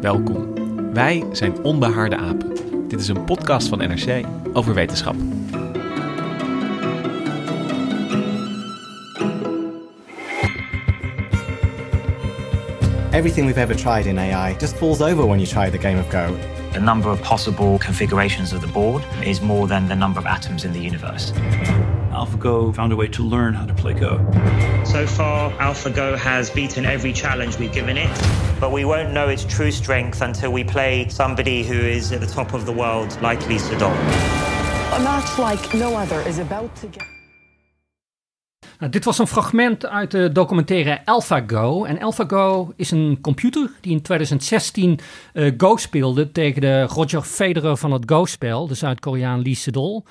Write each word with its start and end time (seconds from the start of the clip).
Welkom. 0.00 0.54
Wij 0.92 1.24
zijn 1.32 1.62
Onbehaarde 1.62 2.16
Apen. 2.16 2.54
Dit 2.88 3.00
is 3.00 3.08
een 3.08 3.24
podcast 3.24 3.68
van 3.68 3.78
NRC 3.78 4.26
over 4.52 4.74
wetenschap. 4.74 5.14
Everything 13.10 13.46
we've 13.46 13.60
ever 13.60 13.76
tried 13.76 14.06
in 14.06 14.18
AI 14.18 14.54
just 14.58 14.76
falls 14.76 15.00
over 15.00 15.26
when 15.26 15.40
you 15.40 15.46
try 15.46 15.70
the 15.70 15.88
game 15.88 16.00
of 16.00 16.08
Go. 16.08 16.36
The 16.72 16.80
number 16.80 17.10
of 17.10 17.20
possible 17.20 17.78
configurations 17.78 18.52
of 18.52 18.60
the 18.60 18.72
board 18.72 19.04
is 19.20 19.40
more 19.40 19.66
than 19.66 19.86
the 19.86 19.94
number 19.94 20.20
of 20.20 20.26
atoms 20.26 20.64
in 20.64 20.72
the 20.72 20.80
universe. 20.80 21.32
AlphaGo 22.10 22.74
found 22.74 22.92
a 22.92 22.96
way 22.96 23.08
to 23.08 23.22
learn 23.22 23.54
how 23.54 23.66
to 23.66 23.74
play 23.74 23.94
Go. 23.94 24.18
So 24.84 25.06
far, 25.06 25.50
AlphaGo 25.52 26.16
has 26.16 26.50
beaten 26.50 26.84
every 26.84 27.12
challenge 27.12 27.58
we've 27.58 27.72
given 27.72 27.96
it. 27.96 28.10
But 28.60 28.72
we 28.72 28.84
won't 28.84 29.12
know 29.12 29.28
its 29.28 29.44
true 29.44 29.70
strength 29.70 30.20
until 30.20 30.52
we 30.52 30.64
play 30.64 31.08
somebody 31.08 31.62
who 31.62 31.74
is 31.74 32.12
at 32.12 32.20
the 32.20 32.26
top 32.26 32.52
of 32.52 32.64
the 32.66 32.72
world, 32.72 33.16
like 33.22 33.46
Lisa 33.48 33.78
Doll. 33.78 33.92
A 34.92 35.00
match 35.02 35.38
like 35.38 35.74
no 35.74 35.94
other 35.94 36.20
is 36.28 36.38
about 36.38 36.76
to 36.80 36.88
get. 36.88 37.06
Nou, 38.78 38.92
dit 38.92 39.04
was 39.04 39.18
een 39.18 39.26
fragment 39.26 39.86
uit 39.86 40.10
de 40.10 40.32
documentaire 40.32 41.00
AlphaGo. 41.04 41.84
En 41.84 42.00
AlphaGo 42.00 42.72
is 42.76 42.90
een 42.90 43.18
computer 43.20 43.70
die 43.80 43.92
in 43.92 44.02
2016 44.02 44.98
uh, 45.34 45.52
Go 45.56 45.76
speelde 45.76 46.32
tegen 46.32 46.60
de 46.60 46.82
Roger 46.82 47.22
Federer 47.22 47.76
van 47.76 47.92
het 47.92 48.02
Go-spel, 48.06 48.66
de 48.66 48.74
Zuid-Koreaan 48.74 49.42
Lee 49.42 49.54
Sedol. 49.54 50.04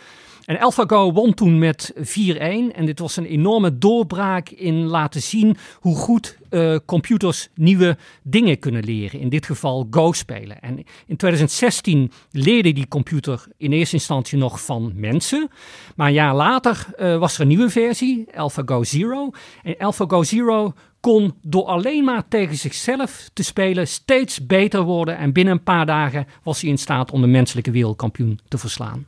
En 0.50 0.60
AlphaGo 0.60 1.12
won 1.12 1.34
toen 1.34 1.60
met 1.60 1.94
4-1. 1.96 2.02
En 2.40 2.86
dit 2.86 3.00
was 3.00 3.18
een 3.18 3.26
enorme 3.26 3.78
doorbraak 3.78 4.50
in 4.50 4.86
laten 4.86 5.22
zien 5.22 5.58
hoe 5.80 5.96
goed 5.96 6.38
uh, 6.50 6.76
computers 6.86 7.50
nieuwe 7.56 7.98
dingen 8.24 8.60
kunnen 8.60 8.84
leren. 8.84 9.20
In 9.20 9.30
dit 9.30 9.46
geval 9.46 9.88
Go 9.92 10.12
spelen. 10.12 10.62
En 10.62 10.78
in 11.08 11.18
2016 11.18 12.12
leerde 12.32 12.74
die 12.74 12.88
computer 12.88 13.46
in 13.58 13.72
eerste 13.72 13.96
instantie 13.96 14.38
nog 14.38 14.66
van 14.66 14.92
mensen. 14.96 15.50
Maar 15.96 16.08
een 16.08 16.14
jaar 16.14 16.36
later 16.36 16.86
uh, 16.98 17.18
was 17.18 17.36
er 17.36 17.42
een 17.42 17.48
nieuwe 17.48 17.70
versie, 17.70 18.28
AlphaGo 18.36 18.84
Zero. 18.84 19.30
En 19.64 19.76
AlphaGo 19.78 20.24
Zero 20.24 20.74
kon 21.00 21.34
door 21.42 21.66
alleen 21.66 22.04
maar 22.04 22.28
tegen 22.28 22.56
zichzelf 22.56 23.30
te 23.34 23.44
spelen 23.44 23.88
steeds 23.88 24.46
beter 24.46 24.82
worden. 24.82 25.18
En 25.18 25.34
binnen 25.34 25.54
een 25.54 25.64
paar 25.64 25.86
dagen 25.86 26.28
was 26.44 26.62
hij 26.62 26.70
in 26.70 26.78
staat 26.78 27.12
om 27.12 27.22
de 27.22 27.28
menselijke 27.28 27.72
wereldkampioen 27.72 28.40
te 28.48 28.58
verslaan. 28.58 29.06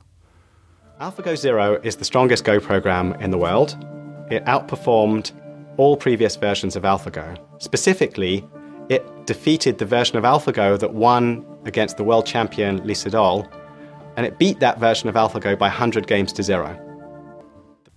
AlphaGo 1.02 1.36
Zero 1.36 1.80
is 1.82 1.96
the 1.96 2.06
strongest 2.06 2.44
Go 2.44 2.60
program 2.60 3.14
in 3.20 3.32
the 3.32 3.38
world. 3.38 3.76
It 4.30 4.46
outperformed 4.46 5.32
all 5.78 5.98
previous 5.98 6.36
versions 6.36 6.76
of 6.76 6.84
AlphaGo. 6.84 7.40
Specifically, 7.58 8.48
it 8.88 9.02
defeated 9.26 9.80
the 9.80 9.86
version 9.88 10.16
of 10.16 10.24
AlphaGo 10.24 10.78
that 10.78 10.94
won 10.94 11.44
against 11.66 11.98
the 11.98 12.04
world 12.04 12.28
champion 12.28 12.86
Lee 12.86 12.94
Sedol, 12.94 13.48
and 14.16 14.28
it 14.28 14.38
beat 14.38 14.60
that 14.60 14.80
version 14.80 15.10
of 15.10 15.16
AlphaGo 15.16 15.58
by 15.58 15.70
100 15.70 16.06
games 16.06 16.32
to 16.34 16.44
zero. 16.44 16.80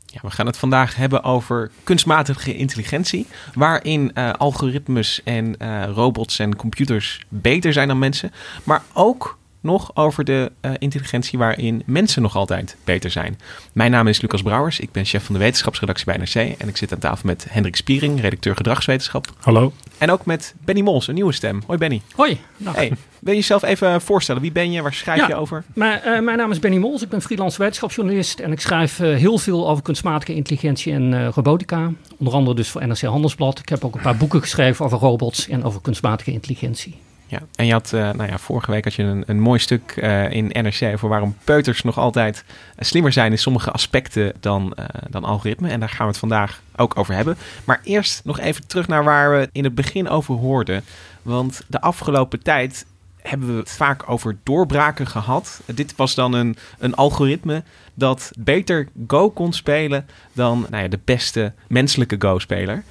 Ja, 0.06 0.20
we 0.22 0.30
gaan 0.30 0.46
het 0.46 0.58
vandaag 0.58 0.96
hebben 0.96 1.22
over 1.22 1.70
kunstmatige 1.82 2.56
intelligentie, 2.56 3.26
waarin 3.54 4.10
uh, 4.14 4.32
algoritmes 4.32 5.20
en 5.24 5.54
uh, 5.58 5.84
robots 5.84 6.38
en 6.38 6.56
computers 6.56 7.24
beter 7.28 7.72
zijn 7.72 7.88
dan 7.88 7.98
mensen, 7.98 8.32
maar 8.62 8.82
ook 8.92 9.38
nog 9.64 9.96
over 9.96 10.24
de 10.24 10.52
uh, 10.62 10.70
intelligentie 10.78 11.38
waarin 11.38 11.82
mensen 11.86 12.22
nog 12.22 12.36
altijd 12.36 12.76
beter 12.84 13.10
zijn. 13.10 13.38
Mijn 13.72 13.90
naam 13.90 14.06
is 14.06 14.20
Lucas 14.20 14.42
Brouwers, 14.42 14.80
ik 14.80 14.92
ben 14.92 15.04
chef 15.04 15.24
van 15.24 15.34
de 15.34 15.40
wetenschapsredactie 15.40 16.06
bij 16.06 16.16
NRC 16.16 16.34
en 16.34 16.68
ik 16.68 16.76
zit 16.76 16.92
aan 16.92 16.98
tafel 16.98 17.26
met 17.26 17.46
Hendrik 17.50 17.76
Spiering, 17.76 18.20
redacteur 18.20 18.56
gedragswetenschap. 18.56 19.26
Hallo. 19.40 19.72
En 19.98 20.10
ook 20.10 20.24
met 20.24 20.54
Benny 20.64 20.80
Mols, 20.80 21.08
een 21.08 21.14
nieuwe 21.14 21.32
stem. 21.32 21.62
Hoi 21.66 21.78
Benny. 21.78 22.02
Hoi. 22.14 22.38
Hey, 22.64 22.88
wil 23.18 23.32
je 23.32 23.38
jezelf 23.38 23.62
even 23.62 24.00
voorstellen? 24.00 24.42
Wie 24.42 24.52
ben 24.52 24.72
je? 24.72 24.82
Waar 24.82 24.94
schrijf 24.94 25.20
ja, 25.20 25.26
je 25.26 25.34
over? 25.34 25.64
Maar, 25.74 26.06
uh, 26.06 26.20
mijn 26.20 26.38
naam 26.38 26.50
is 26.50 26.58
Benny 26.58 26.78
Mols, 26.78 27.02
ik 27.02 27.08
ben 27.08 27.22
freelance 27.22 27.58
wetenschapsjournalist 27.58 28.40
en 28.40 28.52
ik 28.52 28.60
schrijf 28.60 29.00
uh, 29.00 29.16
heel 29.16 29.38
veel 29.38 29.68
over 29.68 29.82
kunstmatige 29.82 30.34
intelligentie 30.34 30.92
en 30.92 31.30
robotica. 31.30 31.92
Onder 32.18 32.34
andere 32.34 32.56
dus 32.56 32.68
voor 32.68 32.86
NRC 32.86 33.00
Handelsblad. 33.00 33.58
Ik 33.58 33.68
heb 33.68 33.84
ook 33.84 33.94
een 33.94 34.00
paar 34.00 34.16
boeken 34.16 34.40
geschreven 34.40 34.84
over 34.84 34.98
robots 34.98 35.48
en 35.48 35.64
over 35.64 35.80
kunstmatige 35.80 36.32
intelligentie. 36.32 36.94
Ja, 37.34 37.42
en 37.56 37.66
je 37.66 37.72
had, 37.72 37.92
uh, 37.94 38.00
nou 38.00 38.30
ja, 38.30 38.38
vorige 38.38 38.70
week 38.70 38.84
had 38.84 38.94
je 38.94 39.02
een, 39.02 39.22
een 39.26 39.40
mooi 39.40 39.58
stuk 39.58 39.96
uh, 39.96 40.30
in 40.30 40.46
NRC 40.52 40.92
over 40.92 41.08
waarom 41.08 41.36
peuters 41.44 41.82
nog 41.82 41.98
altijd 41.98 42.44
slimmer 42.78 43.12
zijn 43.12 43.30
in 43.30 43.38
sommige 43.38 43.70
aspecten 43.70 44.32
dan, 44.40 44.76
uh, 44.78 44.84
dan 45.10 45.24
algoritmen. 45.24 45.70
En 45.70 45.80
daar 45.80 45.88
gaan 45.88 46.06
we 46.06 46.10
het 46.10 46.18
vandaag 46.18 46.62
ook 46.76 46.98
over 46.98 47.14
hebben. 47.14 47.36
Maar 47.64 47.80
eerst 47.84 48.24
nog 48.24 48.38
even 48.38 48.66
terug 48.66 48.88
naar 48.88 49.04
waar 49.04 49.30
we 49.30 49.48
in 49.52 49.64
het 49.64 49.74
begin 49.74 50.08
over 50.08 50.34
hoorden. 50.34 50.84
Want 51.22 51.62
de 51.66 51.80
afgelopen 51.80 52.42
tijd 52.42 52.86
hebben 53.18 53.48
we 53.48 53.60
het 53.60 53.70
vaak 53.70 54.10
over 54.10 54.36
doorbraken 54.42 55.06
gehad. 55.06 55.60
Dit 55.74 55.96
was 55.96 56.14
dan 56.14 56.32
een, 56.32 56.56
een 56.78 56.94
algoritme 56.94 57.62
dat 57.94 58.30
beter 58.38 58.88
Go 59.06 59.30
kon 59.30 59.52
spelen 59.52 60.06
dan 60.32 60.66
nou 60.70 60.82
ja, 60.82 60.88
de 60.88 61.00
beste 61.04 61.52
menselijke 61.68 62.16
Go-speler. 62.18 62.82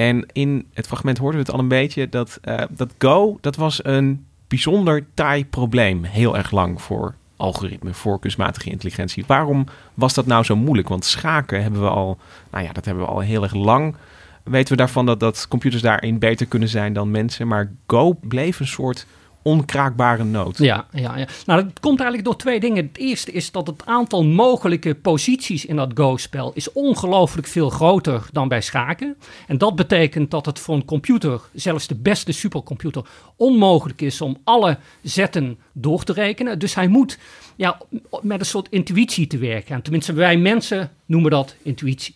En 0.00 0.26
in 0.32 0.66
het 0.74 0.86
fragment 0.86 1.18
hoorden 1.18 1.40
we 1.40 1.46
het 1.46 1.54
al 1.54 1.60
een 1.62 1.68
beetje 1.68 2.08
dat, 2.08 2.40
uh, 2.44 2.60
dat 2.70 2.94
Go, 2.98 3.38
dat 3.40 3.56
was 3.56 3.84
een 3.84 4.26
bijzonder 4.48 5.06
taai 5.14 5.46
probleem. 5.46 6.04
Heel 6.04 6.36
erg 6.36 6.50
lang 6.50 6.82
voor 6.82 7.14
algoritme, 7.36 7.94
voor 7.94 8.18
kunstmatige 8.18 8.70
intelligentie. 8.70 9.24
Waarom 9.26 9.66
was 9.94 10.14
dat 10.14 10.26
nou 10.26 10.44
zo 10.44 10.56
moeilijk? 10.56 10.88
Want 10.88 11.04
schaken 11.04 11.62
hebben 11.62 11.80
we 11.80 11.88
al, 11.88 12.18
nou 12.50 12.64
ja, 12.64 12.72
dat 12.72 12.84
hebben 12.84 13.04
we 13.04 13.10
al 13.10 13.20
heel 13.20 13.42
erg 13.42 13.54
lang. 13.54 13.94
Weten 14.42 14.70
we 14.72 14.76
daarvan 14.76 15.06
dat, 15.06 15.20
dat 15.20 15.48
computers 15.48 15.82
daarin 15.82 16.18
beter 16.18 16.46
kunnen 16.46 16.68
zijn 16.68 16.92
dan 16.92 17.10
mensen. 17.10 17.48
Maar 17.48 17.72
Go 17.86 18.18
bleef 18.20 18.60
een 18.60 18.66
soort 18.66 19.06
onkraakbare 19.42 20.24
nood. 20.24 20.58
Ja, 20.58 20.86
ja, 20.92 21.16
ja. 21.16 21.26
Nou, 21.46 21.64
dat 21.64 21.80
komt 21.80 22.00
eigenlijk 22.00 22.28
door 22.28 22.38
twee 22.38 22.60
dingen. 22.60 22.86
Het 22.86 22.98
eerste 22.98 23.32
is 23.32 23.50
dat 23.50 23.66
het 23.66 23.86
aantal 23.86 24.24
mogelijke 24.24 24.94
posities 24.94 25.64
in 25.64 25.76
dat 25.76 25.90
Go-spel 25.94 26.52
is 26.54 26.72
ongelooflijk 26.72 27.46
veel 27.46 27.70
groter 27.70 28.26
dan 28.32 28.48
bij 28.48 28.60
schaken. 28.60 29.16
En 29.46 29.58
dat 29.58 29.76
betekent 29.76 30.30
dat 30.30 30.46
het 30.46 30.58
voor 30.58 30.74
een 30.74 30.84
computer, 30.84 31.40
zelfs 31.54 31.86
de 31.86 31.94
beste 31.94 32.32
supercomputer, 32.32 33.04
onmogelijk 33.36 34.00
is 34.00 34.20
om 34.20 34.36
alle 34.44 34.78
zetten 35.02 35.58
door 35.72 36.04
te 36.04 36.12
rekenen. 36.12 36.58
Dus 36.58 36.74
hij 36.74 36.88
moet 36.88 37.18
ja, 37.56 37.80
met 38.22 38.40
een 38.40 38.46
soort 38.46 38.68
intuïtie 38.70 39.26
te 39.26 39.38
werken. 39.38 39.74
En 39.74 39.82
tenminste, 39.82 40.12
wij 40.12 40.36
mensen 40.36 40.90
noemen 41.06 41.30
dat 41.30 41.54
intuïtie. 41.62 42.14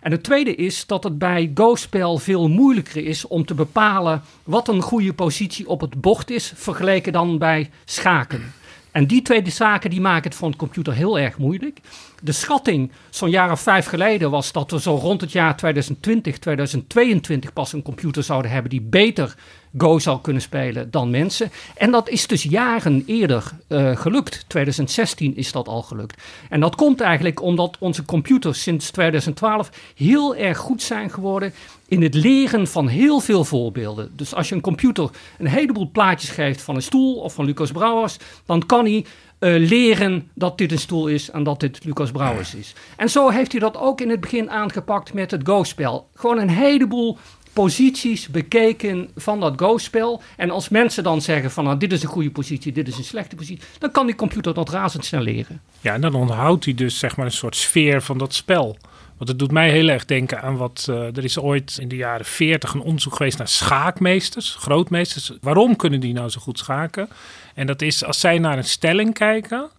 En 0.00 0.10
het 0.10 0.22
tweede 0.22 0.54
is 0.54 0.86
dat 0.86 1.04
het 1.04 1.18
bij 1.18 1.50
Go-spel 1.54 2.18
veel 2.18 2.48
moeilijker 2.48 3.04
is 3.04 3.26
om 3.26 3.44
te 3.44 3.54
bepalen 3.54 4.22
wat 4.44 4.68
een 4.68 4.82
goede 4.82 5.12
positie 5.12 5.68
op 5.68 5.80
het 5.80 6.00
bord 6.00 6.30
is, 6.30 6.52
vergeleken 6.54 7.12
dan 7.12 7.38
bij 7.38 7.70
schaken. 7.84 8.52
En 8.90 9.06
die 9.06 9.22
twee 9.22 9.50
zaken 9.50 9.90
die 9.90 10.00
maken 10.00 10.30
het 10.30 10.38
voor 10.38 10.48
een 10.48 10.56
computer 10.56 10.94
heel 10.94 11.18
erg 11.18 11.38
moeilijk. 11.38 11.80
De 12.22 12.32
schatting 12.32 12.92
zo'n 13.10 13.30
jaar 13.30 13.50
of 13.50 13.60
vijf 13.60 13.86
geleden 13.86 14.30
was 14.30 14.52
dat 14.52 14.70
we 14.70 14.80
zo 14.80 14.94
rond 14.94 15.20
het 15.20 15.32
jaar 15.32 15.56
2020, 15.56 16.38
2022 16.38 17.52
pas 17.52 17.72
een 17.72 17.82
computer 17.82 18.22
zouden 18.22 18.50
hebben 18.50 18.70
die 18.70 18.80
beter 18.80 19.36
Go 19.76 19.98
zou 19.98 20.20
kunnen 20.20 20.42
spelen 20.42 20.90
dan 20.90 21.10
mensen. 21.10 21.50
En 21.76 21.90
dat 21.90 22.08
is 22.08 22.26
dus 22.26 22.42
jaren 22.42 23.02
eerder 23.06 23.50
uh, 23.68 23.96
gelukt. 23.96 24.44
2016 24.48 25.36
is 25.36 25.52
dat 25.52 25.68
al 25.68 25.82
gelukt. 25.82 26.22
En 26.48 26.60
dat 26.60 26.74
komt 26.74 27.00
eigenlijk 27.00 27.42
omdat 27.42 27.76
onze 27.78 28.04
computers 28.04 28.62
sinds 28.62 28.90
2012 28.90 29.70
heel 29.94 30.36
erg 30.36 30.58
goed 30.58 30.82
zijn 30.82 31.10
geworden 31.10 31.52
in 31.88 32.02
het 32.02 32.14
leren 32.14 32.66
van 32.66 32.88
heel 32.88 33.20
veel 33.20 33.44
voorbeelden. 33.44 34.10
Dus 34.16 34.34
als 34.34 34.48
je 34.48 34.54
een 34.54 34.60
computer 34.60 35.10
een 35.38 35.46
heleboel 35.46 35.90
plaatjes 35.90 36.30
geeft 36.30 36.62
van 36.62 36.74
een 36.74 36.82
stoel 36.82 37.14
of 37.14 37.34
van 37.34 37.44
Lucas 37.44 37.72
Brouwers, 37.72 38.16
dan 38.46 38.66
kan 38.66 38.84
hij 38.84 39.04
uh, 39.40 39.68
leren 39.68 40.30
dat 40.34 40.58
dit 40.58 40.72
een 40.72 40.78
stoel 40.78 41.06
is 41.06 41.30
en 41.30 41.42
dat 41.42 41.60
dit 41.60 41.84
Lucas 41.84 42.10
Brouwers 42.10 42.54
is. 42.54 42.74
En 42.96 43.10
zo 43.10 43.28
heeft 43.28 43.52
hij 43.52 43.60
dat 43.60 43.76
ook 43.76 44.00
in 44.00 44.10
het 44.10 44.20
begin 44.20 44.50
aangepakt 44.50 45.12
met 45.12 45.30
het 45.30 45.40
Go-spel. 45.44 46.08
Gewoon 46.14 46.38
een 46.38 46.50
heleboel 46.50 47.18
posities 47.52 48.28
bekeken 48.28 49.10
van 49.16 49.40
dat 49.40 49.52
Go-spel. 49.56 50.22
En 50.36 50.50
als 50.50 50.68
mensen 50.68 51.02
dan 51.02 51.20
zeggen 51.22 51.50
van 51.50 51.64
nou, 51.64 51.76
dit 51.78 51.92
is 51.92 52.02
een 52.02 52.08
goede 52.08 52.30
positie, 52.30 52.72
dit 52.72 52.88
is 52.88 52.98
een 52.98 53.04
slechte 53.04 53.36
positie, 53.36 53.64
dan 53.78 53.90
kan 53.90 54.06
die 54.06 54.14
computer 54.14 54.54
dat 54.54 54.68
razendsnel 54.68 55.20
leren. 55.20 55.60
Ja, 55.80 55.94
en 55.94 56.00
dan 56.00 56.14
onthoudt 56.14 56.64
hij 56.64 56.74
dus 56.74 56.98
zeg 56.98 57.16
maar 57.16 57.26
een 57.26 57.32
soort 57.32 57.56
sfeer 57.56 58.02
van 58.02 58.18
dat 58.18 58.34
spel. 58.34 58.76
Want 59.18 59.30
het 59.30 59.38
doet 59.38 59.52
mij 59.52 59.70
heel 59.70 59.88
erg 59.88 60.04
denken 60.04 60.42
aan 60.42 60.56
wat. 60.56 60.86
Uh, 60.90 61.16
er 61.16 61.24
is 61.24 61.38
ooit 61.38 61.78
in 61.80 61.88
de 61.88 61.96
jaren 61.96 62.26
40 62.26 62.74
een 62.74 62.80
onderzoek 62.80 63.16
geweest 63.16 63.38
naar 63.38 63.48
schaakmeesters, 63.48 64.54
grootmeesters. 64.54 65.32
Waarom 65.40 65.76
kunnen 65.76 66.00
die 66.00 66.12
nou 66.12 66.28
zo 66.28 66.40
goed 66.40 66.58
schaken? 66.58 67.08
En 67.54 67.66
dat 67.66 67.82
is 67.82 68.04
als 68.04 68.20
zij 68.20 68.38
naar 68.38 68.56
een 68.56 68.64
stelling 68.64 69.14
kijken 69.14 69.70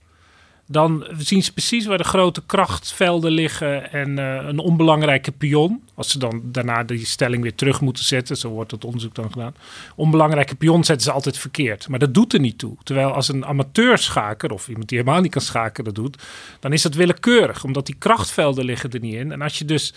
dan 0.72 1.08
zien 1.18 1.44
ze 1.44 1.54
precies 1.54 1.86
waar 1.86 1.98
de 1.98 2.04
grote 2.04 2.42
krachtvelden 2.46 3.32
liggen 3.32 3.92
en 3.92 4.20
uh, 4.20 4.36
een 4.36 4.60
onbelangrijke 4.60 5.32
pion. 5.32 5.84
Als 5.96 6.12
ze 6.12 6.20
dan 6.20 6.42
daarna 6.44 6.84
die 6.84 7.06
stelling 7.06 7.42
weer 7.42 7.56
terug 7.56 7.82
moeten 7.82 8.04
zetten, 8.04 8.38
zo 8.38 8.50
wordt 8.50 8.72
het 8.72 8.86
onderzoek 8.86 9.16
dan 9.16 9.32
gedaan. 9.32 9.56
Onbelangrijke 9.96 10.56
pion 10.56 10.84
zetten 10.84 11.06
ze 11.06 11.12
altijd 11.12 11.38
verkeerd. 11.38 11.88
Maar 11.88 12.00
dat 12.00 12.14
doet 12.14 12.34
er 12.34 12.40
niet 12.40 12.58
toe. 12.58 12.78
Terwijl 12.84 13.12
als 13.12 13.28
een 13.28 13.46
amateurschaker 13.46 14.52
of 14.52 14.68
iemand 14.68 14.90
die 14.90 14.98
helemaal 14.98 15.22
niet 15.22 15.32
kan 15.32 15.42
schaken 15.42 15.84
dat 15.84 15.96
doet, 15.96 16.24
dan 16.60 16.74
is 16.74 16.82
dat 16.82 16.94
willekeurig, 16.94 17.64
omdat 17.64 17.86
die 17.86 17.96
krachtvelden 17.98 18.66
liggen 18.66 18.92
er 18.92 19.00
niet 19.00 19.14
in. 19.16 19.32
En 19.32 19.42
als 19.42 19.58
je 19.58 19.66
dus 19.66 19.94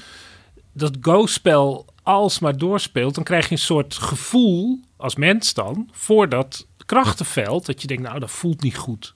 dat 0.72 0.96
go-spel 1.00 1.86
alsmaar 2.02 2.56
doorspeelt, 2.56 3.14
dan 3.14 3.24
krijg 3.24 3.44
je 3.44 3.52
een 3.52 3.58
soort 3.58 3.94
gevoel 3.94 4.80
als 4.96 5.16
mens 5.16 5.54
dan 5.54 5.88
voor 5.92 6.28
dat 6.28 6.66
krachtenveld, 6.86 7.66
dat 7.66 7.80
je 7.80 7.86
denkt, 7.86 8.02
nou 8.02 8.18
dat 8.18 8.30
voelt 8.30 8.62
niet 8.62 8.76
goed. 8.76 9.14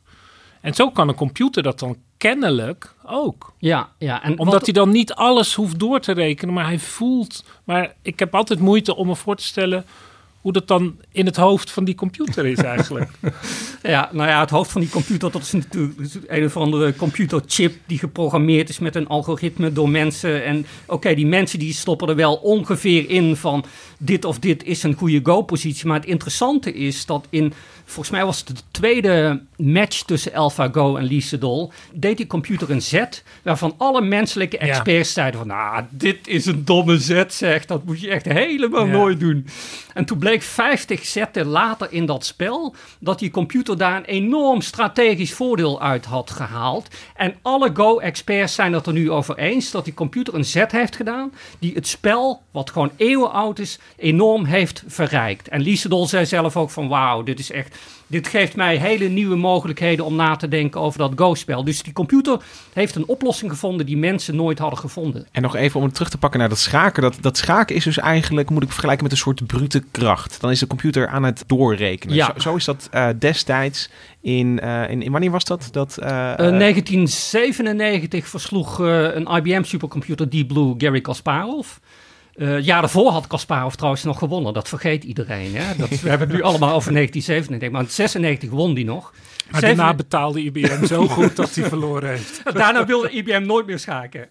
En 0.67 0.75
zo 0.75 0.91
kan 0.91 1.09
een 1.09 1.15
computer 1.15 1.63
dat 1.63 1.79
dan 1.79 1.97
kennelijk 2.17 2.95
ook. 3.05 3.55
Ja, 3.59 3.89
ja. 3.99 4.23
En 4.23 4.39
Omdat 4.39 4.65
hij 4.65 4.73
dan 4.73 4.91
niet 4.91 5.13
alles 5.13 5.55
hoeft 5.55 5.79
door 5.79 6.01
te 6.01 6.13
rekenen, 6.13 6.55
maar 6.55 6.65
hij 6.65 6.79
voelt. 6.79 7.45
Maar 7.65 7.95
ik 8.03 8.19
heb 8.19 8.35
altijd 8.35 8.59
moeite 8.59 8.97
om 8.97 9.07
me 9.07 9.17
voor 9.17 9.37
te 9.37 9.43
stellen 9.43 9.85
hoe 10.41 10.53
dat 10.53 10.69
dan 10.69 10.97
in 11.13 11.27
het 11.27 11.37
hoofd 11.37 11.71
van 11.71 11.85
die 11.85 11.95
computer 11.95 12.47
is 12.47 12.59
eigenlijk. 12.59 13.11
ja, 13.83 14.09
nou 14.13 14.29
ja, 14.29 14.41
het 14.41 14.51
hoofd 14.51 14.71
van 14.73 14.81
die 14.81 14.91
computer, 14.91 15.31
dat 15.31 15.43
is 15.43 15.53
natuurlijk 15.53 16.25
een 16.27 16.45
of 16.45 16.57
andere 16.57 16.97
computerchip 16.97 17.75
die 17.87 17.99
geprogrammeerd 17.99 18.69
is 18.69 18.79
met 18.79 18.97
een 18.97 19.09
algoritme 19.09 19.73
door 19.73 19.89
mensen. 19.89 20.45
En 20.45 20.67
oké, 20.87 21.15
die 21.15 21.27
mensen 21.27 21.59
die 21.59 21.73
stoppen 21.73 22.09
er 22.09 22.17
wel 22.17 22.35
ongeveer 22.35 23.11
in 23.11 23.37
van 23.37 23.65
dit 23.99 24.25
of 24.25 24.39
dit 24.39 24.65
is 24.65 24.83
een 24.83 24.95
goede 24.95 25.21
go-positie. 25.23 25.87
Maar 25.87 25.99
het 26.01 26.09
interessante 26.09 26.73
is 26.73 27.07
dat 27.07 27.27
in 27.31 27.53
Volgens 27.89 28.11
mij 28.11 28.25
was 28.25 28.39
het 28.39 28.47
de 28.47 28.63
tweede 28.71 29.43
match 29.57 30.03
tussen 30.03 30.35
AlphaGo 30.35 30.97
en 30.97 31.05
Lee 31.05 31.21
Sedol. 31.21 31.73
Deed 31.93 32.17
die 32.17 32.27
computer 32.27 32.71
een 32.71 32.83
zet 32.83 33.25
waarvan 33.43 33.75
alle 33.77 34.01
menselijke 34.01 34.59
experts 34.59 35.13
zeiden 35.13 35.41
van... 35.41 35.49
Nou, 35.49 35.85
dit 35.91 36.29
is 36.29 36.47
een 36.47 36.65
domme 36.65 36.99
zet 36.99 37.35
zeg. 37.35 37.65
Dat 37.65 37.85
moet 37.85 38.01
je 38.01 38.11
echt 38.11 38.25
helemaal 38.25 38.87
nooit 38.87 39.21
doen. 39.21 39.47
En 39.95 40.05
toen 40.05 40.19
bleek 40.19 40.43
50 40.43 41.05
zetten 41.05 41.47
later 41.47 41.93
in 41.93 42.07
dat 42.07 42.25
spel... 42.25 42.75
dat 42.99 43.19
die 43.19 43.31
computer 43.31 43.79
daar 43.79 43.97
een 43.97 44.05
enorm 44.05 44.61
strategisch 44.61 45.33
voordeel 45.33 45.81
uit 45.81 46.05
had 46.05 46.31
gehaald. 46.31 46.89
En 47.15 47.35
alle 47.43 47.71
Go-experts 47.75 48.55
zijn 48.55 48.73
het 48.73 48.87
er 48.87 48.93
nu 48.93 49.11
over 49.11 49.39
eens... 49.39 49.71
dat 49.71 49.85
die 49.85 49.95
computer 49.95 50.35
een 50.35 50.45
zet 50.45 50.73
heeft 50.73 50.97
gedaan... 50.97 51.33
die 51.59 51.75
het 51.75 51.87
spel, 51.87 52.43
wat 52.51 52.71
gewoon 52.71 52.91
eeuwen 52.97 53.33
oud 53.33 53.59
is, 53.59 53.79
enorm 53.97 54.45
heeft 54.45 54.83
verrijkt. 54.87 55.49
En 55.49 55.63
Lee 55.63 55.77
Sedol 55.77 56.07
zei 56.07 56.27
zelf 56.27 56.57
ook 56.57 56.71
van... 56.71 56.89
wauw, 56.89 57.23
dit 57.23 57.39
is 57.39 57.51
echt 57.51 57.76
dit 58.07 58.29
geeft 58.29 58.57
mij 58.57 58.77
hele 58.77 59.09
nieuwe 59.09 59.37
mogelijkheden 59.37 60.05
om 60.05 60.17
na 60.17 60.37
te 60.37 60.49
denken 60.49 60.81
over 60.81 60.99
dat 60.99 61.13
Go-spel. 61.17 61.65
Dus 61.65 61.83
die 61.83 61.93
computer 61.93 62.41
heeft 62.73 62.95
een 62.95 63.09
oplossing 63.09 63.51
gevonden 63.51 63.87
die 63.87 63.97
mensen 63.97 64.37
nooit 64.37 64.59
hadden 64.59 64.79
gevonden. 64.79 65.27
En 65.33 65.43
nog 65.43 65.57
even 65.57 65.81
om 65.81 65.87
het 65.87 65.95
terug 65.95 66.11
te 66.11 66.19
pakken 66.19 66.41
naar 66.41 66.49
dat 66.49 66.59
schaken. 66.59 67.03
Dat, 67.03 67.17
dat 67.21 67.37
schaken 67.37 67.77
is 67.77 67.85
dus 67.85 67.99
eigenlijk, 67.99 68.51
moet 68.51 68.63
ik 68.63 68.71
vergelijken 68.71 69.03
met 69.03 69.13
een 69.13 69.19
soort 69.19 69.47
brute 69.47 69.83
kracht. 69.91 70.41
Dan 70.41 70.51
is 70.51 70.59
de 70.59 70.67
computer 70.67 71.09
aan 71.09 71.23
het 71.23 71.45
doorrekenen. 71.47 72.15
Ja. 72.15 72.27
Zo, 72.27 72.33
zo 72.41 72.57
is 72.57 72.65
dat 72.65 72.89
uh, 72.95 73.09
destijds 73.19 73.91
in, 74.21 74.61
uh, 74.65 74.91
in, 74.91 75.03
in, 75.03 75.13
wanneer 75.13 75.31
was 75.31 75.45
dat? 75.45 75.69
dat 75.71 75.97
uh, 76.01 76.07
1997 76.07 78.29
versloeg 78.29 78.79
een 78.79 79.37
IBM 79.37 79.63
supercomputer 79.63 80.31
Deep 80.31 80.49
Blue 80.49 80.75
Gary 80.79 81.01
Kasparov. 81.01 81.67
Uh, 82.39 82.61
jaar 82.61 82.81
daarvoor 82.81 83.11
had 83.11 83.27
Kasparov 83.27 83.75
trouwens 83.75 84.05
nog 84.05 84.19
gewonnen. 84.19 84.55
Dat 84.55 84.69
vergeet 84.69 85.05
iedereen. 85.05 85.55
Hè? 85.55 85.77
Dat, 85.77 85.89
we 85.89 86.09
hebben 86.09 86.29
het 86.29 86.37
nu 86.37 86.43
allemaal 86.43 86.75
over 86.75 86.93
1997. 86.93 87.71
Maar 87.71 87.83
in 87.83 87.91
96 87.91 88.51
won 88.51 88.75
die 88.75 88.85
nog. 88.85 89.13
Maar 89.51 89.61
daarna 89.61 89.95
betaalde 89.95 90.41
IBM 90.41 90.87
zo 90.87 91.07
goed 91.07 91.37
dat 91.37 91.55
hij 91.55 91.65
verloren 91.65 92.09
heeft. 92.09 92.41
daarna 92.55 92.87
wilde 92.87 93.09
IBM 93.11 93.43
nooit 93.47 93.67
meer 93.67 93.79
schaken. 93.79 94.29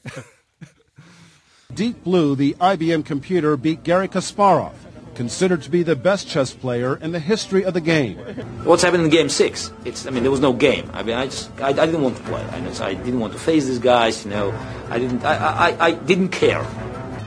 Deep 1.74 1.96
Blue, 2.04 2.36
the 2.36 2.56
IBM 2.60 3.02
computer, 3.02 3.60
beat 3.60 3.78
Gary 3.84 4.08
Kasparov, 4.08 4.74
considered 5.16 5.62
to 5.62 5.70
be 5.70 5.84
the 5.84 5.96
best 5.96 6.30
chess 6.30 6.54
player 6.54 6.98
in 7.02 7.12
the 7.12 7.20
history 7.20 7.66
of 7.66 7.74
the 7.74 7.82
game. 7.82 8.16
What's 8.64 8.84
happened 8.84 9.04
in 9.04 9.10
game 9.10 9.30
six? 9.30 9.72
It's, 9.84 10.06
I 10.06 10.12
mean, 10.12 10.22
there 10.22 10.32
was 10.32 10.40
no 10.40 10.54
game. 10.54 10.90
I 10.94 11.04
mean, 11.04 11.18
I 11.18 11.26
just, 11.26 11.50
I, 11.60 11.70
I 11.70 11.86
didn't 11.86 12.02
want 12.02 12.18
to 12.18 12.24
play. 12.24 12.42
I, 12.42 12.90
I 12.90 12.94
didn't 12.94 13.20
want 13.20 13.34
to 13.34 13.40
face 13.40 13.66
these 13.66 13.80
guys. 13.80 14.24
You 14.24 14.32
know, 14.32 14.54
I 14.90 15.00
didn't, 15.00 15.24
I, 15.26 15.36
I, 15.70 15.86
I 15.88 15.92
didn't 15.92 16.30
care. 16.30 16.66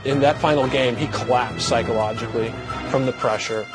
In 0.05 0.21
that 0.21 0.37
final 0.37 0.67
game, 0.67 0.95
he 0.95 1.07
collapsed 1.07 1.67
psychologically 1.67 2.53
from 2.89 3.05
the 3.05 3.11
pressure. 3.11 3.65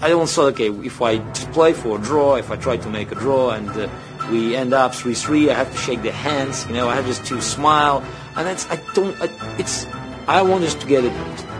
I 0.00 0.08
don't 0.08 0.26
say, 0.26 0.42
okay, 0.42 0.68
if 0.68 1.00
I 1.00 1.18
play 1.52 1.72
for 1.72 1.98
a 1.98 2.00
draw, 2.00 2.36
if 2.36 2.50
I 2.50 2.56
try 2.56 2.76
to 2.76 2.90
make 2.90 3.12
a 3.12 3.14
draw 3.14 3.50
and 3.50 3.68
uh, 3.70 3.88
we 4.30 4.56
end 4.56 4.72
up 4.72 4.92
3-3, 4.92 5.50
I 5.50 5.54
have 5.54 5.70
to 5.70 5.78
shake 5.78 6.02
their 6.02 6.12
hands, 6.12 6.66
you 6.66 6.74
know, 6.74 6.88
I 6.88 6.94
have 6.94 7.06
just 7.06 7.24
to 7.26 7.40
smile. 7.40 8.02
And 8.36 8.46
that's, 8.46 8.66
I 8.70 8.78
don't, 8.94 9.14
I, 9.22 9.28
it's, 9.58 9.86
I 10.26 10.42
want 10.42 10.64
just 10.64 10.80
to 10.80 10.86
get 10.86 11.04
it, 11.04 11.12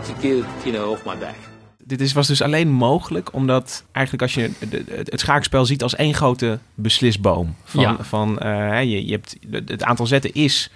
to 0.05 0.13
get 0.21 0.37
it, 0.37 0.65
you 0.65 0.73
know, 0.73 0.93
off 0.93 1.05
my 1.05 1.15
back. 1.15 1.37
Dit 1.85 2.01
is, 2.01 2.13
was 2.13 2.27
dus 2.27 2.41
alleen 2.41 2.69
mogelijk 2.69 3.33
omdat 3.33 3.83
eigenlijk 3.91 4.23
als 4.23 4.33
je 4.33 4.51
het 5.09 5.19
schaakspel 5.19 5.65
ziet 5.65 5.83
als 5.83 5.95
één 5.95 6.13
grote 6.13 6.59
beslisboom. 6.73 7.55
Van, 7.63 7.81
ja. 7.81 7.97
van 8.03 8.39
uh, 8.43 8.83
je, 8.83 9.05
je 9.05 9.11
hebt, 9.11 9.35
het 9.65 9.83
aantal 9.83 10.05
zetten 10.05 10.33
is 10.33 10.69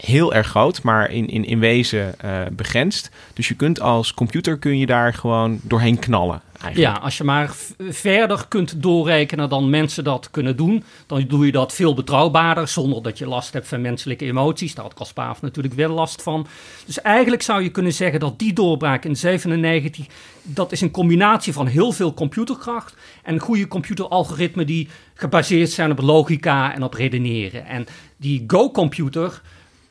heel 0.00 0.34
erg 0.34 0.46
groot, 0.46 0.82
maar 0.82 1.10
in, 1.10 1.28
in, 1.28 1.44
in 1.44 1.58
wezen 1.58 2.14
uh, 2.24 2.40
begrensd. 2.52 3.10
Dus 3.34 3.48
je 3.48 3.54
kunt 3.54 3.80
als 3.80 4.14
computer 4.14 4.58
kun 4.58 4.78
je 4.78 4.86
daar 4.86 5.14
gewoon 5.14 5.60
doorheen 5.62 5.98
knallen. 5.98 6.42
Eigenlijk. 6.60 6.96
Ja, 6.96 7.02
als 7.02 7.16
je 7.16 7.24
maar 7.24 7.54
verder 7.88 8.44
kunt 8.48 8.82
doorrekenen 8.82 9.48
dan 9.48 9.70
mensen 9.70 10.04
dat 10.04 10.28
kunnen 10.30 10.56
doen, 10.56 10.84
dan 11.06 11.24
doe 11.28 11.46
je 11.46 11.52
dat 11.52 11.72
veel 11.72 11.94
betrouwbaarder 11.94 12.68
zonder 12.68 13.02
dat 13.02 13.18
je 13.18 13.26
last 13.26 13.52
hebt 13.52 13.68
van 13.68 13.80
menselijke 13.80 14.24
emoties. 14.24 14.74
Daar 14.74 14.84
had 14.84 14.94
Kasparov 14.94 15.40
natuurlijk 15.40 15.74
wel 15.74 15.88
last 15.88 16.22
van. 16.22 16.46
Dus 16.86 17.02
eigenlijk 17.02 17.42
zou 17.42 17.62
je 17.62 17.70
kunnen 17.70 17.92
zeggen 17.92 18.20
dat 18.20 18.38
die 18.38 18.52
doorbraak 18.52 19.04
in 19.04 19.16
97, 19.16 20.06
dat 20.42 20.72
is 20.72 20.80
een 20.80 20.90
combinatie 20.90 21.52
van 21.52 21.66
heel 21.66 21.92
veel 21.92 22.14
computerkracht 22.14 22.94
en 23.22 23.38
goede 23.38 23.68
computeralgoritmen 23.68 24.66
die 24.66 24.88
gebaseerd 25.14 25.70
zijn 25.70 25.90
op 25.90 26.00
logica 26.00 26.74
en 26.74 26.82
op 26.82 26.94
redeneren. 26.94 27.66
En 27.66 27.86
die 28.16 28.44
Go-computer, 28.46 29.40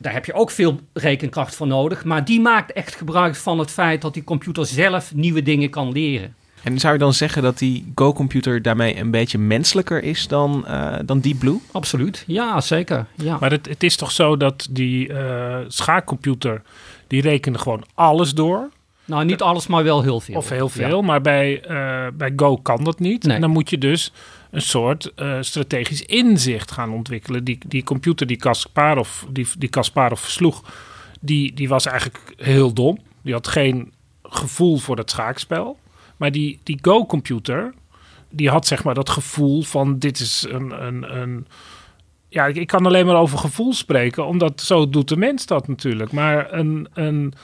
daar 0.00 0.12
heb 0.12 0.24
je 0.24 0.32
ook 0.32 0.50
veel 0.50 0.80
rekenkracht 0.92 1.54
voor 1.54 1.66
nodig. 1.66 2.04
Maar 2.04 2.24
die 2.24 2.40
maakt 2.40 2.72
echt 2.72 2.94
gebruik 2.94 3.36
van 3.36 3.58
het 3.58 3.70
feit 3.70 4.02
dat 4.02 4.14
die 4.14 4.24
computer 4.24 4.66
zelf 4.66 5.14
nieuwe 5.14 5.42
dingen 5.42 5.70
kan 5.70 5.92
leren. 5.92 6.34
En 6.62 6.78
zou 6.78 6.92
je 6.92 6.98
dan 6.98 7.12
zeggen 7.12 7.42
dat 7.42 7.58
die 7.58 7.92
Go-computer 7.94 8.62
daarmee 8.62 8.96
een 8.96 9.10
beetje 9.10 9.38
menselijker 9.38 10.02
is 10.02 10.28
dan, 10.28 10.64
uh, 10.68 10.94
dan 11.04 11.20
Deep 11.20 11.38
Blue? 11.38 11.60
Absoluut, 11.72 12.24
ja, 12.26 12.60
zeker. 12.60 13.06
Ja. 13.14 13.36
Maar 13.40 13.50
het, 13.50 13.68
het 13.68 13.82
is 13.82 13.96
toch 13.96 14.10
zo 14.10 14.36
dat 14.36 14.68
die 14.70 15.08
uh, 15.08 15.56
schaakcomputer, 15.68 16.62
die 17.06 17.22
rekende 17.22 17.58
gewoon 17.58 17.84
alles 17.94 18.34
door? 18.34 18.68
Nou, 19.04 19.24
niet 19.24 19.42
alles, 19.42 19.66
maar 19.66 19.84
wel 19.84 20.02
heel 20.02 20.20
veel. 20.20 20.36
Of 20.36 20.48
heel 20.48 20.68
veel, 20.68 21.02
maar 21.02 21.20
bij, 21.20 21.62
uh, 21.70 22.06
bij 22.14 22.32
Go 22.36 22.56
kan 22.56 22.84
dat 22.84 22.98
niet. 22.98 23.24
Nee. 23.24 23.34
En 23.34 23.40
dan 23.40 23.50
moet 23.50 23.70
je 23.70 23.78
dus 23.78 24.12
een 24.50 24.62
soort 24.62 25.12
uh, 25.16 25.36
strategisch 25.40 26.02
inzicht 26.02 26.70
gaan 26.70 26.92
ontwikkelen. 26.92 27.44
Die, 27.44 27.58
die 27.66 27.82
computer 27.82 28.26
die 28.26 28.36
Kasparov, 28.36 29.22
die, 29.28 29.46
die 29.58 29.68
Kasparov 29.68 30.20
versloeg, 30.20 30.62
die, 31.20 31.54
die 31.54 31.68
was 31.68 31.86
eigenlijk 31.86 32.34
heel 32.36 32.72
dom. 32.72 32.98
Die 33.22 33.32
had 33.32 33.48
geen 33.48 33.92
gevoel 34.22 34.78
voor 34.78 34.96
het 34.96 35.10
schaakspel. 35.10 35.78
Maar 36.16 36.32
die, 36.32 36.58
die 36.62 36.78
Go-computer, 36.82 37.74
die 38.28 38.50
had 38.50 38.66
zeg 38.66 38.84
maar 38.84 38.94
dat 38.94 39.10
gevoel 39.10 39.62
van 39.62 39.98
dit 39.98 40.20
is 40.20 40.46
een, 40.48 40.86
een, 40.86 41.20
een 41.20 41.46
ja, 42.28 42.46
ik, 42.46 42.56
ik 42.56 42.66
kan 42.66 42.86
alleen 42.86 43.06
maar 43.06 43.16
over 43.16 43.38
gevoel 43.38 43.72
spreken, 43.72 44.26
omdat 44.26 44.60
zo 44.60 44.88
doet 44.88 45.08
de 45.08 45.16
mens 45.16 45.46
dat 45.46 45.68
natuurlijk. 45.68 46.12
Maar 46.12 46.52
een, 46.52 46.88
een, 46.94 47.34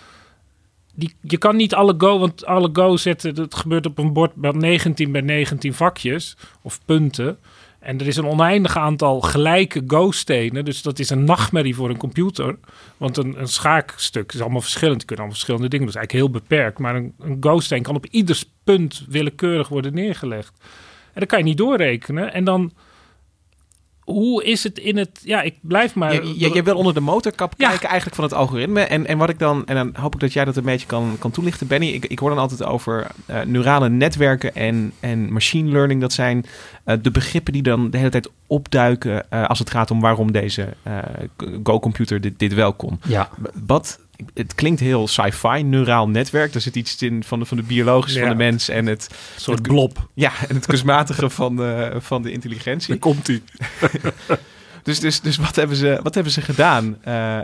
die, 0.97 1.15
je 1.21 1.39
kan 1.39 1.57
niet 1.57 1.75
alle 1.75 1.95
go, 1.99 2.19
want 2.19 2.47
alle 2.47 2.71
go 2.73 2.97
zetten, 2.97 3.35
dat 3.35 3.55
gebeurt 3.55 3.87
op 3.87 3.99
een 3.99 4.13
bord 4.13 4.37
met 4.37 4.55
19 4.55 5.13
bij 5.13 5.21
19 5.21 5.75
vakjes 5.75 6.37
of 6.63 6.81
punten. 6.85 7.39
En 7.79 8.01
er 8.01 8.07
is 8.07 8.17
een 8.17 8.27
oneindig 8.27 8.77
aantal 8.77 9.21
gelijke 9.21 9.83
go-stenen. 9.87 10.65
Dus 10.65 10.83
dat 10.83 10.99
is 10.99 11.11
een 11.11 11.25
nachtmerrie 11.25 11.75
voor 11.75 11.91
een 11.91 11.97
computer. 11.97 12.59
Want 12.97 13.17
een, 13.17 13.41
een 13.41 13.49
schaakstuk 13.49 14.33
is 14.33 14.41
allemaal 14.41 14.61
verschillend. 14.61 15.01
Je 15.01 15.07
kunt 15.07 15.19
allemaal 15.19 15.37
verschillende 15.37 15.69
dingen. 15.69 15.87
Dat 15.87 15.95
is 15.95 16.01
eigenlijk 16.01 16.33
heel 16.33 16.41
beperkt. 16.41 16.79
Maar 16.79 16.95
een, 16.95 17.15
een 17.19 17.37
go-steen 17.41 17.83
kan 17.83 17.95
op 17.95 18.07
ieder 18.07 18.43
punt 18.65 19.05
willekeurig 19.09 19.69
worden 19.69 19.95
neergelegd. 19.95 20.53
En 21.13 21.21
dat 21.21 21.29
kan 21.29 21.39
je 21.39 21.45
niet 21.45 21.57
doorrekenen. 21.57 22.33
En 22.33 22.45
dan 22.45 22.73
hoe 24.07 24.45
is 24.45 24.63
het 24.63 24.79
in 24.79 24.97
het... 24.97 25.21
Ja, 25.23 25.43
ik 25.43 25.55
blijf 25.61 25.95
maar... 25.95 26.15
Je, 26.15 26.39
je, 26.39 26.55
je 26.55 26.63
wil 26.63 26.77
onder 26.77 26.95
de 26.95 27.01
motorkap 27.01 27.55
kijken 27.57 27.89
eigenlijk 27.89 28.15
van 28.15 28.25
het 28.25 28.35
algoritme. 28.35 28.81
En, 28.81 29.07
en 29.07 29.19
wat 29.19 29.29
ik 29.29 29.39
dan... 29.39 29.67
En 29.67 29.75
dan 29.75 29.95
hoop 30.01 30.15
ik 30.15 30.21
dat 30.21 30.33
jij 30.33 30.45
dat 30.45 30.57
een 30.57 30.65
beetje 30.65 30.87
kan, 30.87 31.17
kan 31.19 31.31
toelichten, 31.31 31.67
Benny. 31.67 31.87
Ik, 31.87 32.05
ik 32.05 32.19
hoor 32.19 32.31
dan 32.31 32.39
altijd 32.39 32.65
over 32.65 33.07
uh, 33.31 33.41
neurale 33.41 33.89
netwerken 33.89 34.55
en, 34.55 34.93
en 35.01 35.33
machine 35.33 35.71
learning. 35.71 36.01
Dat 36.01 36.13
zijn 36.13 36.45
uh, 36.87 36.95
de 37.03 37.11
begrippen 37.11 37.53
die 37.53 37.63
dan 37.63 37.91
de 37.91 37.99
hele 37.99 38.11
tijd 38.11 38.31
opduiken... 38.47 39.25
Uh, 39.33 39.47
als 39.47 39.59
het 39.59 39.71
gaat 39.71 39.91
om 39.91 40.01
waarom 40.01 40.33
deze 40.33 40.69
Go-computer 41.63 42.21
dit, 42.21 42.39
dit 42.39 42.55
wel 42.55 42.73
kon. 42.73 43.01
Ja. 43.07 43.29
Wat 43.67 44.01
het 44.35 44.55
klinkt 44.55 44.81
heel 44.81 45.09
sci-fi, 45.09 45.63
neuraal 45.63 46.09
netwerk. 46.09 46.55
Er 46.55 46.61
zit 46.61 46.77
iets 46.77 47.03
in 47.03 47.25
van 47.25 47.39
de, 47.39 47.45
van 47.45 47.57
de 47.57 47.63
biologische 47.63 48.19
ja. 48.19 48.27
van 48.27 48.37
de 48.37 48.45
mens 48.45 48.69
en 48.69 48.87
het... 48.87 49.09
Een 49.11 49.41
soort 49.41 49.59
het, 49.59 49.69
blob. 49.69 50.09
Ja, 50.15 50.33
en 50.49 50.55
het 50.55 50.67
kunstmatige 50.67 51.31
van, 51.31 51.57
de, 51.57 51.97
van 51.99 52.23
de 52.23 52.33
intelligentie. 52.33 52.89
Daar 52.89 52.99
komt 52.99 53.27
hij. 53.27 53.43
dus, 54.87 55.01
dus, 55.01 55.21
dus 55.21 55.37
wat, 55.37 55.57
hebben 55.57 55.77
ze, 55.77 56.01
wat 56.03 56.15
hebben 56.15 56.33
ze 56.33 56.41
gedaan? 56.41 56.99
Uh, 57.09 57.15
uh, 57.15 57.41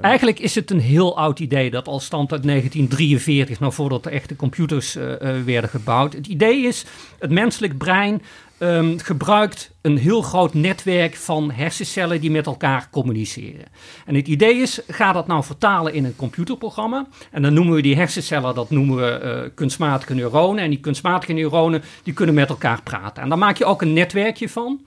Eigenlijk 0.00 0.38
is 0.38 0.54
het 0.54 0.70
een 0.70 0.80
heel 0.80 1.16
oud 1.16 1.38
idee 1.38 1.70
dat 1.70 1.88
al 1.88 2.00
stamt 2.00 2.32
uit 2.32 2.42
1943, 2.42 3.60
nou 3.60 3.72
voordat 3.72 4.02
de 4.02 4.10
echte 4.10 4.36
computers 4.36 4.96
uh, 4.96 5.04
werden 5.44 5.70
gebouwd. 5.70 6.12
Het 6.12 6.26
idee 6.26 6.62
is, 6.62 6.84
het 7.18 7.30
menselijk 7.30 7.78
brein 7.78 8.22
um, 8.58 8.98
gebruikt 8.98 9.70
een 9.80 9.96
heel 9.96 10.22
groot 10.22 10.54
netwerk 10.54 11.16
van 11.16 11.50
hersencellen 11.50 12.20
die 12.20 12.30
met 12.30 12.46
elkaar 12.46 12.88
communiceren. 12.90 13.64
En 14.06 14.14
het 14.14 14.28
idee 14.28 14.54
is, 14.54 14.80
ga 14.88 15.12
dat 15.12 15.26
nou 15.26 15.44
vertalen 15.44 15.94
in 15.94 16.04
een 16.04 16.16
computerprogramma. 16.16 17.06
En 17.30 17.42
dan 17.42 17.54
noemen 17.54 17.74
we 17.74 17.82
die 17.82 17.96
hersencellen, 17.96 18.54
dat 18.54 18.70
noemen 18.70 18.96
we 18.96 19.50
kunstmatige 19.54 20.14
neuronen. 20.14 20.64
En 20.64 20.70
die 20.70 20.80
kunstmatige 20.80 21.32
neuronen, 21.32 21.82
die 22.02 22.14
kunnen 22.14 22.34
met 22.34 22.48
elkaar 22.48 22.82
praten. 22.82 23.22
En 23.22 23.28
daar 23.28 23.38
maak 23.38 23.56
je 23.56 23.64
ook 23.64 23.82
een 23.82 23.92
netwerkje 23.92 24.48
van. 24.48 24.80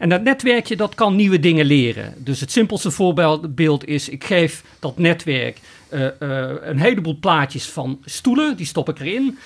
En 0.00 0.08
dat 0.08 0.22
netwerkje, 0.22 0.76
dat 0.76 0.94
kan 0.94 1.16
nieuwe 1.16 1.40
dingen 1.40 1.66
leren. 1.66 2.14
Dus 2.16 2.40
het 2.40 2.52
simpelste 2.52 2.90
voorbeeld 2.90 3.84
is, 3.84 4.08
ik 4.08 4.24
geef 4.24 4.62
dat 4.78 4.98
netwerk 4.98 5.58
uh, 5.90 6.00
uh, 6.00 6.08
een 6.60 6.78
heleboel 6.78 7.18
plaatjes 7.20 7.66
van 7.66 7.98
stoelen, 8.04 8.56
die 8.56 8.66
stop 8.66 8.88
ik 8.88 9.00
erin. 9.00 9.38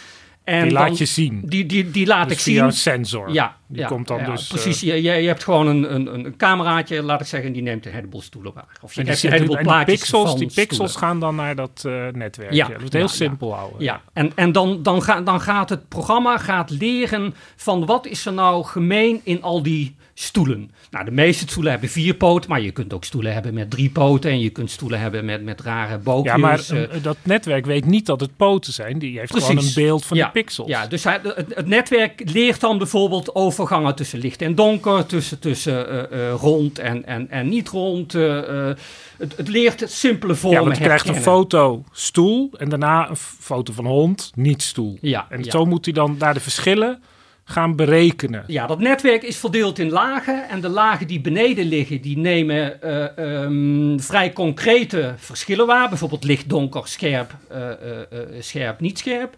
En 0.44 0.62
die 0.62 0.72
laat 0.72 0.98
je 0.98 1.04
zien. 1.04 1.42
Die, 1.44 1.66
die, 1.66 1.90
die 1.90 2.06
laat 2.06 2.28
dus 2.28 2.36
ik 2.36 2.42
via 2.42 2.54
zien. 2.54 2.64
een 2.64 2.72
sensor. 2.72 3.32
Ja, 3.32 3.56
die 3.66 3.80
ja, 3.80 3.86
komt 3.86 4.08
dan 4.08 4.18
ja, 4.18 4.30
dus. 4.30 4.46
Precies, 4.46 4.84
uh, 4.84 4.94
je, 4.94 5.12
je, 5.12 5.26
hebt 5.26 5.44
gewoon 5.44 5.66
een, 5.66 5.94
een, 5.94 6.14
een 6.14 6.36
cameraatje, 6.36 7.02
laat 7.02 7.20
ik 7.20 7.26
zeggen, 7.26 7.52
die 7.52 7.62
neemt 7.62 7.86
een 7.86 7.92
heleboel 7.92 8.22
stoelen 8.22 8.52
waar. 8.54 8.78
Of 8.82 8.94
je 8.94 9.00
en 9.00 9.06
hebt 9.06 9.20
die, 9.20 9.30
een 9.30 9.36
heleboel 9.36 9.62
plaatjes. 9.62 9.98
Pixels, 9.98 10.30
van 10.30 10.38
die 10.38 10.50
pixels 10.54 10.90
stoelen. 10.90 11.08
gaan 11.08 11.20
dan 11.20 11.34
naar 11.34 11.56
dat 11.56 11.82
uh, 11.86 12.06
netwerk. 12.12 12.52
Ja, 12.52 12.68
dat 12.68 12.82
is 12.82 12.92
heel 12.92 13.08
simpel 13.08 13.54
houden. 13.54 13.82
Ja, 13.82 14.00
en, 14.12 14.32
en 14.34 14.52
dan, 14.52 14.82
dan, 14.82 15.02
ga, 15.02 15.20
dan 15.20 15.40
gaat 15.40 15.68
het 15.68 15.88
programma 15.88 16.38
gaat 16.38 16.70
leren 16.70 17.34
van 17.56 17.86
wat 17.86 18.06
is 18.06 18.26
er 18.26 18.32
nou 18.32 18.64
gemeen 18.64 19.20
in 19.22 19.42
al 19.42 19.62
die 19.62 19.94
stoelen. 20.14 20.70
Nou, 20.90 21.04
de 21.04 21.10
meeste 21.10 21.44
stoelen 21.48 21.72
hebben 21.72 21.90
vier 21.90 22.14
poten, 22.14 22.50
maar 22.50 22.60
je 22.60 22.70
kunt 22.70 22.92
ook 22.92 23.04
stoelen 23.04 23.32
hebben 23.32 23.54
met 23.54 23.70
drie 23.70 23.90
poten 23.90 24.30
en 24.30 24.40
je 24.40 24.50
kunt 24.50 24.70
stoelen 24.70 25.00
hebben 25.00 25.24
met, 25.24 25.42
met 25.42 25.60
rare 25.60 25.98
boogjes. 25.98 26.32
Ja, 26.32 26.36
maar 26.36 26.60
uh, 26.72 27.02
dat 27.02 27.16
netwerk 27.22 27.66
weet 27.66 27.84
niet 27.84 28.06
dat 28.06 28.20
het 28.20 28.36
poten 28.36 28.72
zijn. 28.72 28.98
Die 28.98 29.18
heeft 29.18 29.30
Precies. 29.30 29.48
gewoon 29.48 29.64
een 29.64 29.72
beeld 29.74 30.04
van 30.04 30.16
ja. 30.16 30.22
die 30.22 30.32
pixels. 30.32 30.68
Ja, 30.68 30.86
dus 30.86 31.04
hij, 31.04 31.20
het, 31.22 31.54
het, 31.54 31.66
netwerk 31.66 32.30
leert 32.32 32.60
dan 32.60 32.78
bijvoorbeeld 32.78 33.34
overgangen 33.34 33.94
tussen 33.94 34.18
licht 34.18 34.42
en 34.42 34.54
donker, 34.54 35.06
tussen, 35.06 35.38
tussen 35.38 35.92
uh, 35.92 36.18
uh, 36.18 36.32
rond 36.32 36.78
en, 36.78 37.06
en, 37.06 37.30
en 37.30 37.48
niet 37.48 37.68
rond. 37.68 38.12
Het, 38.12 39.36
het, 39.36 39.48
leert 39.48 39.84
simpele 39.86 40.34
vormen 40.34 40.58
Ja, 40.58 40.64
want 40.64 40.78
je 40.78 40.84
krijgt 40.84 41.08
een 41.08 41.14
foto 41.14 41.84
stoel 41.92 42.50
en 42.56 42.68
daarna 42.68 43.10
een 43.10 43.16
foto 43.16 43.72
van 43.72 43.86
hond, 43.86 44.32
niet 44.34 44.62
stoel. 44.62 44.98
Ja, 45.00 45.26
en 45.28 45.44
ja. 45.44 45.50
zo 45.50 45.64
moet 45.64 45.84
hij 45.84 45.94
dan 45.94 46.18
daar 46.18 46.34
de 46.34 46.40
verschillen 46.40 47.02
gaan 47.44 47.76
berekenen. 47.76 48.44
Ja, 48.46 48.66
dat 48.66 48.78
netwerk 48.78 49.22
is 49.22 49.36
verdeeld 49.36 49.78
in 49.78 49.90
lagen. 49.90 50.48
En 50.48 50.60
de 50.60 50.68
lagen 50.68 51.06
die 51.06 51.20
beneden 51.20 51.66
liggen, 51.66 52.00
die 52.00 52.18
nemen 52.18 52.78
uh, 52.84 53.42
um, 53.42 54.00
vrij 54.00 54.32
concrete 54.32 55.14
verschillen 55.16 55.66
waar. 55.66 55.88
Bijvoorbeeld 55.88 56.24
licht, 56.24 56.48
donker, 56.48 56.88
scherp, 56.88 57.36
uh, 57.52 57.58
uh, 57.58 58.18
scherp, 58.40 58.80
niet 58.80 58.98
scherp. 58.98 59.36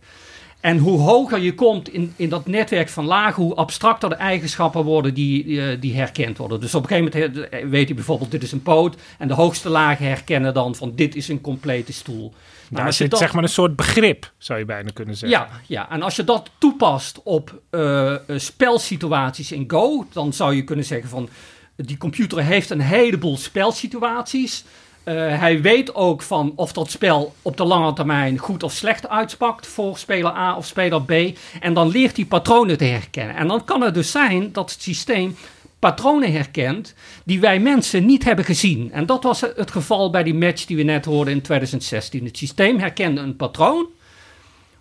En 0.67 0.79
hoe 0.79 1.01
hoger 1.01 1.41
je 1.41 1.55
komt 1.55 1.89
in, 1.89 2.13
in 2.17 2.29
dat 2.29 2.47
netwerk 2.47 2.89
van 2.89 3.05
lagen, 3.05 3.43
hoe 3.43 3.55
abstracter 3.55 4.09
de 4.09 4.15
eigenschappen 4.15 4.85
worden 4.85 5.15
die, 5.15 5.45
die, 5.45 5.79
die 5.79 5.97
herkend 5.97 6.39
worden. 6.39 6.61
Dus 6.61 6.75
op 6.75 6.83
een 6.83 6.89
gegeven 6.89 7.23
moment 7.23 7.71
weet 7.71 7.89
je 7.89 7.95
bijvoorbeeld, 7.95 8.31
dit 8.31 8.43
is 8.43 8.53
een 8.53 8.63
poot. 8.63 8.97
En 9.19 9.29
de 9.29 9.35
hoogste 9.35 9.69
lagen 9.69 10.07
herkennen 10.07 10.55
dan 10.55 10.75
van, 10.75 10.93
dit 10.95 11.15
is 11.15 11.29
een 11.29 11.41
complete 11.41 11.93
stoel. 11.93 12.35
Nou, 12.69 12.83
nou, 12.83 12.93
zit 12.95 13.11
dat, 13.11 13.19
zeg 13.19 13.33
maar 13.33 13.43
een 13.43 13.49
soort 13.49 13.77
begrip, 13.77 14.33
zou 14.39 14.59
je 14.59 14.65
bijna 14.65 14.91
kunnen 14.95 15.17
zeggen. 15.17 15.39
Ja, 15.39 15.49
ja. 15.67 15.91
en 15.91 16.03
als 16.03 16.17
je 16.17 16.25
dat 16.25 16.51
toepast 16.59 17.21
op 17.25 17.61
uh, 17.71 18.15
spelsituaties 18.37 19.53
in 19.53 19.65
Go, 19.67 20.07
dan 20.13 20.33
zou 20.33 20.55
je 20.55 20.65
kunnen 20.65 20.85
zeggen 20.85 21.09
van 21.09 21.29
die 21.77 21.97
computer 21.97 22.43
heeft 22.43 22.71
een 22.71 22.81
heleboel 22.81 23.37
spelsituaties. 23.37 24.65
Uh, 25.09 25.39
hij 25.39 25.61
weet 25.61 25.95
ook 25.95 26.23
van 26.23 26.53
of 26.57 26.73
dat 26.73 26.91
spel 26.91 27.35
op 27.43 27.57
de 27.57 27.65
lange 27.65 27.93
termijn 27.93 28.39
goed 28.39 28.63
of 28.63 28.73
slecht 28.73 29.09
uitpakt 29.09 29.67
voor 29.67 29.99
speler 29.99 30.33
A 30.33 30.57
of 30.57 30.67
speler 30.67 31.03
B. 31.03 31.13
En 31.61 31.75
dan 31.75 31.89
leert 31.89 32.17
hij 32.17 32.25
patronen 32.25 32.79
te 32.79 32.85
herkennen. 32.85 33.37
En 33.37 33.49
dan 33.49 33.65
kan 33.65 33.81
het 33.81 33.95
dus 33.95 34.11
zijn 34.11 34.53
dat 34.53 34.71
het 34.71 34.83
systeem 34.83 35.37
patronen 35.79 36.33
herkent 36.33 36.95
die 37.25 37.41
wij 37.41 37.61
mensen 37.61 38.07
niet 38.07 38.25
hebben 38.25 38.45
gezien. 38.45 38.93
En 38.93 39.07
dat 39.07 39.23
was 39.23 39.41
het 39.41 39.71
geval 39.71 40.11
bij 40.11 40.23
die 40.23 40.35
match 40.35 40.65
die 40.65 40.77
we 40.77 40.83
net 40.83 41.05
hoorden 41.05 41.35
in 41.35 41.43
2016. 41.43 42.25
Het 42.25 42.37
systeem 42.37 42.79
herkende 42.79 43.21
een 43.21 43.37
patroon 43.37 43.87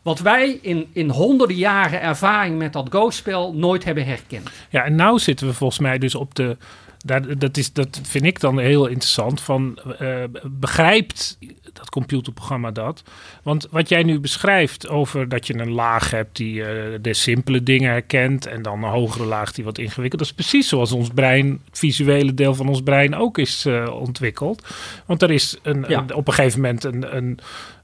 wat 0.06 0.20
wij 0.20 0.60
in, 0.62 0.88
in 0.94 1.10
honderden 1.10 1.58
jaren 1.58 2.02
ervaring 2.02 2.58
met 2.58 2.74
dat 2.74 2.88
Go-spel 2.90 3.54
nooit 3.54 3.84
hebben 3.84 4.06
herkend. 4.06 4.50
Ja, 4.70 4.84
en 4.84 4.96
nou 4.96 5.20
zitten 5.20 5.48
we 5.48 5.54
volgens 5.54 5.80
mij 5.80 5.98
dus 5.98 6.16
op 6.16 6.36
de... 6.36 6.58
Daar, 7.06 7.38
dat, 7.38 7.58
is, 7.58 7.74
dat 7.74 8.00
vind 8.04 8.26
ik 8.26 8.40
dan 8.40 8.60
heel 8.60 8.86
interessant. 8.88 9.42
Van, 9.42 9.80
uh, 10.02 10.24
begrijpt 10.44 11.38
dat 11.74 11.90
computerprogramma 11.90 12.72
dat? 12.72 13.04
Want 13.44 13.68
wat 13.72 13.90
jij 13.90 14.04
nu 14.04 14.20
beschrijft 14.20 14.88
over 14.88 15.30
dat 15.30 15.48
je 15.48 15.60
een 15.60 15.72
laag 15.72 16.12
hebt 16.12 16.36
die 16.36 16.54
uh, 16.54 16.68
de 17.02 17.14
simpele 17.14 17.64
dingen 17.64 17.92
herkent 17.92 18.46
en 18.46 18.62
dan 18.62 18.84
een 18.84 18.90
hogere 18.90 19.26
laag 19.26 19.52
die 19.52 19.64
wat 19.64 19.78
ingewikkeld. 19.78 20.22
Is 20.22 20.34
precies 20.34 20.68
zoals 20.68 20.92
ons 20.92 21.10
brein, 21.10 21.62
het 21.66 21.80
visuele 21.80 22.34
deel 22.34 22.56
van 22.56 22.68
ons 22.68 22.82
brein 22.82 23.16
ook 23.16 23.38
is 23.38 23.66
uh, 23.66 23.96
ontwikkeld. 24.00 24.68
Want 25.06 25.22
er 25.22 25.32
is 25.32 25.58
een, 25.62 25.86
ja. 25.88 26.00
een, 26.00 26.14
op 26.14 26.28
een 26.28 26.34
gegeven 26.34 26.62
moment 26.62 26.84
een, 26.84 27.16
een 27.16 27.40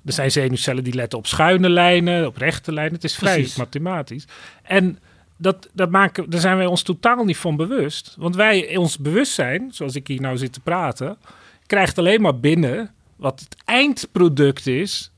er 0.06 0.14
zijn 0.14 0.32
zenuwcellen 0.32 0.84
die 0.84 0.94
letten 0.94 1.18
op 1.18 1.28
schuine 1.28 1.70
lijnen, 1.70 2.28
op 2.28 2.38
rechte 2.38 2.74
lijnen. 2.74 2.94
Het 2.94 3.04
is 3.04 3.16
vrij 3.16 3.34
Precies. 3.34 3.56
mathematisch. 3.56 4.26
En 4.64 5.00
dat, 5.42 5.70
dat 5.74 5.90
maken, 5.90 6.30
daar 6.30 6.40
zijn 6.40 6.58
wij 6.58 6.66
ons 6.66 6.82
totaal 6.82 7.24
niet 7.24 7.38
van 7.38 7.56
bewust. 7.56 8.16
Want 8.18 8.36
wij, 8.36 8.78
ons 8.78 8.98
bewustzijn, 8.98 9.70
zoals 9.72 9.96
ik 9.96 10.08
hier 10.08 10.22
nou 10.22 10.38
zit 10.38 10.54
te 10.54 10.60
praten, 10.60 11.18
krijgt 11.66 11.98
alleen 11.98 12.22
maar 12.22 12.40
binnen 12.40 12.92
wat 13.16 13.40
het 13.40 13.56
eindproduct 13.66 14.68
is, 14.68 15.12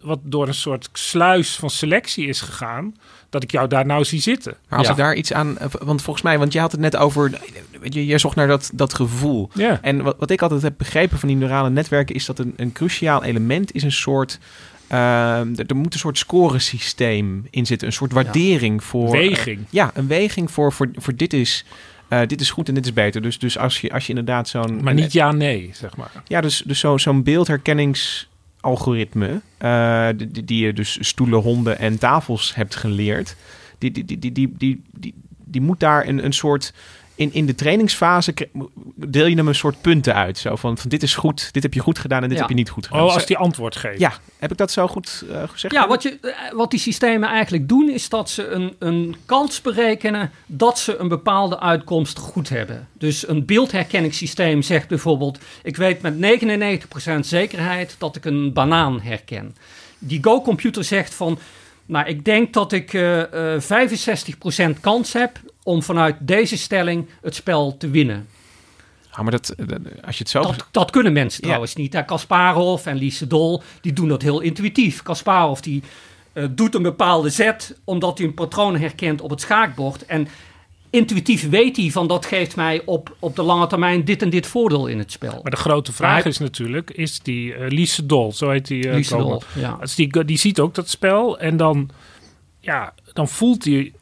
wat 0.00 0.18
door 0.22 0.48
een 0.48 0.54
soort 0.54 0.88
sluis 0.92 1.56
van 1.56 1.70
selectie 1.70 2.26
is 2.26 2.40
gegaan, 2.40 2.94
dat 3.30 3.42
ik 3.42 3.50
jou 3.50 3.68
daar 3.68 3.86
nou 3.86 4.04
zie 4.04 4.20
zitten. 4.20 4.56
Maar 4.68 4.78
als 4.78 4.86
ja. 4.86 4.92
ik 4.92 4.98
daar 4.98 5.14
iets 5.14 5.32
aan, 5.32 5.56
want 5.82 6.02
volgens 6.02 6.24
mij, 6.24 6.38
want 6.38 6.52
je 6.52 6.60
had 6.60 6.72
het 6.72 6.80
net 6.80 6.96
over, 6.96 7.40
je, 7.82 8.06
je 8.06 8.18
zocht 8.18 8.36
naar 8.36 8.46
dat, 8.46 8.70
dat 8.74 8.94
gevoel. 8.94 9.50
Ja. 9.54 9.78
En 9.82 10.02
wat, 10.02 10.16
wat 10.18 10.30
ik 10.30 10.42
altijd 10.42 10.62
heb 10.62 10.74
begrepen 10.76 11.18
van 11.18 11.28
die 11.28 11.36
neurale 11.36 11.70
netwerken 11.70 12.14
is 12.14 12.26
dat 12.26 12.38
een, 12.38 12.52
een 12.56 12.72
cruciaal 12.72 13.24
element 13.24 13.72
is 13.72 13.82
een 13.82 13.92
soort 13.92 14.38
Uh, 14.92 15.58
er, 15.58 15.66
er 15.66 15.76
moet 15.76 15.92
een 15.92 15.98
soort 15.98 16.18
scoresysteem 16.18 17.46
in 17.50 17.66
zitten. 17.66 17.86
Een 17.86 17.92
soort 17.92 18.12
waardering 18.12 18.80
ja. 18.80 18.86
voor... 18.86 19.10
Weging. 19.10 19.58
Uh, 19.58 19.64
ja, 19.70 19.90
een 19.94 20.06
weging 20.06 20.50
voor, 20.50 20.72
voor, 20.72 20.88
voor 20.94 21.16
dit 21.16 21.32
is... 21.32 21.64
Uh, 22.08 22.20
dit 22.26 22.40
is 22.40 22.50
goed 22.50 22.68
en 22.68 22.74
dit 22.74 22.84
is 22.84 22.92
beter. 22.92 23.22
Dus, 23.22 23.38
dus 23.38 23.58
als, 23.58 23.80
je, 23.80 23.92
als 23.92 24.02
je 24.02 24.08
inderdaad 24.08 24.48
zo'n... 24.48 24.82
Maar 24.82 24.94
niet 24.94 25.12
ja-nee, 25.12 25.70
zeg 25.72 25.96
maar. 25.96 26.10
Ja, 26.26 26.40
dus, 26.40 26.62
dus 26.66 26.78
zo, 26.78 26.98
zo'n 26.98 27.22
beeldherkenningsalgoritme... 27.22 29.40
die, 30.16 30.44
die 30.44 30.64
je 30.64 30.72
dus 30.72 30.98
stoelen, 31.00 31.40
honden 31.40 31.78
en 31.78 31.98
tafels 31.98 32.54
hebt 32.54 32.76
geleerd... 32.76 33.36
die, 33.78 33.90
die, 33.90 34.04
die, 34.04 34.18
die, 34.18 34.32
die, 34.32 34.52
die, 34.58 34.82
die, 34.90 35.14
die 35.44 35.60
moet 35.60 35.80
daar 35.80 36.08
een, 36.08 36.24
een 36.24 36.32
soort... 36.32 36.72
In, 37.14 37.32
in 37.32 37.46
de 37.46 37.54
trainingsfase 37.54 38.34
deel 38.94 39.26
je 39.26 39.36
hem 39.36 39.48
een 39.48 39.54
soort 39.54 39.80
punten 39.80 40.14
uit. 40.14 40.38
Zo 40.38 40.56
van, 40.56 40.78
van 40.78 40.90
dit 40.90 41.02
is 41.02 41.14
goed, 41.14 41.52
dit 41.52 41.62
heb 41.62 41.74
je 41.74 41.80
goed 41.80 41.98
gedaan 41.98 42.22
en 42.22 42.28
dit 42.28 42.36
ja. 42.36 42.42
heb 42.42 42.50
je 42.50 42.56
niet 42.56 42.70
goed 42.70 42.86
gedaan. 42.86 43.02
Oh, 43.02 43.14
als 43.14 43.26
die 43.26 43.36
antwoord 43.36 43.76
geeft. 43.76 43.98
Ja, 43.98 44.12
heb 44.38 44.50
ik 44.50 44.56
dat 44.56 44.70
zo 44.70 44.88
goed 44.88 45.24
uh, 45.30 45.42
gezegd? 45.46 45.74
Ja, 45.74 45.88
wat, 45.88 46.02
je, 46.02 46.34
wat 46.54 46.70
die 46.70 46.80
systemen 46.80 47.28
eigenlijk 47.28 47.68
doen 47.68 47.88
is 47.88 48.08
dat 48.08 48.30
ze 48.30 48.46
een, 48.46 48.74
een 48.78 49.16
kans 49.26 49.60
berekenen 49.60 50.30
dat 50.46 50.78
ze 50.78 50.96
een 50.96 51.08
bepaalde 51.08 51.60
uitkomst 51.60 52.18
goed 52.18 52.48
hebben. 52.48 52.88
Dus 52.92 53.28
een 53.28 53.44
beeldherkenningssysteem 53.44 54.62
zegt 54.62 54.88
bijvoorbeeld, 54.88 55.38
ik 55.62 55.76
weet 55.76 56.02
met 56.02 56.14
99% 56.14 57.18
zekerheid 57.20 57.94
dat 57.98 58.16
ik 58.16 58.24
een 58.24 58.52
banaan 58.52 59.00
herken. 59.00 59.56
Die 59.98 60.22
Go-computer 60.22 60.84
zegt 60.84 61.14
van, 61.14 61.38
nou, 61.86 62.06
ik 62.06 62.24
denk 62.24 62.52
dat 62.52 62.72
ik 62.72 62.92
uh, 62.92 63.18
uh, 63.18 63.60
65% 64.76 64.80
kans 64.80 65.12
heb 65.12 65.40
om 65.62 65.82
vanuit 65.82 66.16
deze 66.20 66.56
stelling 66.56 67.08
het 67.22 67.34
spel 67.34 67.76
te 67.76 67.90
winnen. 67.90 68.26
Ja, 69.16 69.22
maar 69.22 69.30
dat, 69.30 69.54
als 70.04 70.16
je 70.16 70.22
het 70.22 70.28
zo... 70.28 70.42
Dat, 70.42 70.66
dat 70.70 70.90
kunnen 70.90 71.12
mensen 71.12 71.40
ja. 71.40 71.46
trouwens 71.46 71.74
niet. 71.74 72.04
Kasparov 72.06 72.86
en 72.86 72.96
Lise 72.96 73.26
Dol, 73.26 73.62
die 73.80 73.92
doen 73.92 74.08
dat 74.08 74.22
heel 74.22 74.40
intuïtief. 74.40 75.02
Kasparov 75.02 75.60
die 75.60 75.82
uh, 76.32 76.44
doet 76.50 76.74
een 76.74 76.82
bepaalde 76.82 77.30
zet, 77.30 77.78
omdat 77.84 78.18
hij 78.18 78.26
een 78.26 78.34
patroon 78.34 78.76
herkent 78.76 79.20
op 79.20 79.30
het 79.30 79.40
schaakbord. 79.40 80.06
En 80.06 80.28
intuïtief 80.90 81.48
weet 81.48 81.76
hij 81.76 81.90
van 81.90 82.06
dat 82.06 82.26
geeft 82.26 82.56
mij 82.56 82.82
op, 82.84 83.16
op 83.18 83.36
de 83.36 83.42
lange 83.42 83.66
termijn 83.66 84.04
dit 84.04 84.22
en 84.22 84.30
dit 84.30 84.46
voordeel 84.46 84.86
in 84.86 84.98
het 84.98 85.12
spel. 85.12 85.40
Maar 85.42 85.50
de 85.50 85.56
grote 85.56 85.92
vraag 85.92 86.24
is 86.24 86.38
natuurlijk, 86.38 86.90
is 86.90 87.20
die 87.20 87.56
uh, 87.56 87.68
Lise 87.68 88.06
Dol, 88.06 88.32
zo 88.32 88.50
heet 88.50 88.66
die 88.66 88.86
uh, 88.86 88.94
Lise 88.94 89.16
Dol, 89.16 89.42
ja. 89.54 89.76
Als 89.80 89.94
die, 89.94 90.24
die 90.24 90.38
ziet 90.38 90.60
ook 90.60 90.74
dat 90.74 90.88
spel 90.88 91.38
en 91.38 91.56
dan, 91.56 91.90
ja, 92.60 92.94
dan 93.12 93.28
voelt 93.28 93.64
hij 93.64 93.92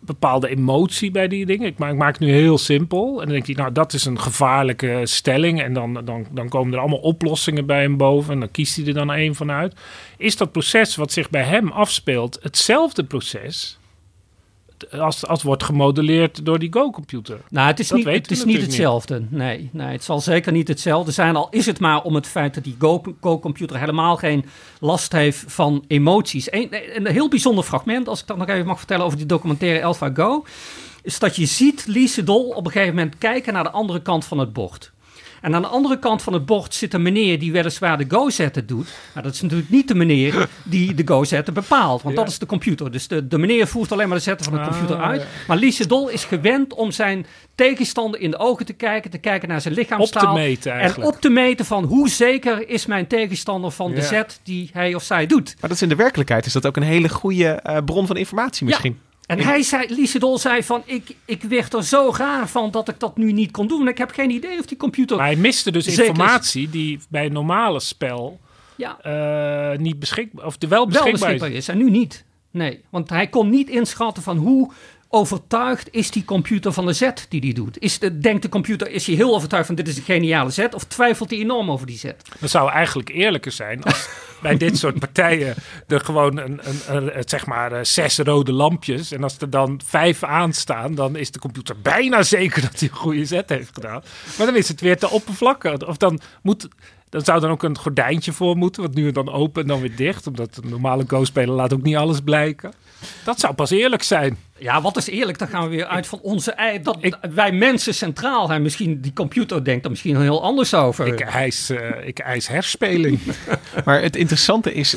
bepaalde 0.00 0.48
emotie 0.48 1.10
bij 1.10 1.28
die 1.28 1.46
dingen. 1.46 1.66
Ik 1.66 1.78
maak, 1.78 1.92
ik 1.92 1.98
maak 1.98 2.12
het 2.12 2.20
nu 2.20 2.32
heel 2.32 2.58
simpel. 2.58 3.10
En 3.10 3.24
dan 3.24 3.34
denk 3.34 3.46
hij, 3.46 3.54
nou, 3.54 3.72
dat 3.72 3.92
is 3.92 4.04
een 4.04 4.20
gevaarlijke 4.20 5.00
stelling. 5.04 5.62
En 5.62 5.72
dan, 5.72 6.04
dan, 6.04 6.26
dan 6.30 6.48
komen 6.48 6.72
er 6.72 6.78
allemaal 6.78 6.98
oplossingen 6.98 7.66
bij 7.66 7.82
hem 7.82 7.96
boven. 7.96 8.32
En 8.32 8.40
dan 8.40 8.50
kiest 8.50 8.76
hij 8.76 8.86
er 8.86 8.94
dan 8.94 9.12
één 9.12 9.34
van 9.34 9.50
uit. 9.50 9.74
Is 10.16 10.36
dat 10.36 10.52
proces 10.52 10.96
wat 10.96 11.12
zich 11.12 11.30
bij 11.30 11.44
hem 11.44 11.68
afspeelt 11.68 12.38
hetzelfde 12.42 13.04
proces 13.04 13.79
als, 14.92 15.26
als 15.26 15.42
wordt 15.42 15.64
gemodelleerd 15.64 16.44
door 16.44 16.58
die 16.58 16.72
Go-computer. 16.72 17.40
Nou, 17.48 17.66
het 17.66 17.80
is 17.80 17.90
niet, 17.90 18.04
het 18.04 18.30
is 18.30 18.44
niet 18.44 18.60
hetzelfde. 18.60 19.22
Nee, 19.28 19.70
nee, 19.72 19.92
het 19.92 20.04
zal 20.04 20.20
zeker 20.20 20.52
niet 20.52 20.68
hetzelfde 20.68 21.12
zijn. 21.12 21.36
Al 21.36 21.48
is 21.50 21.66
het 21.66 21.80
maar 21.80 22.02
om 22.02 22.14
het 22.14 22.26
feit 22.26 22.54
dat 22.54 22.64
die 22.64 22.76
Go-computer 23.20 23.78
helemaal 23.78 24.16
geen 24.16 24.44
last 24.80 25.12
heeft 25.12 25.44
van 25.46 25.84
emoties. 25.86 26.52
Een, 26.52 26.68
een 26.96 27.06
heel 27.06 27.28
bijzonder 27.28 27.64
fragment, 27.64 28.08
als 28.08 28.20
ik 28.20 28.26
dat 28.26 28.36
nog 28.36 28.48
even 28.48 28.66
mag 28.66 28.78
vertellen 28.78 29.04
over 29.04 29.18
die 29.18 29.26
documentaire 29.26 29.84
AlphaGo, 29.84 30.44
is 31.02 31.18
dat 31.18 31.36
je 31.36 31.46
ziet 31.46 31.86
Lise 31.86 32.24
Dol 32.24 32.48
op 32.48 32.66
een 32.66 32.72
gegeven 32.72 32.94
moment 32.94 33.18
kijken 33.18 33.52
naar 33.52 33.64
de 33.64 33.70
andere 33.70 34.02
kant 34.02 34.24
van 34.24 34.38
het 34.38 34.52
bord. 34.52 34.92
En 35.40 35.54
aan 35.54 35.62
de 35.62 35.68
andere 35.68 35.98
kant 35.98 36.22
van 36.22 36.32
het 36.32 36.46
bord 36.46 36.74
zit 36.74 36.94
een 36.94 37.02
meneer 37.02 37.38
die 37.38 37.52
weliswaar 37.52 37.98
de 37.98 38.04
go-zetten 38.08 38.66
doet. 38.66 38.88
Maar 39.14 39.22
dat 39.22 39.34
is 39.34 39.40
natuurlijk 39.40 39.70
niet 39.70 39.88
de 39.88 39.94
meneer 39.94 40.48
die 40.62 40.94
de 40.94 41.02
go-zetten 41.06 41.54
bepaalt. 41.54 42.02
Want 42.02 42.16
dat 42.16 42.28
is 42.28 42.38
de 42.38 42.46
computer. 42.46 42.90
Dus 42.90 43.08
de, 43.08 43.28
de 43.28 43.38
meneer 43.38 43.66
voert 43.66 43.92
alleen 43.92 44.08
maar 44.08 44.16
de 44.16 44.22
zetten 44.22 44.46
van 44.46 44.54
de 44.54 44.68
computer 44.68 44.96
ah, 44.96 45.08
uit. 45.08 45.26
Maar 45.46 45.56
Lise 45.56 45.86
Dol 45.86 46.08
is 46.08 46.24
gewend 46.24 46.74
om 46.74 46.90
zijn 46.90 47.26
tegenstander 47.54 48.20
in 48.20 48.30
de 48.30 48.38
ogen 48.38 48.66
te 48.66 48.72
kijken. 48.72 49.10
Te 49.10 49.18
kijken 49.18 49.48
naar 49.48 49.60
zijn 49.60 49.74
lichaamstaal. 49.74 50.22
Op 50.22 50.28
te 50.28 50.34
meten 50.34 50.72
En 50.72 51.04
op 51.04 51.20
te 51.20 51.30
meten 51.30 51.64
van 51.64 51.84
hoe 51.84 52.08
zeker 52.08 52.68
is 52.68 52.86
mijn 52.86 53.06
tegenstander 53.06 53.70
van 53.70 53.94
de 53.94 54.02
zet 54.02 54.40
die 54.42 54.70
hij 54.72 54.94
of 54.94 55.02
zij 55.02 55.26
doet. 55.26 55.44
Maar 55.60 55.68
dat 55.68 55.70
is 55.70 55.82
in 55.82 55.88
de 55.88 55.94
werkelijkheid 55.94 56.46
is 56.46 56.52
dat 56.52 56.66
ook 56.66 56.76
een 56.76 56.82
hele 56.82 57.08
goede 57.08 57.60
uh, 57.66 57.76
bron 57.84 58.06
van 58.06 58.16
informatie 58.16 58.66
misschien. 58.66 58.98
En 59.30 59.40
hij 59.40 59.62
zei, 59.62 59.94
Liesedol 59.94 60.38
zei 60.38 60.62
van, 60.62 60.82
ik, 60.84 61.16
ik 61.24 61.42
werd 61.42 61.74
er 61.74 61.84
zo 61.84 62.12
raar 62.16 62.48
van 62.48 62.70
dat 62.70 62.88
ik 62.88 63.00
dat 63.00 63.16
nu 63.16 63.32
niet 63.32 63.50
kon 63.50 63.66
doen. 63.66 63.88
Ik 63.88 63.98
heb 63.98 64.10
geen 64.10 64.30
idee 64.30 64.58
of 64.58 64.66
die 64.66 64.76
computer... 64.76 65.16
Maar 65.16 65.26
hij 65.26 65.36
miste 65.36 65.70
dus 65.70 65.86
informatie 65.86 66.70
die 66.70 67.00
bij 67.08 67.26
een 67.26 67.32
normale 67.32 67.80
spel 67.80 68.40
ja. 68.76 68.98
Uh, 69.72 69.78
niet 69.78 69.98
beschikbaar, 69.98 70.46
of 70.46 70.56
wel 70.58 70.86
beschikbaar, 70.86 71.04
wel 71.04 71.12
beschikbaar 71.12 71.50
is. 71.50 71.56
is. 71.56 71.68
En 71.68 71.78
nu 71.78 71.90
niet. 71.90 72.24
Nee, 72.50 72.80
want 72.90 73.10
hij 73.10 73.26
kon 73.26 73.50
niet 73.50 73.68
inschatten 73.68 74.22
van 74.22 74.36
hoe 74.36 74.70
overtuigd 75.12 75.88
is 75.90 76.10
die 76.10 76.24
computer 76.24 76.72
van 76.72 76.86
de 76.86 76.92
zet 76.92 77.26
die 77.28 77.40
hij 77.40 77.52
doet? 77.52 77.78
Is 77.78 77.98
de, 77.98 78.18
denkt 78.18 78.42
de 78.42 78.48
computer, 78.48 78.90
is 78.90 79.06
hij 79.06 79.14
heel 79.14 79.34
overtuigd 79.34 79.66
van 79.66 79.74
dit 79.74 79.88
is 79.88 79.96
een 79.96 80.02
geniale 80.02 80.50
zet? 80.50 80.74
Of 80.74 80.84
twijfelt 80.84 81.30
hij 81.30 81.38
enorm 81.38 81.70
over 81.70 81.86
die 81.86 81.98
zet? 81.98 82.22
Dat 82.38 82.50
zou 82.50 82.70
eigenlijk 82.70 83.08
eerlijker 83.08 83.52
zijn 83.52 83.82
als 83.82 84.08
bij 84.42 84.56
dit 84.56 84.78
soort 84.78 84.98
partijen 84.98 85.54
er 85.86 86.00
gewoon 86.00 86.38
een, 86.38 86.60
een, 86.62 87.18
een, 87.18 87.22
zeg 87.26 87.46
maar 87.46 87.72
eh, 87.72 87.84
zes 87.84 88.18
rode 88.18 88.52
lampjes. 88.52 89.12
En 89.12 89.22
als 89.22 89.38
er 89.38 89.50
dan 89.50 89.80
vijf 89.84 90.22
aanstaan, 90.22 90.94
dan 90.94 91.16
is 91.16 91.30
de 91.30 91.38
computer 91.38 91.76
bijna 91.82 92.22
zeker 92.36 92.62
dat 92.62 92.80
hij 92.80 92.88
een 92.88 92.94
goede 92.94 93.24
zet 93.24 93.48
heeft 93.48 93.70
gedaan. 93.74 94.02
Maar 94.38 94.46
dan 94.46 94.56
is 94.56 94.68
het 94.68 94.80
weer 94.80 94.98
te 94.98 95.10
oppervlakkig. 95.10 95.86
Of 95.86 95.96
dan 95.96 96.20
moet... 96.42 96.68
Dan 97.08 97.24
zou 97.24 97.40
dan 97.40 97.50
ook 97.50 97.62
een 97.62 97.78
gordijntje 97.78 98.32
voor 98.32 98.56
moeten, 98.56 98.82
wat 98.82 98.94
nu 98.94 99.06
en 99.06 99.12
dan 99.12 99.32
open 99.32 99.62
en 99.62 99.68
dan 99.68 99.80
weer 99.80 99.96
dicht. 99.96 100.26
Omdat 100.26 100.56
een 100.62 100.70
normale 100.70 101.04
Go-speler 101.06 101.54
laat 101.54 101.72
ook 101.72 101.82
niet 101.82 101.96
alles 101.96 102.20
blijken. 102.20 102.72
Dat 103.24 103.40
zou 103.40 103.54
pas 103.54 103.70
eerlijk 103.70 104.02
zijn. 104.02 104.38
Ja, 104.60 104.80
wat 104.80 104.96
is 104.96 105.06
eerlijk? 105.06 105.38
Dan 105.38 105.48
gaan 105.48 105.62
we 105.62 105.68
weer 105.68 105.86
uit 105.86 106.06
van 106.06 106.20
onze 106.22 106.52
ei. 106.52 106.82
Dat 106.82 106.98
wij 107.34 107.52
mensen 107.52 107.94
centraal 107.94 108.46
zijn. 108.46 108.62
Misschien 108.62 109.00
die 109.00 109.12
computer 109.12 109.64
denkt 109.64 109.84
er 109.84 109.90
misschien 109.90 110.20
heel 110.20 110.42
anders 110.42 110.74
over. 110.74 111.06
Ik 111.06 111.20
eis, 111.20 111.70
uh, 111.70 112.06
ik 112.06 112.18
eis 112.18 112.48
herspeling. 112.48 113.20
maar 113.84 114.02
het 114.02 114.16
interessante 114.16 114.74
is, 114.74 114.96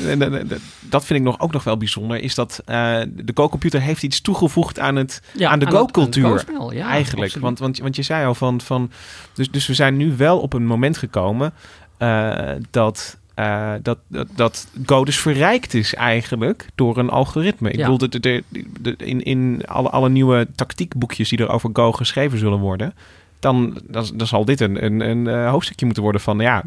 dat 0.79 1.05
vind 1.05 1.19
ik 1.19 1.25
nog, 1.25 1.39
ook 1.39 1.51
nog 1.51 1.63
wel 1.63 1.77
bijzonder, 1.77 2.19
is 2.19 2.35
dat 2.35 2.61
uh, 2.65 3.01
de 3.09 3.31
Go-computer 3.33 3.81
heeft 3.81 4.03
iets 4.03 4.21
toegevoegd 4.21 4.79
aan, 4.79 4.95
het, 4.95 5.21
ja, 5.33 5.49
aan 5.49 5.59
de 5.59 5.71
Go-cultuur. 5.71 6.45
Ja, 6.71 6.89
eigenlijk. 6.89 7.33
Want, 7.33 7.59
want, 7.59 7.77
want 7.77 7.95
je 7.95 8.03
zei 8.03 8.25
al 8.25 8.35
van, 8.35 8.61
van 8.61 8.91
dus, 9.33 9.51
dus 9.51 9.67
we 9.67 9.73
zijn 9.73 9.97
nu 9.97 10.15
wel 10.17 10.39
op 10.39 10.53
een 10.53 10.65
moment 10.65 10.97
gekomen 10.97 11.53
uh, 11.99 12.51
dat 12.71 13.17
uh, 13.35 13.73
dat, 13.81 13.97
dat, 14.07 14.27
dat 14.35 14.67
Go 14.85 15.05
dus 15.05 15.19
verrijkt 15.19 15.73
is 15.73 15.93
eigenlijk 15.93 16.67
door 16.75 16.97
een 16.97 17.09
algoritme. 17.09 17.71
Ik 17.71 17.77
bedoel, 17.77 17.97
de, 17.97 18.19
de, 18.19 18.43
de, 18.79 18.95
in, 18.97 19.23
in 19.23 19.61
alle, 19.65 19.89
alle 19.89 20.09
nieuwe 20.09 20.47
tactiekboekjes 20.55 21.29
die 21.29 21.37
er 21.37 21.49
over 21.49 21.69
Go 21.73 21.91
geschreven 21.91 22.37
zullen 22.37 22.59
worden, 22.59 22.93
dan, 23.39 23.81
dan, 23.87 24.05
dan 24.13 24.27
zal 24.27 24.45
dit 24.45 24.61
een, 24.61 24.85
een, 24.85 24.99
een 24.99 25.25
uh, 25.25 25.49
hoofdstukje 25.49 25.85
moeten 25.85 26.03
worden 26.03 26.21
van 26.21 26.39
ja, 26.39 26.63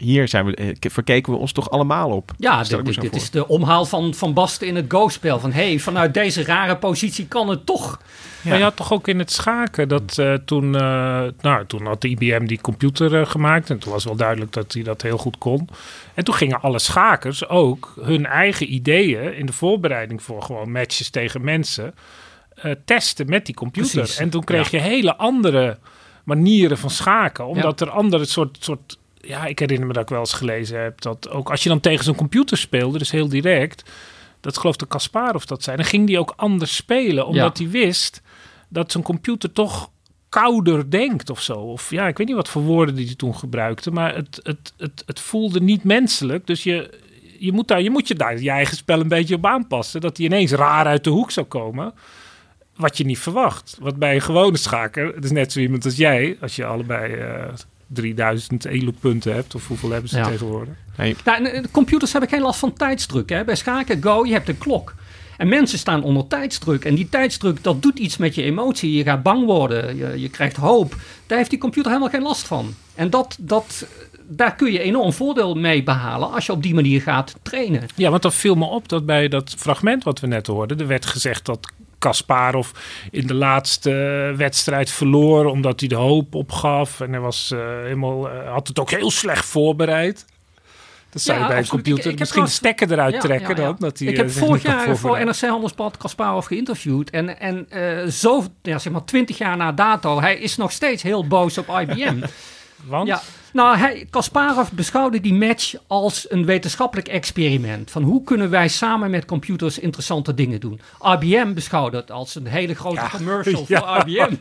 hier 0.00 0.28
zijn 0.28 0.44
we, 0.44 0.54
eh, 0.54 0.90
verkeken 0.90 1.32
we 1.32 1.38
ons 1.38 1.52
toch 1.52 1.70
allemaal 1.70 2.10
op. 2.10 2.32
Ja, 2.36 2.62
dit, 2.62 3.00
dit 3.00 3.16
is 3.16 3.30
de 3.30 3.48
omhaal 3.48 3.84
van, 3.84 4.14
van 4.14 4.34
Basten 4.34 4.66
in 4.66 4.76
het 4.76 4.84
Go-spel. 4.88 5.40
Van 5.40 5.52
hé, 5.52 5.68
hey, 5.68 5.78
vanuit 5.78 6.14
deze 6.14 6.44
rare 6.44 6.76
positie 6.76 7.26
kan 7.26 7.48
het 7.48 7.66
toch. 7.66 8.00
Ja. 8.42 8.48
Maar 8.48 8.58
je 8.58 8.64
had 8.64 8.76
toch 8.76 8.92
ook 8.92 9.08
in 9.08 9.18
het 9.18 9.32
schaken 9.32 9.88
dat 9.88 10.16
uh, 10.20 10.34
toen, 10.34 10.64
uh, 10.64 11.24
nou, 11.40 11.66
toen 11.66 11.86
had 11.86 12.00
de 12.00 12.08
IBM 12.08 12.46
die 12.46 12.60
computer 12.60 13.20
uh, 13.20 13.26
gemaakt. 13.26 13.70
En 13.70 13.78
toen 13.78 13.92
was 13.92 14.04
wel 14.04 14.16
duidelijk 14.16 14.52
dat 14.52 14.72
hij 14.72 14.82
dat 14.82 15.02
heel 15.02 15.18
goed 15.18 15.38
kon. 15.38 15.68
En 16.14 16.24
toen 16.24 16.34
gingen 16.34 16.60
alle 16.60 16.78
schakers 16.78 17.48
ook 17.48 17.94
hun 18.00 18.26
eigen 18.26 18.74
ideeën 18.74 19.34
in 19.34 19.46
de 19.46 19.52
voorbereiding 19.52 20.22
voor 20.22 20.42
gewoon 20.42 20.72
matches 20.72 21.10
tegen 21.10 21.44
mensen 21.44 21.94
testen 22.84 23.26
met 23.28 23.46
die 23.46 23.54
computer. 23.54 23.98
Precies. 23.98 24.16
En 24.16 24.30
toen 24.30 24.44
kreeg 24.44 24.70
je 24.70 24.78
hele 24.78 25.16
andere 25.16 25.78
manieren 26.24 26.78
van 26.78 26.90
schaken. 26.90 27.46
Omdat 27.46 27.80
er 27.80 27.90
andere 27.90 28.24
soort, 28.24 28.56
soort 28.60 28.98
ja, 29.20 29.46
ik 29.46 29.58
herinner 29.58 29.86
me 29.86 29.92
dat 29.92 30.02
ik 30.02 30.08
wel 30.08 30.18
eens 30.18 30.32
gelezen 30.32 30.82
heb 30.82 31.00
dat 31.00 31.30
ook 31.30 31.50
als 31.50 31.62
je 31.62 31.68
dan 31.68 31.80
tegen 31.80 32.04
zo'n 32.04 32.14
computer 32.14 32.56
speelde, 32.58 32.98
dus 32.98 33.10
heel 33.10 33.28
direct, 33.28 33.90
dat 34.40 34.58
geloof 34.58 34.76
de 34.76 34.86
Kasparov 34.86 35.44
dat 35.44 35.62
zijn, 35.62 35.76
dan 35.76 35.86
ging 35.86 36.06
die 36.06 36.18
ook 36.18 36.32
anders 36.36 36.76
spelen, 36.76 37.26
omdat 37.26 37.58
hij 37.58 37.68
wist 37.68 38.22
dat 38.68 38.92
zo'n 38.92 39.02
computer 39.02 39.52
toch 39.52 39.90
kouder 40.30 40.90
denkt 40.90 41.30
of 41.30 41.42
zo. 41.42 41.54
Of 41.54 41.90
ja, 41.90 42.08
ik 42.08 42.18
weet 42.18 42.26
niet 42.26 42.36
wat 42.36 42.48
voor 42.48 42.62
woorden 42.62 42.94
die 42.94 43.06
hij 43.06 43.14
toen 43.14 43.36
gebruikte, 43.36 43.90
maar 43.90 44.14
het, 44.14 44.40
het, 44.42 44.72
het, 44.76 45.02
het 45.06 45.20
voelde 45.20 45.60
niet 45.60 45.84
menselijk. 45.84 46.46
Dus 46.46 46.62
je, 46.62 46.90
je, 47.38 47.52
moet 47.52 47.68
daar, 47.68 47.82
je 47.82 47.90
moet 47.90 48.08
je 48.08 48.14
daar 48.14 48.40
je 48.40 48.50
eigen 48.50 48.76
spel 48.76 49.00
een 49.00 49.08
beetje 49.08 49.34
op 49.34 49.46
aanpassen, 49.46 50.00
dat 50.00 50.16
hij 50.16 50.26
ineens 50.26 50.52
raar 50.52 50.86
uit 50.86 51.04
de 51.04 51.10
hoek 51.10 51.30
zou 51.30 51.46
komen. 51.46 51.94
Wat 52.76 52.96
je 52.96 53.04
niet 53.04 53.18
verwacht. 53.18 53.76
Wat 53.80 53.96
bij 53.96 54.14
een 54.14 54.20
gewone 54.20 54.56
schaker, 54.56 55.14
het 55.14 55.24
is 55.24 55.30
net 55.30 55.52
zo 55.52 55.60
iemand 55.60 55.84
als 55.84 55.96
jij, 55.96 56.36
als 56.40 56.56
je 56.56 56.64
allebei 56.64 57.14
uh, 57.14 57.44
3000 57.92 58.64
elo-punten 58.64 59.34
hebt. 59.34 59.54
Of 59.54 59.66
hoeveel 59.66 59.90
hebben 59.90 60.10
ze 60.10 60.20
tegenwoordig? 60.20 60.74
Nee. 60.96 61.16
Nou, 61.24 61.64
computers 61.70 62.12
hebben 62.12 62.30
geen 62.30 62.40
last 62.40 62.58
van 62.58 62.72
tijdsdruk. 62.72 63.28
Hè? 63.28 63.44
Bij 63.44 63.54
schaken, 63.54 64.02
go, 64.02 64.24
je 64.24 64.32
hebt 64.32 64.48
een 64.48 64.58
klok. 64.58 64.94
En 65.36 65.48
mensen 65.48 65.78
staan 65.78 66.02
onder 66.02 66.26
tijdsdruk. 66.26 66.84
En 66.84 66.94
die 66.94 67.08
tijdsdruk, 67.08 67.62
dat 67.62 67.82
doet 67.82 67.98
iets 67.98 68.16
met 68.16 68.34
je 68.34 68.42
emotie. 68.42 68.92
Je 68.92 69.02
gaat 69.02 69.22
bang 69.22 69.44
worden, 69.44 69.96
je, 69.96 70.20
je 70.20 70.28
krijgt 70.28 70.56
hoop. 70.56 70.96
Daar 71.26 71.38
heeft 71.38 71.50
die 71.50 71.58
computer 71.58 71.90
helemaal 71.90 72.12
geen 72.12 72.22
last 72.22 72.46
van. 72.46 72.74
En 72.94 73.10
dat, 73.10 73.36
dat, 73.40 73.86
daar 74.28 74.54
kun 74.54 74.72
je 74.72 74.78
enorm 74.78 75.12
voordeel 75.12 75.54
mee 75.54 75.82
behalen 75.82 76.30
als 76.32 76.46
je 76.46 76.52
op 76.52 76.62
die 76.62 76.74
manier 76.74 77.02
gaat 77.02 77.34
trainen. 77.42 77.86
Ja, 77.94 78.10
want 78.10 78.22
dat 78.22 78.34
viel 78.34 78.54
me 78.54 78.64
op 78.64 78.88
dat 78.88 79.06
bij 79.06 79.28
dat 79.28 79.54
fragment 79.58 80.04
wat 80.04 80.20
we 80.20 80.26
net 80.26 80.46
hoorden, 80.46 80.78
er 80.78 80.86
werd 80.86 81.06
gezegd 81.06 81.44
dat 81.46 81.72
Kasparov 82.00 82.70
in 83.10 83.26
de 83.26 83.34
laatste 83.34 83.90
wedstrijd 84.36 84.90
verloor 84.90 85.44
omdat 85.44 85.80
hij 85.80 85.88
de 85.88 85.94
hoop 85.94 86.34
opgaf. 86.34 87.00
En 87.00 87.10
hij 87.10 87.20
was 87.20 87.50
uh, 87.54 87.60
helemaal, 87.82 88.32
uh, 88.32 88.52
had 88.52 88.68
het 88.68 88.78
ook 88.78 88.90
heel 88.90 89.10
slecht 89.10 89.44
voorbereid. 89.44 90.24
Dat 91.10 91.22
zou 91.22 91.40
je 91.40 91.46
bij 91.46 91.58
een 91.58 91.66
computer 91.66 92.14
misschien 92.18 92.44
de 92.44 92.50
stekker 92.50 92.92
eruit 92.92 93.20
trekken 93.20 93.56
dan. 93.56 93.76
Dat 93.78 94.00
ik 94.00 94.16
heb 94.16 94.30
vorig 94.30 94.62
jaar 94.62 94.96
voor 94.96 95.24
NRC 95.24 95.40
Handelspad 95.40 95.96
Kasparov 95.96 96.46
geïnterviewd. 96.46 97.10
En, 97.10 97.40
en 97.40 97.66
zo, 98.12 98.44
ja, 98.62 98.78
zeg 98.78 98.92
maar 98.92 99.04
twintig 99.04 99.38
jaar 99.38 99.56
na 99.56 99.72
dato, 99.72 100.20
hij 100.20 100.38
is 100.38 100.56
nog 100.56 100.72
steeds 100.72 101.02
heel 101.02 101.26
boos 101.26 101.58
op 101.58 101.68
IBM. 101.68 102.22
Want? 102.84 103.08
Ja, 103.08 103.20
nou, 103.52 103.76
hij, 103.76 104.06
Kasparov 104.10 104.70
beschouwde 104.70 105.20
die 105.20 105.34
match 105.34 105.74
als 105.86 106.30
een 106.30 106.44
wetenschappelijk 106.44 107.08
experiment. 107.08 107.90
Van 107.90 108.02
hoe 108.02 108.24
kunnen 108.24 108.50
wij 108.50 108.68
samen 108.68 109.10
met 109.10 109.24
computers 109.24 109.78
interessante 109.78 110.34
dingen 110.34 110.60
doen. 110.60 110.80
IBM 111.02 111.54
beschouwde 111.54 111.96
het 111.96 112.10
als 112.10 112.34
een 112.34 112.46
hele 112.46 112.74
grote 112.74 113.08
commercial 113.10 113.64
voor 113.66 114.04
IBM. 114.06 114.34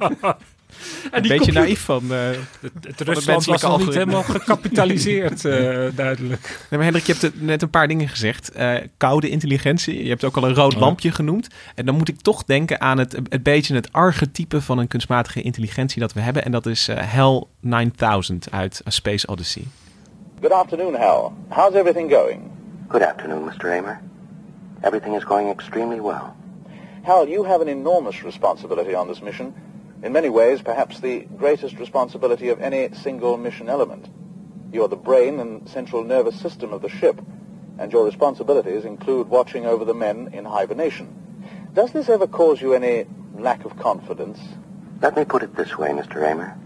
Een 1.11 1.27
beetje 1.27 1.51
naïef 1.51 1.81
van, 1.81 2.03
uh, 2.03 2.17
het, 2.59 2.71
het 2.81 3.01
Rusland 3.01 3.45
was 3.45 3.61
nog 3.61 3.79
niet 3.79 3.93
helemaal 3.93 4.23
gecapitaliseerd, 4.23 5.43
uh, 5.43 5.53
duidelijk. 5.95 6.41
Nee, 6.69 6.79
maar 6.79 6.83
Hendrik, 6.83 7.05
je 7.05 7.15
hebt 7.19 7.41
net 7.41 7.61
een 7.61 7.69
paar 7.69 7.87
dingen 7.87 8.07
gezegd. 8.07 8.51
Uh, 8.57 8.75
koude 8.97 9.29
intelligentie, 9.29 10.03
je 10.03 10.09
hebt 10.09 10.23
ook 10.23 10.37
al 10.37 10.43
een 10.43 10.55
rood 10.55 10.75
lampje 10.75 11.11
genoemd. 11.11 11.47
En 11.75 11.85
dan 11.85 11.95
moet 11.95 12.09
ik 12.09 12.21
toch 12.21 12.43
denken 12.43 12.81
aan 12.81 12.97
het, 12.97 13.19
het 13.29 13.43
beetje 13.43 13.75
het 13.75 13.91
archetype 13.91 14.61
van 14.61 14.77
een 14.77 14.87
kunstmatige 14.87 15.41
intelligentie 15.41 15.99
dat 15.99 16.13
we 16.13 16.19
hebben. 16.19 16.45
En 16.45 16.51
dat 16.51 16.65
is 16.65 16.87
HAL 16.87 17.49
9000 17.59 18.51
uit 18.51 18.81
A 18.87 18.89
Space 18.89 19.27
Odyssey. 19.27 19.63
Good 20.41 20.51
afternoon, 20.51 20.95
Hal. 20.95 21.33
How's 21.49 21.75
everything 21.75 22.11
going? 22.11 22.41
Good 22.87 23.01
afternoon, 23.01 23.43
Mr. 23.43 23.71
Amer. 23.71 23.99
Everything 24.81 25.15
is 25.15 25.23
going 25.23 25.49
extremely 25.49 25.99
well. 25.99 26.33
Hal, 27.03 27.27
you 27.27 27.45
have 27.45 27.61
an 27.61 27.67
enormous 27.67 28.23
responsibility 28.23 28.95
on 28.95 29.07
this 29.07 29.21
mission. 29.21 29.53
In 30.01 30.13
many 30.13 30.29
ways, 30.29 30.61
perhaps 30.61 30.99
the 30.99 31.21
greatest 31.37 31.77
responsibility 31.77 32.49
of 32.49 32.61
any 32.61 32.93
single 32.93 33.37
mission 33.37 33.67
element. 33.67 34.07
You're 34.71 34.87
the 34.87 34.95
brain 34.95 35.39
and 35.39 35.67
central 35.67 36.03
nervous 36.03 36.39
system 36.39 36.71
of 36.71 36.81
the 36.81 36.89
ship, 36.89 37.19
and 37.77 37.91
your 37.91 38.05
responsibilities 38.05 38.85
include 38.85 39.29
watching 39.29 39.65
over 39.65 39.83
the 39.83 39.93
men 39.93 40.29
in 40.31 40.45
hibernation. 40.45 41.69
Does 41.73 41.91
this 41.91 42.07
ever 42.07 42.27
cause 42.27 42.61
you 42.61 42.73
any 42.73 43.07
lack 43.33 43.65
of 43.65 43.77
confidence? 43.77 44.39
Let 45.01 45.17
me 45.17 45.25
put 45.25 45.43
it 45.43 45.55
this 45.55 45.77
way, 45.77 45.89
Mr. 45.89 46.21
Raymer. 46.21 46.57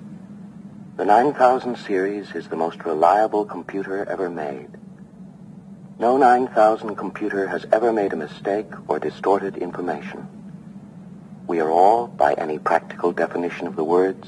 The 0.98 1.06
9000 1.06 1.76
series 1.78 2.36
is 2.36 2.50
the 2.50 2.56
most 2.56 2.86
reliable 2.86 3.46
computer 3.46 4.06
ever 4.06 4.30
made. 4.30 4.70
No 5.98 6.18
9000 6.18 6.96
computer 6.96 7.48
has 7.48 7.66
ever 7.72 7.92
made 7.92 8.14
a 8.14 8.16
mistake 8.16 8.68
or 8.88 9.00
distorted 9.00 9.58
information. 9.58 10.43
We 11.48 11.62
are 11.62 11.72
all, 11.72 12.10
by 12.18 12.42
any 12.42 12.60
practical 12.60 13.14
definition 13.14 13.68
of 13.68 13.76
the 13.76 13.84
words, 13.84 14.28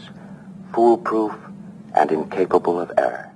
foolproof 0.72 1.34
and 1.94 2.12
incapable 2.12 2.82
of 2.82 2.90
error. 2.96 3.34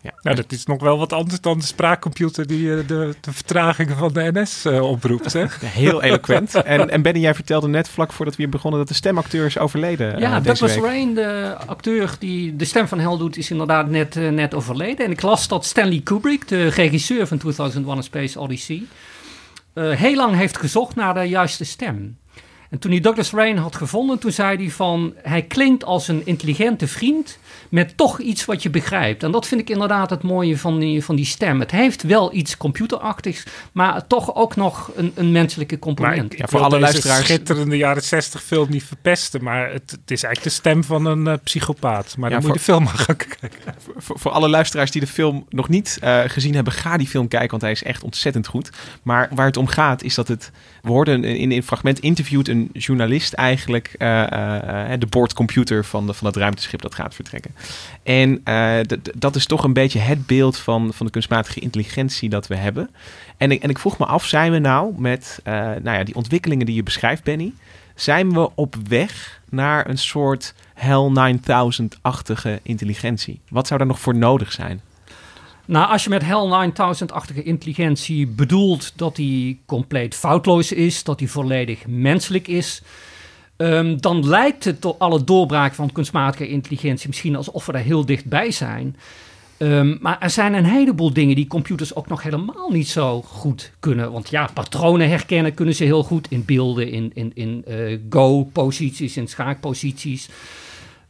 Ja. 0.00 0.12
Nou, 0.22 0.36
dat 0.36 0.52
is 0.52 0.66
nog 0.66 0.80
wel 0.80 0.98
wat 0.98 1.12
anders 1.12 1.40
dan 1.40 1.58
de 1.58 1.64
spraakcomputer 1.64 2.46
die 2.46 2.66
uh, 2.66 2.86
de, 2.86 3.14
de 3.20 3.32
vertragingen 3.32 3.96
van 3.96 4.12
de 4.12 4.30
NS 4.32 4.66
uh, 4.66 4.76
eh, 4.76 4.82
oproept. 4.82 5.32
Hè? 5.32 5.44
Heel 5.64 6.02
eloquent. 6.02 6.54
en, 6.64 6.90
en 6.90 7.02
Benny, 7.02 7.20
jij 7.20 7.34
vertelde 7.34 7.68
net 7.68 7.88
vlak 7.88 8.12
voordat 8.12 8.36
we 8.36 8.42
hier 8.42 8.50
begonnen 8.50 8.80
dat 8.80 8.88
de 8.88 8.94
stemacteur 8.94 9.46
is 9.46 9.58
overleden. 9.58 10.18
Ja, 10.18 10.38
uh, 10.38 10.44
Douglas 10.44 10.76
Rain, 10.76 11.14
de 11.14 11.56
acteur 11.66 12.16
die 12.18 12.56
de 12.56 12.64
stem 12.64 12.88
van 12.88 12.98
Hel 12.98 13.18
doet, 13.18 13.36
is 13.36 13.50
inderdaad 13.50 13.88
net, 13.88 14.14
net 14.14 14.54
overleden. 14.54 15.06
En 15.06 15.10
ik 15.10 15.22
las 15.22 15.48
dat 15.48 15.64
Stanley 15.64 16.00
Kubrick, 16.00 16.48
de 16.48 16.68
regisseur 16.68 17.26
van 17.26 17.38
2001 17.38 17.98
A 17.98 18.02
Space 18.02 18.40
Odyssey, 18.40 18.82
heel 19.74 20.16
lang 20.16 20.34
heeft 20.34 20.58
gezocht 20.58 20.94
naar 20.94 21.14
de 21.14 21.24
juiste 21.24 21.64
stem. 21.64 22.16
En 22.70 22.78
toen 22.78 22.90
hij 22.90 23.00
Douglas 23.00 23.30
Rain 23.30 23.56
had 23.56 23.76
gevonden, 23.76 24.18
toen 24.18 24.32
zei 24.32 24.56
hij 24.56 24.70
van... 24.70 25.14
hij 25.22 25.42
klinkt 25.42 25.84
als 25.84 26.08
een 26.08 26.22
intelligente 26.24 26.86
vriend 26.86 27.38
met 27.68 27.96
toch 27.96 28.20
iets 28.20 28.44
wat 28.44 28.62
je 28.62 28.70
begrijpt. 28.70 29.22
En 29.22 29.30
dat 29.30 29.46
vind 29.46 29.60
ik 29.60 29.70
inderdaad 29.70 30.10
het 30.10 30.22
mooie 30.22 30.58
van 30.58 30.78
die, 30.78 31.04
van 31.04 31.16
die 31.16 31.24
stem. 31.24 31.60
Het 31.60 31.70
heeft 31.70 32.02
wel 32.02 32.34
iets 32.34 32.56
computerachtigs, 32.56 33.44
maar 33.72 34.06
toch 34.06 34.34
ook 34.34 34.56
nog 34.56 34.90
een, 34.94 35.12
een 35.14 35.32
menselijke 35.32 35.78
component. 35.78 36.38
ja, 36.38 36.46
voor 36.46 36.60
alle 36.60 36.78
luisteraars... 36.78 37.24
schitterende 37.24 37.76
jaren 37.76 38.02
60 38.02 38.42
film 38.42 38.66
niet 38.70 38.84
verpesten, 38.84 39.44
maar 39.44 39.72
het, 39.72 39.90
het 39.90 40.10
is 40.10 40.22
eigenlijk 40.22 40.42
de 40.42 40.60
stem 40.60 40.84
van 40.84 41.06
een 41.06 41.26
uh, 41.26 41.34
psychopaat. 41.44 42.16
Maar 42.16 42.30
dan 42.30 42.38
moet 42.38 42.48
je 42.48 42.52
de 42.52 42.64
film 42.64 42.82
maar 42.82 42.98
gaan 42.98 43.16
kijken. 43.16 43.48
Voor, 43.98 44.18
voor, 44.18 44.30
alle 44.30 44.48
luisteraars 44.48 44.90
die 44.90 45.00
de 45.00 45.06
film 45.06 45.46
nog 45.48 45.68
niet 45.68 45.98
uh, 46.04 46.20
gezien 46.26 46.54
hebben, 46.54 46.72
ga 46.72 46.96
die 46.96 47.06
film 47.06 47.28
kijken, 47.28 47.50
want 47.50 47.62
hij 47.62 47.70
is 47.70 47.82
echt 47.82 48.02
ontzettend 48.02 48.46
goed. 48.46 48.70
Maar 49.02 49.28
waar 49.34 49.46
het 49.46 49.56
om 49.56 49.66
gaat 49.66 50.02
is 50.02 50.14
dat 50.14 50.28
het... 50.28 50.50
We 50.82 50.88
hoorden 50.88 51.24
in, 51.24 51.52
een 51.52 51.62
fragment 51.62 51.98
interviewt 51.98 52.48
een 52.48 52.57
journalist 52.72 53.32
eigenlijk 53.32 53.94
uh, 53.98 54.26
de 54.98 55.06
boordcomputer 55.08 55.84
van, 55.84 56.14
van 56.14 56.26
het 56.26 56.36
ruimteschip 56.36 56.82
dat 56.82 56.94
gaat 56.94 57.14
vertrekken. 57.14 57.54
En 58.02 58.42
dat 59.16 59.36
is 59.36 59.46
toch 59.46 59.64
een 59.64 59.72
beetje 59.72 59.98
het 59.98 60.26
beeld 60.26 60.56
van, 60.56 60.92
van 60.92 61.06
de 61.06 61.12
kunstmatige 61.12 61.60
intelligentie 61.60 62.28
dat 62.28 62.46
we 62.46 62.56
hebben. 62.56 62.90
En 63.36 63.50
ik, 63.50 63.62
en 63.62 63.70
ik 63.70 63.78
vroeg 63.78 63.98
me 63.98 64.06
af, 64.06 64.26
zijn 64.26 64.52
we 64.52 64.58
nou 64.58 64.94
met 64.96 65.40
nou 65.44 65.90
ja, 65.90 66.04
die 66.04 66.14
ontwikkelingen 66.14 66.66
die 66.66 66.74
je 66.74 66.82
beschrijft, 66.82 67.24
Benny, 67.24 67.52
zijn 67.94 68.32
we 68.32 68.50
op 68.54 68.76
weg 68.88 69.40
naar 69.48 69.88
een 69.88 69.98
soort 69.98 70.54
HAL 70.74 71.12
9000-achtige 71.34 72.60
intelligentie? 72.62 73.40
Wat 73.48 73.66
zou 73.66 73.78
daar 73.78 73.88
nog 73.88 74.00
voor 74.00 74.16
nodig 74.16 74.52
zijn? 74.52 74.80
Nou, 75.68 75.90
als 75.90 76.04
je 76.04 76.10
met 76.10 76.22
HAL 76.22 76.70
9000-achtige 76.70 77.42
intelligentie 77.42 78.26
bedoelt 78.26 78.92
dat 78.96 79.16
die 79.16 79.60
compleet 79.66 80.14
foutloos 80.14 80.72
is, 80.72 81.04
dat 81.04 81.18
die 81.18 81.30
volledig 81.30 81.86
menselijk 81.86 82.48
is, 82.48 82.82
um, 83.56 84.00
dan 84.00 84.28
lijkt 84.28 84.64
het 84.64 84.82
door 84.82 84.94
alle 84.98 85.24
doorbraak 85.24 85.74
van 85.74 85.92
kunstmatige 85.92 86.48
intelligentie 86.48 87.08
misschien 87.08 87.36
alsof 87.36 87.66
we 87.66 87.72
daar 87.72 87.82
heel 87.82 88.04
dichtbij 88.04 88.50
zijn. 88.50 88.96
Um, 89.58 89.98
maar 90.00 90.16
er 90.20 90.30
zijn 90.30 90.54
een 90.54 90.64
heleboel 90.64 91.12
dingen 91.12 91.36
die 91.36 91.46
computers 91.46 91.94
ook 91.94 92.08
nog 92.08 92.22
helemaal 92.22 92.70
niet 92.70 92.88
zo 92.88 93.22
goed 93.22 93.72
kunnen. 93.80 94.12
Want 94.12 94.30
ja, 94.30 94.48
patronen 94.54 95.08
herkennen 95.08 95.54
kunnen 95.54 95.74
ze 95.74 95.84
heel 95.84 96.02
goed 96.02 96.26
in 96.30 96.44
beelden, 96.44 96.90
in, 96.90 97.10
in, 97.14 97.30
in 97.34 97.64
uh, 97.68 97.98
go-posities, 98.10 99.16
in 99.16 99.28
schaakposities. 99.28 100.28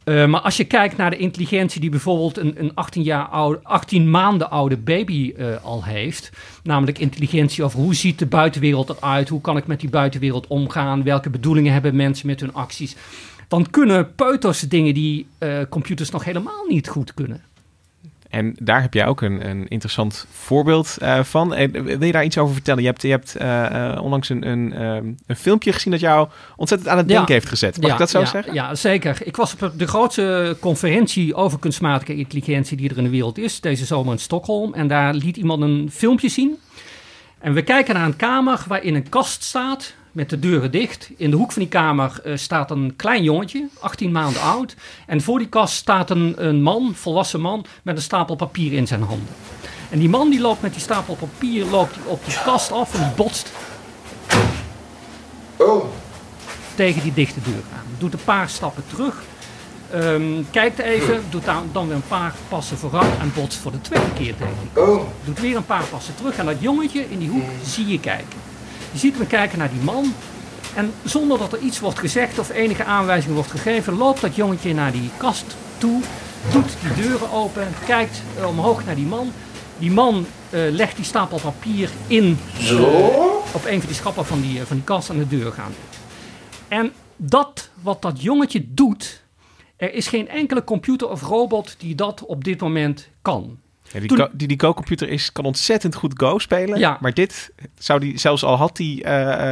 Uh, 0.09 0.25
maar 0.25 0.41
als 0.41 0.57
je 0.57 0.63
kijkt 0.63 0.97
naar 0.97 1.09
de 1.09 1.17
intelligentie 1.17 1.81
die 1.81 1.89
bijvoorbeeld 1.89 2.37
een, 2.37 2.53
een 2.57 2.71
18, 2.75 3.03
jaar 3.03 3.25
oude, 3.25 3.59
18 3.63 4.09
maanden 4.09 4.49
oude 4.49 4.77
baby 4.77 5.33
uh, 5.37 5.63
al 5.63 5.83
heeft, 5.83 6.31
namelijk 6.63 6.99
intelligentie 6.99 7.63
over 7.63 7.79
hoe 7.79 7.95
ziet 7.95 8.19
de 8.19 8.25
buitenwereld 8.25 8.89
eruit, 8.89 9.29
hoe 9.29 9.41
kan 9.41 9.57
ik 9.57 9.67
met 9.67 9.79
die 9.79 9.89
buitenwereld 9.89 10.47
omgaan, 10.47 11.03
welke 11.03 11.29
bedoelingen 11.29 11.73
hebben 11.73 11.95
mensen 11.95 12.27
met 12.27 12.39
hun 12.39 12.53
acties, 12.53 12.95
dan 13.47 13.69
kunnen 13.69 14.15
peuters 14.15 14.59
dingen 14.59 14.93
die 14.93 15.27
uh, 15.39 15.59
computers 15.69 16.09
nog 16.09 16.23
helemaal 16.23 16.65
niet 16.67 16.87
goed 16.87 17.13
kunnen. 17.13 17.41
En 18.29 18.55
daar 18.59 18.81
heb 18.81 18.93
jij 18.93 19.07
ook 19.07 19.21
een, 19.21 19.49
een 19.49 19.67
interessant 19.67 20.25
voorbeeld 20.31 20.97
uh, 21.01 21.23
van. 21.23 21.49
wil 21.71 22.03
je 22.03 22.11
daar 22.11 22.23
iets 22.23 22.37
over 22.37 22.53
vertellen? 22.53 22.81
Je 22.81 22.87
hebt, 22.87 23.01
je 23.01 23.09
hebt 23.09 23.35
uh, 23.41 24.01
onlangs 24.01 24.29
een, 24.29 24.47
een, 24.47 24.73
ehm, 24.73 25.05
een 25.25 25.35
filmpje 25.35 25.73
gezien 25.73 25.91
dat 25.91 26.01
jou 26.01 26.27
ontzettend 26.55 26.89
aan 26.89 26.97
het 26.97 27.07
denken 27.07 27.33
heeft 27.33 27.49
gezet. 27.49 27.77
Mag 27.77 27.85
ja, 27.85 27.93
ik 27.93 27.99
dat 27.99 28.09
zo 28.09 28.19
ja, 28.19 28.25
zeggen? 28.25 28.53
Ja, 28.53 28.75
zeker. 28.75 29.17
Ik 29.23 29.35
was 29.35 29.53
op 29.53 29.71
de 29.75 29.87
grootste 29.87 30.57
conferentie 30.59 31.35
over 31.35 31.59
kunstmatige 31.59 32.15
intelligentie 32.15 32.77
die 32.77 32.89
er 32.89 32.97
in 32.97 33.03
de 33.03 33.09
wereld 33.09 33.37
is, 33.37 33.61
deze 33.61 33.85
zomer 33.85 34.13
in 34.13 34.19
Stockholm. 34.19 34.73
En 34.73 34.87
daar 34.87 35.13
liet 35.13 35.37
iemand 35.37 35.61
een 35.61 35.89
filmpje 35.91 36.29
zien. 36.29 36.57
En 37.39 37.53
we 37.53 37.61
kijken 37.61 37.93
naar 37.93 38.05
een 38.05 38.15
kamer 38.15 38.63
waarin 38.67 38.95
een 38.95 39.09
kast 39.09 39.43
staat 39.43 39.93
met 40.19 40.29
de 40.29 40.39
deuren 40.39 40.71
dicht. 40.71 41.09
In 41.17 41.29
de 41.29 41.35
hoek 41.35 41.51
van 41.51 41.61
die 41.61 41.71
kamer 41.71 42.21
uh, 42.25 42.37
staat 42.37 42.71
een 42.71 42.93
klein 42.95 43.23
jongetje, 43.23 43.67
18 43.79 44.11
maanden 44.11 44.41
oud. 44.41 44.75
En 45.07 45.21
voor 45.21 45.37
die 45.37 45.47
kast 45.47 45.75
staat 45.75 46.09
een, 46.09 46.33
een 46.47 46.61
man, 46.61 46.91
volwassen 46.95 47.41
man, 47.41 47.65
met 47.83 47.95
een 47.95 48.01
stapel 48.01 48.35
papier 48.35 48.73
in 48.73 48.87
zijn 48.87 49.01
handen. 49.01 49.35
En 49.89 49.99
die 49.99 50.09
man 50.09 50.29
die 50.29 50.39
loopt 50.39 50.61
met 50.61 50.73
die 50.73 50.81
stapel 50.81 51.15
papier 51.15 51.65
loopt 51.65 51.97
op 52.05 52.25
die 52.25 52.33
kast 52.45 52.71
af 52.71 52.93
en 52.93 53.03
die 53.03 53.15
botst 53.15 53.51
oh. 55.57 55.85
tegen 56.75 57.01
die 57.03 57.13
dichte 57.13 57.39
deur 57.43 57.63
aan. 57.73 57.85
Doet 57.97 58.13
een 58.13 58.23
paar 58.23 58.49
stappen 58.49 58.83
terug, 58.87 59.23
um, 59.93 60.47
kijkt 60.51 60.79
even, 60.79 61.23
doet 61.29 61.45
dan, 61.71 61.87
weer 61.87 61.95
een 61.95 62.07
paar 62.07 62.33
passen 62.49 62.77
vooruit 62.77 63.17
en 63.19 63.31
botst 63.35 63.59
voor 63.59 63.71
de 63.71 63.81
tweede 63.81 64.13
keer 64.13 64.35
tegen 64.35 64.57
die 64.61 64.69
kast. 64.73 64.87
Oh. 64.87 65.07
Doet 65.25 65.39
weer 65.39 65.55
een 65.55 65.65
paar 65.65 65.85
passen 65.85 66.15
terug 66.15 66.37
en 66.37 66.45
dat 66.45 66.57
jongetje 66.59 67.09
in 67.09 67.19
die 67.19 67.29
hoek 67.29 67.45
zie 67.63 67.87
je 67.87 67.99
kijken. 67.99 68.48
Je 68.91 68.97
ziet 68.97 69.17
hem 69.17 69.27
kijken 69.27 69.57
naar 69.57 69.69
die 69.69 69.81
man. 69.81 70.13
En 70.75 70.93
zonder 71.03 71.37
dat 71.37 71.53
er 71.53 71.59
iets 71.59 71.79
wordt 71.79 71.99
gezegd 71.99 72.39
of 72.39 72.49
enige 72.49 72.83
aanwijzing 72.83 73.33
wordt 73.33 73.51
gegeven, 73.51 73.97
loopt 73.97 74.21
dat 74.21 74.35
jongetje 74.35 74.73
naar 74.73 74.91
die 74.91 75.09
kast 75.17 75.55
toe, 75.77 76.01
doet 76.51 76.71
die 76.81 77.03
deuren 77.03 77.31
open, 77.31 77.67
kijkt 77.85 78.21
uh, 78.37 78.47
omhoog 78.47 78.85
naar 78.85 78.95
die 78.95 79.05
man. 79.05 79.31
Die 79.77 79.91
man 79.91 80.25
uh, 80.49 80.71
legt 80.71 80.95
die 80.95 81.05
stapel 81.05 81.39
papier 81.39 81.89
in 82.07 82.37
Zo? 82.59 82.83
op 83.53 83.65
een 83.65 83.79
van 83.79 83.87
die 83.87 83.95
schappen 83.95 84.25
van 84.25 84.41
die, 84.41 84.61
van 84.61 84.75
die 84.75 84.85
kast 84.85 85.09
en 85.09 85.17
de 85.17 85.27
deur 85.27 85.51
gaan. 85.51 85.73
En 86.67 86.91
dat 87.15 87.69
wat 87.81 88.01
dat 88.01 88.21
jongetje 88.21 88.65
doet, 88.73 89.23
er 89.77 89.93
is 89.93 90.07
geen 90.07 90.29
enkele 90.29 90.63
computer 90.63 91.09
of 91.09 91.21
robot 91.21 91.75
die 91.77 91.95
dat 91.95 92.25
op 92.25 92.43
dit 92.43 92.61
moment 92.61 93.09
kan. 93.21 93.59
Ja, 93.93 93.99
die, 93.99 94.07
Toen... 94.07 94.27
die, 94.31 94.47
die 94.47 94.59
Go-computer 94.59 95.09
is, 95.09 95.31
kan 95.31 95.45
ontzettend 95.45 95.95
goed 95.95 96.13
Go 96.15 96.39
spelen. 96.39 96.79
Ja. 96.79 96.97
Maar 97.01 97.13
dit 97.13 97.51
zou 97.77 97.99
die, 97.99 98.17
zelfs 98.17 98.43
al 98.43 98.55
had 98.55 98.77
hij 98.77 99.03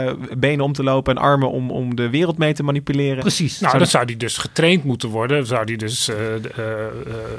uh, 0.05 0.13
benen 0.37 0.65
om 0.65 0.73
te 0.73 0.83
lopen 0.83 1.15
en 1.15 1.21
armen 1.21 1.51
om, 1.51 1.71
om 1.71 1.95
de 1.95 2.09
wereld 2.09 2.37
mee 2.37 2.53
te 2.53 2.63
manipuleren. 2.63 3.19
Precies. 3.19 3.59
Nou, 3.59 3.65
zou 3.65 3.77
dan 3.77 3.91
zou 3.91 4.05
die 4.05 4.17
dus 4.17 4.37
getraind 4.37 4.83
moeten 4.83 5.09
worden. 5.09 5.45
Zou 5.45 5.65
die 5.65 5.77
dus 5.77 6.09
uh, 6.09 6.15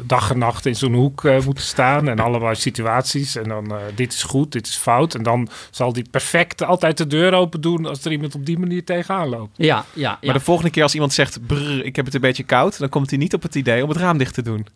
dag 0.06 0.30
en 0.30 0.38
nacht 0.38 0.66
in 0.66 0.76
zo'n 0.76 0.94
hoek 0.94 1.22
moeten 1.44 1.64
staan 1.64 2.08
en 2.08 2.18
allemaal 2.18 2.54
situaties. 2.54 3.36
En 3.36 3.48
dan 3.48 3.72
dit 3.94 4.12
is 4.12 4.22
goed, 4.22 4.52
dit 4.52 4.66
is 4.66 4.76
fout. 4.76 5.14
En 5.14 5.22
dan 5.22 5.48
zal 5.70 5.92
die 5.92 6.06
perfect 6.10 6.62
altijd 6.62 6.96
de 6.98 7.06
deur 7.06 7.32
open 7.32 7.60
doen 7.60 7.86
als 7.86 8.04
er 8.04 8.12
iemand 8.12 8.34
op 8.34 8.46
die 8.46 8.58
manier 8.58 8.84
tegenaan 8.84 9.28
loopt. 9.28 9.56
Ja, 9.56 9.66
ja, 9.66 9.84
ja. 9.94 10.18
Maar 10.22 10.34
de 10.34 10.40
volgende 10.40 10.70
keer 10.70 10.82
als 10.82 10.94
iemand 10.94 11.12
zegt, 11.12 11.46
brrr, 11.46 11.84
ik 11.84 11.96
heb 11.96 12.04
het 12.04 12.14
een 12.14 12.20
beetje 12.20 12.42
koud, 12.42 12.78
dan 12.78 12.88
komt 12.88 13.10
hij 13.10 13.18
niet 13.18 13.34
op 13.34 13.42
het 13.42 13.54
idee 13.54 13.82
om 13.82 13.88
het 13.88 13.98
raam 13.98 14.18
dicht 14.18 14.34
te 14.34 14.42
doen. 14.42 14.66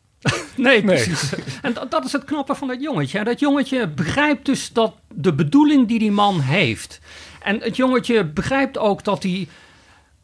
Nee, 0.56 0.82
precies. 0.82 1.30
Nee. 1.30 1.44
En 1.62 1.72
dat, 1.72 1.90
dat, 1.90 2.04
is 2.04 2.12
het 2.12 2.24
knappe 2.24 2.54
van 2.54 2.68
dat 2.68 2.82
jongetje. 2.82 3.24
Dat 3.24 3.40
jongetje 3.40 3.88
begrijpt 3.88 4.46
dus 4.46 4.72
dat 4.72 4.94
de 5.14 5.34
bedoeling 5.34 5.88
die 5.88 5.98
die 5.98 6.12
man 6.12 6.40
heeft. 6.40 7.00
En 7.42 7.60
het 7.60 7.76
jongetje 7.76 8.24
begrijpt 8.24 8.78
ook 8.78 9.04
dat 9.04 9.22
hij 9.22 9.48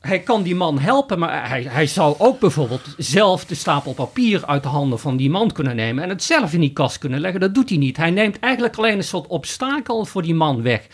hij 0.01 0.21
kan 0.21 0.43
die 0.43 0.55
man 0.55 0.79
helpen, 0.79 1.19
maar 1.19 1.49
hij, 1.49 1.63
hij 1.63 1.87
zou 1.87 2.15
ook 2.19 2.41
bijvoorbeeld 2.41 2.95
zelf 2.97 3.45
de 3.45 3.55
stapel 3.55 3.95
papier 3.95 4.47
uit 4.47 4.63
de 4.63 4.69
handen 4.69 4.99
van 4.99 5.17
die 5.17 5.31
man 5.31 5.53
kunnen 5.53 5.77
nemen 5.77 6.03
en 6.05 6.09
het 6.09 6.23
zelf 6.23 6.53
in 6.53 6.61
die 6.61 6.73
kast 6.73 6.99
kunnen 6.99 7.21
leggen. 7.21 7.41
Dat 7.41 7.55
doet 7.55 7.69
hij 7.69 7.79
niet. 7.79 7.97
Hij 7.97 8.11
neemt 8.11 8.39
eigenlijk 8.39 8.77
alleen 8.77 8.97
een 8.97 9.05
soort 9.05 9.27
obstakel 9.27 10.05
voor 10.05 10.23
die 10.23 10.35
man 10.35 10.63
weg. 10.63 10.87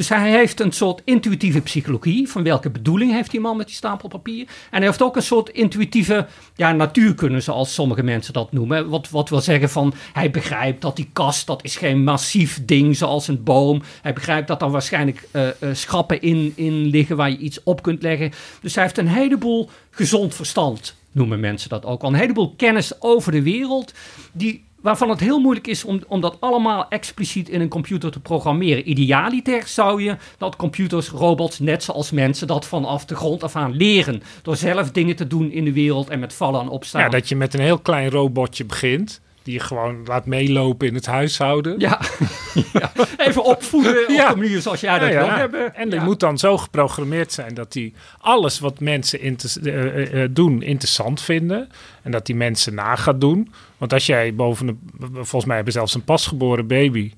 Dus 0.00 0.08
hij 0.08 0.30
heeft 0.30 0.60
een 0.60 0.72
soort 0.72 1.02
intuïtieve 1.04 1.60
psychologie. 1.60 2.28
Van 2.28 2.42
welke 2.42 2.70
bedoeling 2.70 3.12
heeft 3.12 3.30
die 3.30 3.40
man 3.40 3.56
met 3.56 3.66
die 3.66 3.76
stapel 3.76 4.08
papier? 4.08 4.46
En 4.46 4.78
hij 4.78 4.86
heeft 4.86 5.02
ook 5.02 5.16
een 5.16 5.22
soort 5.22 5.48
intuïtieve 5.48 6.26
ja, 6.56 6.72
natuurkunde, 6.72 7.40
zoals 7.40 7.74
sommige 7.74 8.02
mensen 8.02 8.32
dat 8.32 8.52
noemen. 8.52 8.88
Wat, 8.88 9.10
wat 9.10 9.28
wil 9.28 9.40
zeggen 9.40 9.70
van 9.70 9.94
hij 10.12 10.30
begrijpt 10.30 10.82
dat 10.82 10.96
die 10.96 11.10
kast, 11.12 11.46
dat 11.46 11.64
is 11.64 11.76
geen 11.76 12.04
massief 12.04 12.64
ding 12.64 12.96
zoals 12.96 13.28
een 13.28 13.42
boom. 13.42 13.82
Hij 14.02 14.12
begrijpt 14.12 14.48
dat 14.48 14.62
er 14.62 14.70
waarschijnlijk 14.70 15.28
uh, 15.32 15.46
uh, 15.46 15.68
schrappen 15.72 16.20
in, 16.20 16.52
in 16.56 16.86
liggen 16.86 17.16
waar 17.16 17.30
je 17.30 17.38
iets 17.38 17.62
op 17.62 17.82
kunt 17.82 18.02
leggen. 18.02 18.32
Dus 18.60 18.74
hij 18.74 18.84
heeft 18.84 18.98
een 18.98 19.08
heleboel 19.08 19.68
gezond 19.90 20.34
verstand, 20.34 20.96
noemen 21.12 21.40
mensen 21.40 21.68
dat 21.68 21.84
ook. 21.84 22.02
Een 22.02 22.14
heleboel 22.14 22.54
kennis 22.56 23.00
over 23.00 23.32
de 23.32 23.42
wereld, 23.42 23.92
die 24.32 24.64
waarvan 24.82 25.08
het 25.08 25.20
heel 25.20 25.40
moeilijk 25.40 25.66
is 25.66 25.84
om, 25.84 26.02
om 26.08 26.20
dat 26.20 26.36
allemaal 26.40 26.88
expliciet 26.88 27.48
in 27.48 27.60
een 27.60 27.68
computer 27.68 28.10
te 28.10 28.20
programmeren. 28.20 28.90
Idealiter 28.90 29.66
zou 29.66 30.02
je 30.02 30.16
dat 30.38 30.56
computers, 30.56 31.08
robots, 31.08 31.58
net 31.58 31.82
zoals 31.82 32.10
mensen, 32.10 32.46
dat 32.46 32.66
vanaf 32.66 33.04
de 33.04 33.16
grond 33.16 33.42
af 33.42 33.56
aan 33.56 33.72
leren. 33.72 34.22
Door 34.42 34.56
zelf 34.56 34.90
dingen 34.90 35.16
te 35.16 35.26
doen 35.26 35.50
in 35.50 35.64
de 35.64 35.72
wereld 35.72 36.08
en 36.08 36.18
met 36.18 36.32
vallen 36.32 36.60
en 36.60 36.68
opstaan. 36.68 37.00
Ja, 37.00 37.08
dat 37.08 37.28
je 37.28 37.36
met 37.36 37.54
een 37.54 37.60
heel 37.60 37.78
klein 37.78 38.10
robotje 38.10 38.64
begint. 38.64 39.20
Die 39.42 39.54
je 39.54 39.60
gewoon 39.60 40.04
laat 40.04 40.26
meelopen 40.26 40.88
in 40.88 40.94
het 40.94 41.06
huishouden. 41.06 41.78
Ja, 41.78 42.00
ja. 42.72 42.92
even 43.16 43.44
opvoeden 43.44 44.02
op 44.02 44.08
de 44.28 44.32
manier 44.36 44.60
zoals 44.60 44.80
jij 44.80 44.98
dat 44.98 45.12
ja, 45.12 45.18
wil 45.18 45.30
hebben. 45.30 45.74
En 45.74 45.90
die 45.90 46.00
moet 46.00 46.20
dan 46.20 46.38
zo 46.38 46.58
geprogrammeerd 46.58 47.32
zijn 47.32 47.54
dat 47.54 47.74
hij 47.74 47.92
alles 48.18 48.58
wat 48.58 48.80
mensen 48.80 49.24
uh, 49.62 50.14
uh, 50.14 50.28
doen 50.30 50.62
interessant 50.62 51.22
vinden. 51.22 51.68
En 52.02 52.10
dat 52.10 52.26
die 52.26 52.36
mensen 52.36 52.74
na 52.74 52.96
gaat 52.96 53.20
doen. 53.20 53.52
Want 53.78 53.92
als 53.92 54.06
jij 54.06 54.34
boven, 54.34 54.68
een, 54.68 54.78
volgens 55.12 55.44
mij 55.44 55.56
hebben 55.56 55.72
zelfs 55.72 55.94
een 55.94 56.04
pasgeboren 56.04 56.66
baby, 56.66 57.12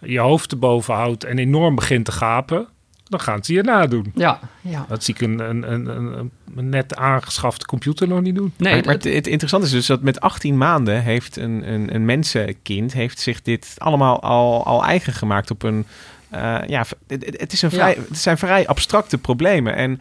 je 0.00 0.18
hoofd 0.18 0.52
erboven 0.52 0.94
houdt 0.94 1.24
en 1.24 1.38
enorm 1.38 1.74
begint 1.74 2.04
te 2.04 2.12
gapen 2.12 2.68
dan 3.10 3.20
gaan 3.20 3.44
ze 3.44 3.52
je 3.52 3.62
nadoen. 3.62 4.12
Ja, 4.14 4.40
ja. 4.60 4.84
Dat 4.88 5.04
zie 5.04 5.14
ik 5.14 5.20
een, 5.20 5.38
een, 5.38 5.72
een, 5.72 6.30
een, 6.56 6.68
net 6.68 6.96
aangeschafte 6.96 7.66
computer 7.66 8.08
nog 8.08 8.20
niet 8.20 8.34
doen. 8.34 8.52
Nee, 8.56 8.84
maar, 8.84 8.94
het, 8.94 9.04
het, 9.04 9.26
interessante 9.26 9.66
is 9.66 9.72
dus 9.72 9.86
dat 9.86 10.02
met 10.02 10.20
18 10.20 10.58
maanden 10.58 11.02
heeft 11.02 11.36
een, 11.36 11.72
een, 11.72 11.94
een 11.94 12.04
mensenkind 12.04 12.92
heeft 12.92 13.18
zich 13.18 13.42
dit 13.42 13.74
allemaal 13.78 14.22
al, 14.22 14.64
al 14.64 14.84
eigen 14.84 15.12
gemaakt 15.12 15.50
op 15.50 15.62
een... 15.62 15.86
Uh, 16.34 16.58
ja, 16.66 16.84
het, 17.06 17.26
het, 17.40 17.52
is 17.52 17.62
een 17.62 17.70
vrij, 17.70 17.96
het 18.08 18.18
zijn 18.18 18.38
vrij 18.38 18.66
abstracte 18.66 19.18
problemen. 19.18 19.74
En 19.74 20.00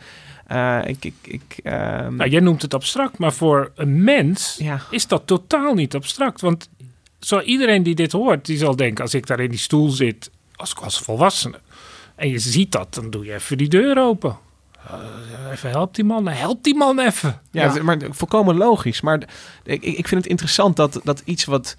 uh, 0.51 0.79
ik, 0.85 1.05
ik, 1.05 1.13
ik, 1.21 1.59
uh, 1.63 1.73
nou, 2.07 2.29
jij 2.29 2.39
noemt 2.39 2.61
het 2.61 2.73
abstract, 2.73 3.17
maar 3.17 3.33
voor 3.33 3.71
een 3.75 4.03
mens 4.03 4.55
ja. 4.59 4.81
is 4.89 5.07
dat 5.07 5.27
totaal 5.27 5.73
niet 5.73 5.95
abstract. 5.95 6.41
Want 6.41 6.69
zo 7.19 7.39
iedereen 7.39 7.83
die 7.83 7.95
dit 7.95 8.11
hoort, 8.11 8.45
die 8.45 8.57
zal 8.57 8.75
denken... 8.75 9.03
als 9.03 9.13
ik 9.13 9.27
daar 9.27 9.39
in 9.39 9.49
die 9.49 9.59
stoel 9.59 9.89
zit 9.89 10.29
als, 10.55 10.75
als 10.75 10.99
volwassene 10.99 11.59
en 12.19 12.29
je 12.29 12.39
ziet 12.39 12.71
dat, 12.71 12.93
dan 12.93 13.09
doe 13.09 13.25
je 13.25 13.33
even 13.33 13.57
die 13.57 13.69
deur 13.69 13.97
open. 13.97 14.37
Uh, 14.91 15.51
even 15.51 15.69
help 15.69 15.95
die 15.95 16.03
man, 16.03 16.27
help 16.27 16.63
die 16.63 16.75
man 16.75 16.99
even. 16.99 17.41
Ja, 17.51 17.73
ja. 17.73 17.83
maar 17.83 17.97
volkomen 18.09 18.57
logisch. 18.57 19.01
Maar 19.01 19.19
ik, 19.63 19.83
ik 19.83 20.07
vind 20.07 20.21
het 20.21 20.29
interessant 20.31 20.75
dat, 20.75 20.99
dat 21.03 21.21
iets 21.25 21.45
wat 21.45 21.75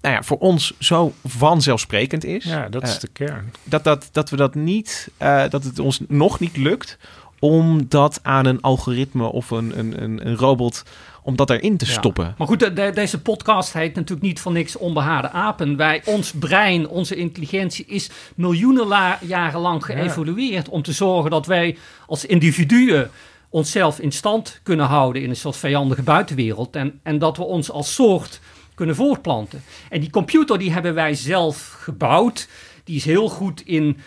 nou 0.00 0.14
ja, 0.14 0.22
voor 0.22 0.38
ons 0.38 0.72
zo 0.78 1.12
vanzelfsprekend 1.24 2.24
is. 2.24 2.44
Ja, 2.44 2.68
dat 2.68 2.82
is 2.82 2.94
uh, 2.94 3.00
de 3.00 3.08
kern. 3.08 3.52
Dat, 3.62 3.84
dat, 3.84 4.08
dat 4.12 4.30
we 4.30 4.36
dat 4.36 4.54
niet, 4.54 5.10
uh, 5.22 5.44
dat 5.48 5.64
het 5.64 5.78
ons 5.78 6.00
nog 6.08 6.40
niet 6.40 6.56
lukt 6.56 6.98
om 7.38 7.88
dat 7.88 8.20
aan 8.22 8.46
een 8.46 8.60
algoritme 8.60 9.26
of 9.26 9.50
een, 9.50 9.78
een, 9.78 10.02
een, 10.02 10.26
een 10.26 10.36
robot 10.36 10.82
om 11.22 11.36
dat 11.36 11.50
erin 11.50 11.76
te 11.76 11.86
stoppen. 11.86 12.34
Maar 12.38 12.46
goed, 12.46 12.60
de, 12.60 12.72
de, 12.72 12.90
deze 12.94 13.20
podcast 13.20 13.72
heet 13.72 13.94
natuurlijk 13.94 14.26
niet 14.26 14.40
van 14.40 14.52
niks 14.52 14.76
onbehaarde 14.76 15.30
apen. 15.30 15.76
Wij, 15.76 16.02
ons 16.04 16.32
brein, 16.32 16.88
onze 16.88 17.16
intelligentie 17.16 17.84
is 17.86 18.10
miljoenen 18.34 19.18
jaren 19.20 19.60
lang 19.60 19.84
geëvolueerd 19.84 20.68
om 20.68 20.82
te 20.82 20.92
zorgen 20.92 21.30
dat 21.30 21.46
wij 21.46 21.76
als 22.06 22.24
individuen 22.24 23.10
onszelf 23.48 24.00
in 24.00 24.12
stand 24.12 24.60
kunnen 24.62 24.86
houden 24.86 25.22
in 25.22 25.28
een 25.28 25.36
soort 25.36 25.56
vijandige 25.56 26.02
buitenwereld. 26.02 26.76
En, 26.76 27.00
en 27.02 27.18
dat 27.18 27.36
we 27.36 27.42
ons 27.42 27.70
als 27.70 27.94
soort 27.94 28.40
kunnen 28.74 28.94
voortplanten. 28.94 29.62
En 29.88 30.00
die 30.00 30.10
computer 30.10 30.58
die 30.58 30.72
hebben 30.72 30.94
wij 30.94 31.14
zelf 31.14 31.76
gebouwd. 31.80 32.48
Die 32.84 32.96
is 32.96 33.04
heel 33.04 33.28
goed 33.28 33.62
in 33.66 33.98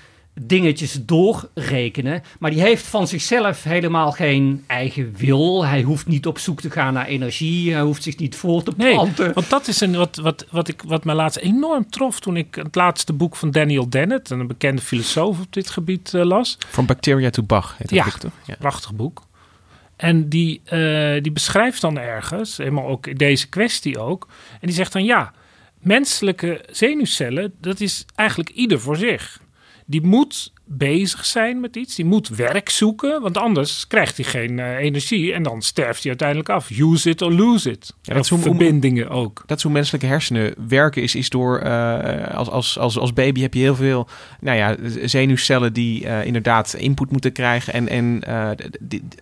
dingetjes 0.42 1.06
doorrekenen. 1.06 2.24
Maar 2.40 2.52
die 2.52 2.62
heeft 2.62 2.86
van 2.86 3.08
zichzelf 3.08 3.64
helemaal 3.64 4.12
geen 4.12 4.64
eigen 4.68 5.14
wil. 5.18 5.66
Hij 5.66 5.82
hoeft 5.82 6.08
niet 6.08 6.28
op 6.28 6.38
zoek 6.38 6.62
te 6.62 6.70
gaan 6.70 6.94
naar 6.94 7.06
energie. 7.06 7.74
Hij 7.74 7.82
hoeft 7.82 8.04
zich 8.04 8.18
niet 8.18 8.36
voor 8.36 8.64
te 8.64 8.72
planten. 8.72 9.26
Nee, 9.26 9.34
want 9.34 9.50
dat 9.50 9.68
is 9.68 9.82
een, 9.82 9.96
wat, 9.96 10.16
wat, 10.16 10.46
wat, 10.52 10.68
ik, 10.68 10.82
wat 10.82 11.04
mij 11.04 11.16
laatst 11.16 11.38
enorm 11.38 11.90
trof 11.90 12.20
toen 12.20 12.38
ik 12.38 12.56
het 12.56 12.76
laatste 12.76 13.14
boek 13.14 13.36
van 13.36 13.52
Daniel 13.52 13.90
Dennett, 13.90 14.30
een 14.30 14.48
bekende 14.48 14.82
filosoof 14.82 15.40
op 15.40 15.54
dit 15.54 15.70
gebied, 15.70 16.14
uh, 16.14 16.24
las. 16.24 16.58
From 16.68 16.86
Bacteria 16.86 17.30
to 17.30 17.44
Bach 17.44 17.76
heet 17.78 17.90
dat 17.90 17.98
ja, 17.98 18.04
boek 18.04 18.18
toch? 18.20 18.32
Ja, 18.46 18.56
prachtig 18.60 18.94
boek. 18.94 19.24
En 19.96 20.30
die, 20.30 20.62
uh, 20.66 21.22
die 21.22 21.32
beschrijft 21.32 21.82
dan 21.82 22.00
ergens, 22.00 22.58
helemaal 22.58 22.88
ook 22.88 23.18
deze 23.18 23.50
kwestie 23.50 24.00
ook. 24.00 24.28
En 24.52 24.68
die 24.68 24.76
zegt 24.76 24.94
dan 24.94 25.04
ja, 25.04 25.34
menselijke 25.80 26.66
zenuwcellen, 26.72 27.54
dat 27.62 27.80
is 27.80 28.06
eigenlijk 28.16 28.50
ieder 28.50 28.80
voor 28.80 28.98
zich 28.98 29.44
die 29.86 30.02
moet 30.02 30.54
bezig 30.68 31.26
zijn 31.26 31.60
met 31.60 31.76
iets. 31.76 31.96
Die 31.96 32.06
moet 32.06 32.28
werk 32.28 32.70
zoeken, 32.70 33.22
want 33.22 33.38
anders 33.38 33.88
krijgt 33.88 34.18
hij 34.18 34.26
geen 34.26 34.58
uh, 34.58 34.78
energie 34.78 35.34
en 35.34 35.44
dan 35.44 35.62
sterft 35.62 36.00
hij 36.00 36.10
uiteindelijk 36.10 36.50
af. 36.50 36.70
Use 36.70 37.10
it 37.10 37.22
or 37.22 37.32
lose 37.32 37.72
it. 37.72 37.94
Ja, 38.02 38.14
dat 38.14 38.24
is 38.24 38.30
hoe 38.30 38.40
verbindingen 38.40 39.10
ook. 39.10 39.44
Dat 39.46 39.58
is 39.58 39.64
hoe 39.64 39.72
menselijke 39.72 40.08
hersenen 40.08 40.54
werken. 40.68 41.02
Is, 41.02 41.16
is 41.16 41.30
door 41.30 41.64
uh, 41.64 42.28
als, 42.36 42.50
als, 42.50 42.80
als, 42.80 42.98
als 42.98 43.14
baby 43.14 43.42
heb 43.42 43.54
je 43.54 43.60
heel 43.60 43.76
veel 43.76 44.08
nou 44.40 44.58
ja, 44.58 44.76
zenuwcellen 45.04 45.74
die 45.74 46.04
uh, 46.04 46.26
inderdaad 46.26 46.74
input 46.74 47.12
moeten 47.12 47.32
krijgen 47.32 47.74
en, 47.74 47.88
en 47.88 48.22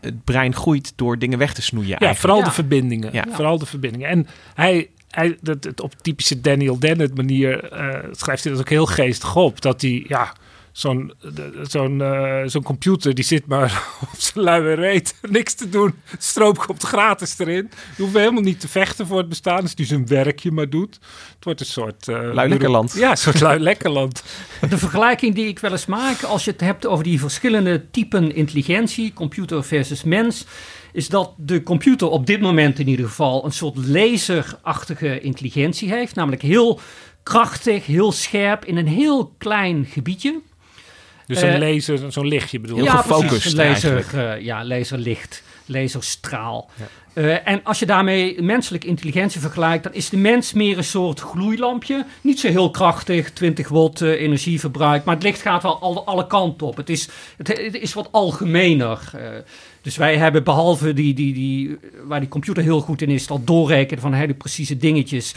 het 0.01 0.23
brein 0.23 0.55
groeit 0.55 0.93
door 0.95 1.19
dingen 1.19 1.37
weg 1.37 1.53
te 1.53 1.61
snoeien. 1.61 1.89
Ja, 1.89 1.97
eigenlijk. 1.97 2.19
vooral 2.19 2.43
de 2.43 2.51
verbindingen. 2.51 3.09
Ja. 3.13 3.25
Vooral 3.31 3.57
de 3.57 3.65
verbindingen. 3.65 4.09
En 4.09 4.27
hij 4.53 4.89
hij, 5.15 5.37
dat, 5.41 5.63
het, 5.63 5.81
op 5.81 5.93
typische 6.01 6.41
Daniel 6.41 6.79
Dennett 6.79 7.15
manier 7.15 7.73
uh, 7.73 7.99
schrijft 8.11 8.43
hij 8.43 8.53
dat 8.53 8.61
ook 8.61 8.69
heel 8.69 8.85
geestig 8.85 9.35
op. 9.35 9.61
Dat 9.61 9.81
hij, 9.81 10.05
ja, 10.07 10.33
zo'n 10.73 11.13
zo'n 11.61 11.99
uh, 11.99 12.41
zo'n 12.45 12.63
computer 12.63 13.15
die 13.15 13.23
zit 13.23 13.45
maar 13.45 13.83
op 14.13 14.19
zijn 14.19 14.45
luie 14.45 14.75
reet, 14.75 15.15
niks 15.21 15.53
te 15.53 15.69
doen. 15.69 15.93
Stroop 16.17 16.57
komt 16.57 16.83
gratis 16.83 17.39
erin. 17.39 17.69
Je 17.95 18.01
hoeft 18.01 18.15
helemaal 18.15 18.41
niet 18.41 18.59
te 18.59 18.67
vechten 18.67 19.07
voor 19.07 19.17
het 19.17 19.29
bestaan, 19.29 19.61
als 19.61 19.75
die 19.75 19.85
zijn 19.85 20.07
werkje 20.07 20.51
maar 20.51 20.69
doet. 20.69 20.99
Het 21.35 21.43
wordt 21.43 21.59
een 21.59 21.65
soort... 21.65 22.07
Uh, 22.07 22.33
lui 22.33 22.49
lekkerland. 22.49 22.93
Ja, 22.93 23.11
een 23.11 23.17
soort 23.17 23.39
lui 23.39 23.59
lekkerland. 23.59 24.23
De 24.69 24.77
vergelijking 24.77 25.35
die 25.35 25.47
ik 25.47 25.59
wel 25.59 25.71
eens 25.71 25.85
maak, 25.85 26.23
als 26.23 26.45
je 26.45 26.51
het 26.51 26.61
hebt 26.61 26.85
over 26.85 27.03
die 27.03 27.19
verschillende 27.19 27.89
typen 27.91 28.35
intelligentie, 28.35 29.13
computer 29.13 29.63
versus 29.63 30.03
mens, 30.03 30.45
is 30.93 31.09
dat 31.09 31.33
de 31.37 31.63
computer 31.63 32.09
op 32.09 32.25
dit 32.25 32.41
moment 32.41 32.79
in 32.79 32.87
ieder 32.87 33.05
geval 33.05 33.45
een 33.45 33.51
soort 33.51 33.87
laserachtige 33.87 35.19
intelligentie 35.19 35.89
heeft. 35.89 36.15
Namelijk 36.15 36.41
heel 36.41 36.79
krachtig, 37.23 37.85
heel 37.85 38.11
scherp 38.11 38.65
in 38.65 38.77
een 38.77 38.87
heel 38.87 39.33
klein 39.37 39.85
gebiedje. 39.85 40.41
Dus 41.25 41.41
een 41.41 41.59
laser, 41.59 42.11
zo'n 42.11 42.27
lichtje 42.27 42.59
bedoel 42.59 42.77
je? 42.77 42.83
Ja, 42.83 42.97
gefocust 42.97 43.53
laser, 43.53 44.05
uh, 44.15 44.41
ja, 44.41 44.65
laserlicht, 44.65 45.43
laserstraal. 45.65 46.69
Ja. 46.75 46.85
Uh, 47.13 47.47
en 47.47 47.63
als 47.63 47.79
je 47.79 47.85
daarmee 47.85 48.41
menselijke 48.41 48.87
intelligentie 48.87 49.41
vergelijkt, 49.41 49.83
dan 49.83 49.93
is 49.93 50.09
de 50.09 50.17
mens 50.17 50.53
meer 50.53 50.77
een 50.77 50.83
soort 50.83 51.19
gloeilampje. 51.19 52.05
Niet 52.21 52.39
zo 52.39 52.47
heel 52.47 52.71
krachtig, 52.71 53.31
20 53.31 53.69
watt 53.69 54.01
uh, 54.01 54.21
energieverbruik, 54.21 55.03
maar 55.03 55.15
het 55.15 55.23
licht 55.23 55.41
gaat 55.41 55.63
wel 55.63 55.79
alle, 55.79 55.99
alle 55.99 56.27
kanten 56.27 56.67
op. 56.67 56.77
Het 56.77 56.89
is, 56.89 57.09
het, 57.37 57.47
het 57.47 57.75
is 57.75 57.93
wat 57.93 58.09
algemener. 58.11 59.11
Uh, 59.15 59.21
dus 59.81 59.97
wij 59.97 60.17
hebben 60.17 60.43
behalve 60.43 60.93
die, 60.93 61.13
die, 61.13 61.33
die, 61.33 61.77
waar 62.03 62.19
die 62.19 62.29
computer 62.29 62.63
heel 62.63 62.81
goed 62.81 63.01
in 63.01 63.09
is, 63.09 63.27
dat 63.27 63.47
doorrekenen 63.47 64.01
van 64.01 64.13
hele 64.13 64.33
precieze 64.33 64.77
dingetjes. 64.77 65.33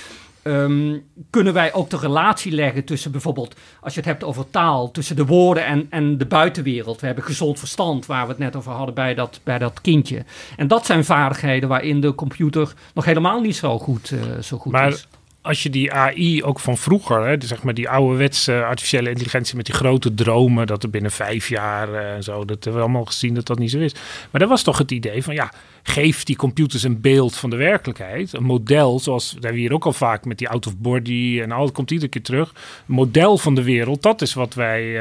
Um, 0.47 1.05
kunnen 1.31 1.53
wij 1.53 1.73
ook 1.73 1.91
de 1.91 1.97
relatie 1.97 2.53
leggen 2.53 2.85
tussen 2.85 3.11
bijvoorbeeld, 3.11 3.57
als 3.81 3.95
je 3.95 4.01
het 4.01 4.09
hebt 4.09 4.25
over 4.25 4.51
taal, 4.51 4.91
tussen 4.91 5.17
de 5.17 5.27
woorden 5.27 5.67
en, 5.67 5.87
en 5.91 6.19
de 6.19 6.27
buitenwereld. 6.27 7.01
We 7.01 7.07
hebben 7.07 7.25
gezond 7.25 7.59
verstand, 7.59 8.07
waar 8.07 8.23
we 8.23 8.29
het 8.29 8.39
net 8.39 8.57
over 8.57 8.73
hadden 8.73 8.95
bij 8.95 9.15
dat, 9.15 9.41
bij 9.45 9.59
dat 9.59 9.81
kindje. 9.81 10.25
En 10.57 10.69
dat 10.69 10.87
zijn 10.87 11.05
vaardigheden 11.05 11.69
waarin 11.69 12.01
de 12.01 12.15
computer 12.15 12.73
nog 12.95 13.05
helemaal 13.05 13.41
niet 13.41 13.57
zo 13.57 13.79
goed, 13.79 14.11
uh, 14.11 14.21
zo 14.41 14.59
goed 14.59 14.73
maar 14.73 14.89
is. 14.89 15.09
Als 15.47 15.63
je 15.63 15.71
die 15.71 15.93
AI 15.93 16.45
ook 16.45 16.61
van 16.61 16.77
vroeger, 16.77 17.27
hè, 17.27 17.37
dus 17.37 17.49
zeg 17.49 17.63
maar 17.63 17.75
die 17.75 17.89
ouderwetse 17.89 18.65
artificiële 18.65 19.09
intelligentie 19.09 19.57
met 19.57 19.67
die 19.67 19.75
grote 19.75 20.15
dromen, 20.15 20.67
dat 20.67 20.83
er 20.83 20.91
binnen 20.91 21.11
vijf 21.11 21.49
jaar 21.49 21.95
eh, 21.95 22.15
en 22.15 22.23
zo, 22.23 22.45
dat 22.45 22.65
hebben 22.65 22.75
we 22.75 22.81
allemaal 22.81 23.05
gezien 23.05 23.35
dat 23.35 23.47
dat 23.47 23.59
niet 23.59 23.71
zo 23.71 23.79
is. 23.79 23.95
Maar 24.31 24.41
dat 24.41 24.49
was 24.49 24.63
toch 24.63 24.79
het 24.79 24.91
idee 24.91 25.23
van 25.23 25.35
ja, 25.35 25.53
geef 25.83 26.25
die 26.25 26.37
computers 26.37 26.83
een 26.83 27.01
beeld 27.01 27.37
van 27.37 27.51
de 27.51 27.57
werkelijkheid, 27.57 28.33
een 28.33 28.45
model, 28.45 29.01
zoals 29.01 29.33
we 29.33 29.39
hebben 29.41 29.61
hier 29.61 29.73
ook 29.73 29.85
al 29.85 29.93
vaak 29.93 30.25
met 30.25 30.39
die 30.39 30.49
out 30.49 30.67
of 30.67 30.77
body 30.77 31.41
en 31.43 31.53
al, 31.53 31.65
dat 31.65 31.75
komt 31.75 31.91
iedere 31.91 32.11
keer 32.11 32.23
terug. 32.23 32.51
Een 32.89 32.95
model 32.95 33.39
van 33.39 33.55
de 33.55 33.63
wereld, 33.63 34.03
dat 34.03 34.23
is 34.23 34.35
wat 34.35 34.55
wij 34.55 34.85
uh, 34.85 35.01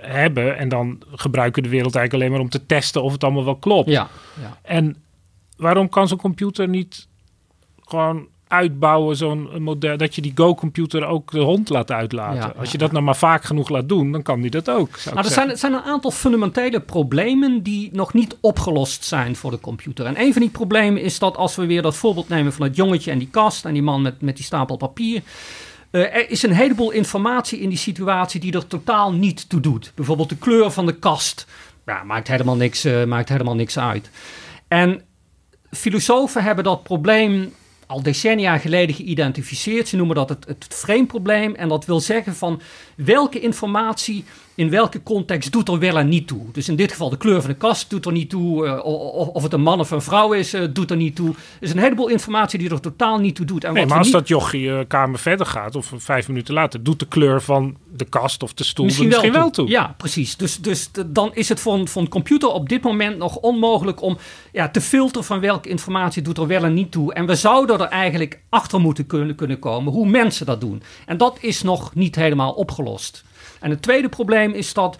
hebben. 0.00 0.58
En 0.58 0.68
dan 0.68 1.02
gebruiken 1.10 1.62
we 1.62 1.68
de 1.68 1.74
wereld 1.74 1.94
eigenlijk 1.94 2.24
alleen 2.24 2.36
maar 2.36 2.46
om 2.46 2.60
te 2.60 2.66
testen 2.66 3.02
of 3.02 3.12
het 3.12 3.24
allemaal 3.24 3.44
wel 3.44 3.56
klopt. 3.56 3.90
Ja, 3.90 4.08
ja. 4.40 4.58
En 4.62 4.96
waarom 5.56 5.88
kan 5.88 6.08
zo'n 6.08 6.18
computer 6.18 6.68
niet 6.68 7.08
gewoon 7.80 8.28
uitbouwen, 8.48 9.16
zo'n 9.16 9.62
model, 9.62 9.96
dat 9.96 10.14
je 10.14 10.22
die 10.22 10.32
Go-computer 10.34 11.06
ook 11.06 11.30
de 11.30 11.40
hond 11.40 11.68
laat 11.68 11.90
uitlaten. 11.90 12.40
Ja, 12.40 12.54
Als 12.58 12.72
je 12.72 12.78
dat 12.78 12.92
nou 12.92 13.04
maar 13.04 13.16
vaak 13.16 13.44
genoeg 13.44 13.68
laat 13.68 13.88
doen, 13.88 14.12
dan 14.12 14.22
kan 14.22 14.40
die 14.40 14.50
dat 14.50 14.70
ook. 14.70 14.98
Nou, 15.04 15.16
er 15.16 15.24
zijn, 15.24 15.56
zijn 15.56 15.72
een 15.72 15.82
aantal 15.82 16.10
fundamentele 16.10 16.80
problemen 16.80 17.62
die 17.62 17.90
nog 17.92 18.12
niet 18.12 18.36
opgelost 18.40 19.04
zijn 19.04 19.36
voor 19.36 19.50
de 19.50 19.60
computer. 19.60 20.06
En 20.06 20.20
een 20.20 20.32
van 20.32 20.42
die 20.42 20.50
problemen 20.50 21.02
is 21.02 21.18
dat 21.18 21.36
als 21.36 21.56
we 21.56 21.66
weer 21.66 21.82
dat 21.82 21.96
voorbeeld 21.96 22.28
nemen 22.28 22.52
van 22.52 22.66
het 22.66 22.76
jongetje 22.76 23.10
en 23.10 23.18
die 23.18 23.30
kast 23.30 23.64
en 23.64 23.72
die 23.72 23.82
man 23.82 24.02
met, 24.02 24.20
met 24.20 24.36
die 24.36 24.44
stapel 24.44 24.76
papier. 24.76 25.22
Uh, 25.90 26.02
er 26.02 26.30
is 26.30 26.42
een 26.42 26.52
heleboel 26.52 26.90
informatie 26.90 27.60
in 27.60 27.68
die 27.68 27.78
situatie 27.78 28.40
die 28.40 28.52
er 28.52 28.66
totaal 28.66 29.12
niet 29.12 29.48
toe 29.48 29.60
doet. 29.60 29.92
Bijvoorbeeld 29.94 30.28
de 30.28 30.36
kleur 30.36 30.70
van 30.70 30.86
de 30.86 30.94
kast. 30.98 31.46
Ja, 31.86 32.02
maakt 32.02 32.28
helemaal 32.28 32.56
niks, 32.56 32.84
uh, 32.84 33.04
maakt 33.04 33.28
helemaal 33.28 33.54
niks 33.54 33.78
uit. 33.78 34.10
En 34.68 35.02
filosofen 35.70 36.42
hebben 36.42 36.64
dat 36.64 36.82
probleem 36.82 37.52
al 37.86 38.02
decennia 38.02 38.58
geleden 38.58 38.94
geïdentificeerd. 38.94 39.88
Ze 39.88 39.96
noemen 39.96 40.16
dat 40.16 40.28
het, 40.28 40.46
het 40.46 40.66
frameprobleem. 40.68 41.54
En 41.54 41.68
dat 41.68 41.84
wil 41.84 42.00
zeggen 42.00 42.34
van 42.34 42.60
welke 42.96 43.40
informatie 43.40 44.24
in 44.56 44.70
welke 44.70 45.02
context 45.02 45.52
doet 45.52 45.68
er 45.68 45.78
wel 45.78 45.98
en 45.98 46.08
niet 46.08 46.26
toe. 46.26 46.40
Dus 46.52 46.68
in 46.68 46.76
dit 46.76 46.90
geval 46.90 47.10
de 47.10 47.16
kleur 47.16 47.40
van 47.40 47.50
de 47.50 47.56
kast 47.56 47.90
doet 47.90 48.06
er 48.06 48.12
niet 48.12 48.30
toe. 48.30 48.66
Uh, 48.66 48.84
of, 48.84 49.28
of, 49.28 49.42
het 49.42 49.52
een 49.52 49.60
man 49.60 49.80
of 49.80 49.90
een 49.90 50.02
vrouw 50.02 50.32
is, 50.32 50.54
uh, 50.54 50.64
doet 50.70 50.90
er 50.90 50.96
niet 50.96 51.16
toe. 51.16 51.28
Er 51.28 51.34
is 51.60 51.70
een 51.70 51.78
heleboel 51.78 52.08
informatie 52.08 52.58
die 52.58 52.70
er 52.70 52.80
totaal 52.80 53.18
niet 53.18 53.34
toe 53.34 53.46
doet. 53.46 53.64
En 53.64 53.72
nee, 53.72 53.80
wat 53.80 53.88
maar 53.88 53.98
als 53.98 54.06
niet... 54.06 54.16
dat 54.16 54.28
jochie 54.28 54.66
uh, 54.66 54.78
kamer 54.88 55.18
verder 55.18 55.46
gaat, 55.46 55.76
of 55.76 55.92
vijf 55.96 56.28
minuten 56.28 56.54
later, 56.54 56.82
doet 56.82 56.98
de 56.98 57.06
kleur 57.06 57.42
van 57.42 57.76
de 57.96 58.04
kast 58.04 58.42
of 58.42 58.54
de 58.54 58.64
stoel 58.64 58.84
misschien, 58.84 59.08
misschien 59.08 59.32
wel, 59.32 59.50
toe. 59.50 59.68
Ja, 59.68 59.94
precies. 59.96 60.36
Dus, 60.36 60.56
dus 60.56 60.90
dan 61.06 61.30
is 61.34 61.48
het 61.48 61.60
voor 61.60 61.74
een, 61.74 61.88
voor 61.88 62.02
een 62.02 62.08
computer 62.08 62.48
op 62.48 62.68
dit 62.68 62.82
moment 62.82 63.18
nog 63.18 63.36
onmogelijk 63.36 64.02
om 64.02 64.18
ja, 64.52 64.68
te 64.68 64.80
filteren 64.80 65.26
van 65.26 65.40
welke 65.40 65.68
informatie 65.68 66.22
doet 66.22 66.38
er 66.38 66.46
wel 66.46 66.64
en 66.64 66.74
niet 66.74 66.92
toe. 66.92 67.14
En 67.14 67.26
we 67.26 67.34
zouden 67.34 67.80
er 67.80 67.86
eigenlijk 67.86 68.40
achter 68.48 68.80
moeten 68.80 69.06
kunnen, 69.06 69.34
kunnen 69.34 69.58
komen 69.58 69.92
hoe 69.92 70.08
mensen 70.08 70.46
dat 70.46 70.60
doen. 70.60 70.82
En 71.06 71.16
dat 71.16 71.38
is 71.40 71.62
nog 71.62 71.94
niet 71.94 72.16
helemaal 72.16 72.52
opgelost. 72.52 72.84
En 73.60 73.70
het 73.70 73.82
tweede 73.82 74.08
probleem 74.08 74.52
is 74.52 74.72
dat 74.72 74.98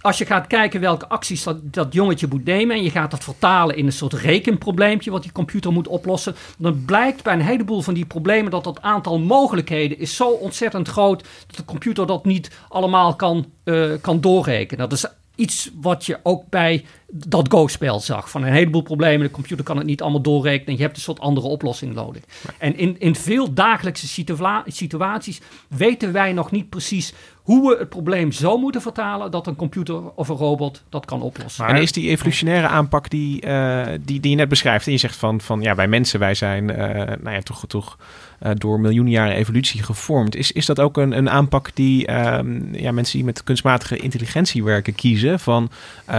als 0.00 0.18
je 0.18 0.26
gaat 0.26 0.46
kijken 0.46 0.80
welke 0.80 1.08
acties 1.08 1.46
dat, 1.62 1.92
jongetje 1.92 2.26
moet 2.30 2.44
nemen 2.44 2.76
en 2.76 2.82
je 2.82 2.90
gaat 2.90 3.10
dat 3.10 3.24
vertalen 3.24 3.76
in 3.76 3.86
een 3.86 3.92
soort 3.92 4.12
rekenprobleempje 4.12 5.10
wat 5.10 5.22
die 5.22 5.32
computer 5.32 5.72
moet 5.72 5.88
oplossen, 5.88 6.34
dan 6.58 6.84
blijkt 6.84 7.22
bij 7.22 7.32
een 7.32 7.40
heleboel 7.40 7.80
van 7.80 7.94
die 7.94 8.06
problemen 8.06 8.50
dat 8.50 8.64
dat 8.64 8.82
aantal 8.82 9.18
mogelijkheden 9.18 9.98
is 9.98 10.16
zo 10.16 10.28
ontzettend 10.28 10.88
groot 10.88 11.24
dat 11.46 11.56
de 11.56 11.64
computer 11.64 12.06
dat 12.06 12.24
niet 12.24 12.50
allemaal 12.68 13.16
kan, 13.16 13.52
uh, 13.64 13.92
kan 14.00 14.20
doorrekenen. 14.20 14.88
Dat 14.88 14.98
is 14.98 15.06
iets 15.34 15.70
wat 15.80 16.06
je 16.06 16.18
ook 16.22 16.48
bij 16.48 16.84
dat 17.10 17.48
Go-spel 17.50 18.00
zag. 18.00 18.30
Van 18.30 18.42
een 18.42 18.52
heleboel 18.52 18.82
problemen, 18.82 19.26
de 19.26 19.32
computer 19.32 19.64
kan 19.64 19.76
het 19.76 19.86
niet 19.86 20.02
allemaal 20.02 20.20
doorrekenen. 20.20 20.76
Je 20.76 20.82
hebt 20.82 20.96
een 20.96 21.02
soort 21.02 21.20
andere 21.20 21.46
oplossing 21.46 21.94
nodig. 21.94 22.22
En 22.58 22.76
in, 22.76 22.96
in 22.98 23.14
veel 23.14 23.54
dagelijkse 23.54 24.08
situa 24.08 24.62
situaties 24.66 25.40
weten 25.68 26.12
wij 26.12 26.32
nog 26.32 26.50
niet 26.50 26.68
precies 26.68 27.14
hoe 27.48 27.70
we 27.70 27.76
het 27.78 27.88
probleem 27.88 28.32
zo 28.32 28.58
moeten 28.58 28.82
vertalen 28.82 29.30
dat 29.30 29.46
een 29.46 29.56
computer 29.56 30.10
of 30.14 30.28
een 30.28 30.36
robot 30.36 30.82
dat 30.88 31.04
kan 31.04 31.22
oplossen. 31.22 31.64
Maar 31.64 31.74
en 31.74 31.82
is 31.82 31.92
die 31.92 32.08
evolutionaire 32.08 32.66
aanpak 32.66 33.10
die, 33.10 33.46
uh, 33.46 33.86
die, 34.00 34.20
die 34.20 34.30
je 34.30 34.36
net 34.36 34.48
beschrijft, 34.48 34.86
en 34.86 34.92
je 34.92 34.98
zegt 34.98 35.16
van, 35.16 35.40
van 35.40 35.60
ja, 35.60 35.74
wij 35.74 35.88
mensen, 35.88 36.18
wij 36.18 36.34
zijn 36.34 36.70
uh, 36.70 36.76
nou 37.22 37.30
ja, 37.30 37.40
toch, 37.40 37.64
toch 37.66 37.98
uh, 38.42 38.50
door 38.54 38.80
miljoenen 38.80 39.12
jaren 39.12 39.34
evolutie 39.34 39.82
gevormd. 39.82 40.36
Is, 40.36 40.52
is 40.52 40.66
dat 40.66 40.80
ook 40.80 40.96
een, 40.96 41.12
een 41.12 41.30
aanpak 41.30 41.70
die 41.74 42.26
um, 42.36 42.74
ja, 42.74 42.92
mensen 42.92 43.16
die 43.16 43.26
met 43.26 43.44
kunstmatige 43.44 43.96
intelligentie 43.96 44.64
werken 44.64 44.94
kiezen? 44.94 45.40
Van 45.40 45.70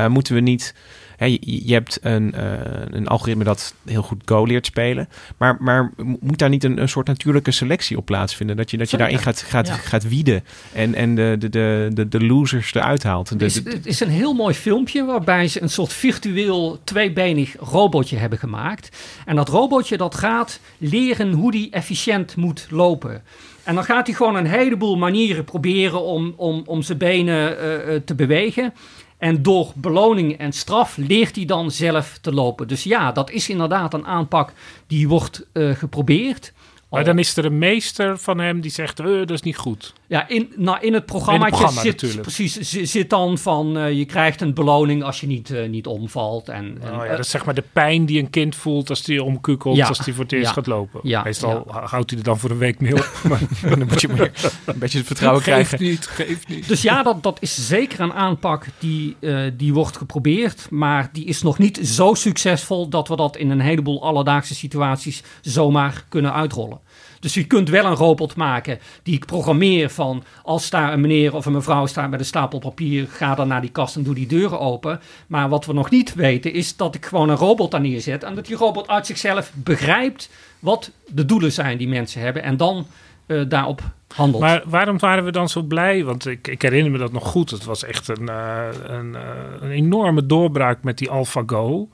moeten 0.07 0.33
we 0.33 0.39
niet 0.39 0.73
Hè, 1.19 1.25
je, 1.25 1.67
je, 1.67 1.73
hebt 1.73 1.99
een, 2.01 2.33
uh, 2.35 2.41
een 2.89 3.07
algoritme 3.07 3.43
dat 3.43 3.73
heel 3.85 4.01
goed 4.01 4.21
Go 4.25 4.43
leert 4.45 4.65
spelen. 4.65 5.09
Maar, 5.37 5.57
maar 5.59 5.91
moet 6.19 6.37
daar 6.37 6.49
niet 6.49 6.63
een, 6.63 6.81
een 6.81 6.89
soort 6.89 7.07
natuurlijke 7.07 7.51
selectie 7.51 7.97
op 7.97 8.05
plaatsvinden? 8.05 8.57
Dat 8.57 8.71
je, 8.71 8.77
dat 8.77 8.89
je 8.89 8.97
daarin 8.97 9.19
gaat, 9.19 9.41
gaat, 9.41 9.67
ja. 9.67 9.73
gaat 9.73 10.07
wieden 10.07 10.43
en, 10.73 10.95
en 10.95 11.15
de, 11.15 11.35
de, 11.39 11.49
de, 11.49 11.89
de, 11.93 12.07
de 12.07 12.25
losers 12.25 12.73
eruit 12.73 13.03
haalt. 13.03 13.29
Het 13.29 13.41
is, 13.41 13.55
het 13.55 13.85
is 13.85 13.99
een 13.99 14.09
heel 14.09 14.33
mooi 14.33 14.53
filmpje 14.53 15.05
waarbij 15.05 15.47
ze 15.47 15.61
een 15.61 15.69
soort 15.69 15.93
virtueel 15.93 16.79
tweebenig 16.83 17.55
robotje 17.59 18.17
hebben 18.17 18.39
gemaakt. 18.39 18.97
En 19.25 19.35
dat 19.35 19.49
robotje 19.49 19.97
dat 19.97 20.15
gaat 20.15 20.59
leren 20.77 21.31
hoe 21.31 21.51
die 21.51 21.69
efficiënt 21.71 22.35
moet 22.35 22.67
lopen. 22.69 23.23
En 23.63 23.75
dan 23.75 23.83
gaat 23.83 24.07
hij 24.07 24.15
gewoon 24.15 24.35
een 24.35 24.45
heleboel 24.45 24.97
manieren 24.97 25.43
proberen 25.43 26.01
om, 26.01 26.33
om, 26.35 26.63
om 26.65 26.81
zijn 26.81 26.97
benen 26.97 27.51
uh, 27.51 27.95
te 28.05 28.15
bewegen. 28.15 28.73
En 29.19 29.43
door 29.43 29.71
beloning 29.75 30.37
en 30.37 30.51
straf 30.51 30.97
leert 30.97 31.35
hij 31.35 31.45
dan 31.45 31.71
zelf 31.71 32.17
te 32.21 32.33
lopen. 32.33 32.67
Dus 32.67 32.83
ja, 32.83 33.11
dat 33.11 33.31
is 33.31 33.49
inderdaad 33.49 33.93
een 33.93 34.05
aanpak 34.05 34.53
die 34.87 35.07
wordt 35.07 35.45
uh, 35.53 35.75
geprobeerd. 35.75 36.53
Maar 36.89 37.03
dan 37.03 37.19
is 37.19 37.37
er 37.37 37.45
een 37.45 37.57
meester 37.57 38.17
van 38.17 38.39
hem 38.39 38.61
die 38.61 38.71
zegt, 38.71 38.99
uh, 38.99 39.05
dat 39.05 39.31
is 39.31 39.41
niet 39.41 39.57
goed. 39.57 39.93
Ja, 40.09 40.27
in, 40.27 40.53
nou, 40.55 40.79
in 40.81 40.93
het 40.93 41.05
programma, 41.05 41.45
in 41.45 41.53
het 41.53 41.61
programma 41.61 41.81
zit, 41.81 42.21
precies, 42.21 42.59
zit 42.91 43.09
dan 43.09 43.37
van, 43.37 43.77
uh, 43.77 43.91
je 43.91 44.05
krijgt 44.05 44.41
een 44.41 44.53
beloning 44.53 45.03
als 45.03 45.19
je 45.19 45.27
niet, 45.27 45.49
uh, 45.49 45.69
niet 45.69 45.87
omvalt. 45.87 46.49
En, 46.49 46.77
en, 46.81 46.99
oh 46.99 47.05
ja, 47.05 47.11
dat 47.11 47.19
is 47.19 47.29
zeg 47.29 47.45
maar 47.45 47.53
de 47.53 47.63
pijn 47.73 48.05
die 48.05 48.19
een 48.19 48.29
kind 48.29 48.55
voelt 48.55 48.89
als 48.89 49.05
hij 49.05 49.19
omkukelt, 49.19 49.75
Ja, 49.75 49.87
als 49.87 49.99
hij 49.99 50.13
voor 50.13 50.23
het 50.23 50.33
eerst 50.33 50.47
ja, 50.47 50.53
gaat 50.53 50.67
lopen. 50.67 50.99
ja, 51.03 51.23
Meestal 51.23 51.63
houdt 51.67 52.09
hij 52.09 52.19
er 52.19 52.25
dan 52.25 52.39
voor 52.39 52.49
een 52.49 52.57
week 52.57 52.79
mee 52.79 52.93
op. 52.93 53.11
maar 53.29 53.39
dan 53.61 53.87
moet 53.87 54.01
je 54.01 54.07
meer 54.07 54.31
een 54.65 54.79
beetje 54.79 54.97
het 54.97 55.07
vertrouwen 55.07 55.43
geef 55.43 55.53
krijgen. 55.53 55.81
niet, 55.81 56.07
geef 56.07 56.47
niet. 56.47 56.67
Dus 56.67 56.81
ja, 56.81 57.03
dat, 57.03 57.23
dat 57.23 57.37
is 57.41 57.67
zeker 57.67 57.99
een 57.99 58.13
aanpak 58.13 58.65
die, 58.79 59.15
uh, 59.19 59.51
die 59.53 59.73
wordt 59.73 59.97
geprobeerd. 59.97 60.67
Maar 60.69 61.09
die 61.11 61.25
is 61.25 61.41
nog 61.41 61.57
niet 61.57 61.79
zo 61.83 62.13
succesvol 62.13 62.89
dat 62.89 63.07
we 63.07 63.15
dat 63.15 63.37
in 63.37 63.49
een 63.49 63.59
heleboel 63.59 64.03
alledaagse 64.03 64.55
situaties 64.55 65.23
zomaar 65.41 66.05
kunnen 66.09 66.33
uitrollen. 66.33 66.79
Dus 67.19 67.33
je 67.33 67.43
kunt 67.43 67.69
wel 67.69 67.85
een 67.85 67.95
robot 67.95 68.35
maken 68.35 68.79
die 69.03 69.15
ik 69.15 69.25
programmeer 69.25 69.89
van 69.89 70.23
als 70.43 70.69
daar 70.69 70.93
een 70.93 71.01
meneer 71.01 71.35
of 71.35 71.45
een 71.45 71.53
mevrouw 71.53 71.85
staat 71.85 72.09
met 72.09 72.19
een 72.19 72.25
stapel 72.25 72.59
papier, 72.59 73.07
ga 73.07 73.35
dan 73.35 73.47
naar 73.47 73.61
die 73.61 73.71
kast 73.71 73.95
en 73.95 74.03
doe 74.03 74.13
die 74.15 74.27
deuren 74.27 74.59
open. 74.59 74.99
Maar 75.27 75.49
wat 75.49 75.65
we 75.65 75.73
nog 75.73 75.89
niet 75.89 76.13
weten 76.13 76.53
is 76.53 76.75
dat 76.75 76.95
ik 76.95 77.05
gewoon 77.05 77.29
een 77.29 77.35
robot 77.35 77.71
daar 77.71 77.81
neerzet 77.81 78.23
en 78.23 78.35
dat 78.35 78.45
die 78.45 78.55
robot 78.55 78.87
uit 78.87 79.05
zichzelf 79.05 79.51
begrijpt 79.53 80.29
wat 80.59 80.91
de 81.07 81.25
doelen 81.25 81.51
zijn 81.51 81.77
die 81.77 81.87
mensen 81.87 82.21
hebben 82.21 82.43
en 82.43 82.57
dan 82.57 82.87
uh, 83.27 83.49
daarop 83.49 83.81
handelt. 84.15 84.43
Maar 84.43 84.63
waarom 84.65 84.97
waren 84.99 85.25
we 85.25 85.31
dan 85.31 85.49
zo 85.49 85.61
blij? 85.61 86.03
Want 86.03 86.25
ik, 86.25 86.47
ik 86.47 86.61
herinner 86.61 86.91
me 86.91 86.97
dat 86.97 87.11
nog 87.11 87.27
goed. 87.27 87.49
Het 87.49 87.63
was 87.63 87.83
echt 87.83 88.07
een, 88.07 88.21
uh, 88.29 88.67
een, 88.83 89.13
uh, 89.13 89.21
een 89.59 89.71
enorme 89.71 90.25
doorbraak 90.25 90.83
met 90.83 90.97
die 90.97 91.09
AlphaGo. 91.09 91.89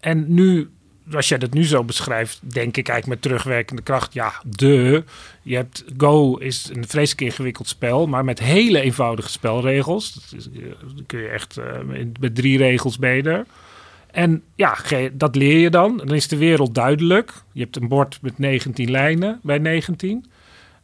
En 0.00 0.34
nu 0.34 0.70
als 1.14 1.28
jij 1.28 1.38
dat 1.38 1.52
nu 1.52 1.64
zo 1.64 1.84
beschrijft, 1.84 2.40
denk 2.42 2.76
ik 2.76 2.88
eigenlijk 2.88 3.06
met 3.06 3.22
terugwerkende 3.22 3.82
kracht, 3.82 4.12
ja, 4.12 4.32
de. 4.44 5.04
Je 5.42 5.56
hebt 5.56 5.84
Go 5.96 6.36
is 6.36 6.70
een 6.72 6.88
vreselijk 6.88 7.20
ingewikkeld 7.20 7.68
spel, 7.68 8.06
maar 8.06 8.24
met 8.24 8.38
hele 8.38 8.80
eenvoudige 8.80 9.30
spelregels. 9.30 10.12
Dat, 10.12 10.24
is, 10.36 10.48
dat 10.96 11.06
kun 11.06 11.20
je 11.20 11.28
echt 11.28 11.58
uh, 11.58 11.64
met 12.20 12.34
drie 12.34 12.58
regels 12.58 12.98
beter. 12.98 13.46
En 14.10 14.42
ja, 14.54 14.76
dat 15.12 15.36
leer 15.36 15.58
je 15.58 15.70
dan. 15.70 15.96
Dan 15.96 16.14
is 16.14 16.28
de 16.28 16.36
wereld 16.36 16.74
duidelijk. 16.74 17.32
Je 17.52 17.60
hebt 17.60 17.76
een 17.76 17.88
bord 17.88 18.18
met 18.22 18.38
19 18.38 18.90
lijnen 18.90 19.40
bij 19.42 19.58
19. 19.58 20.24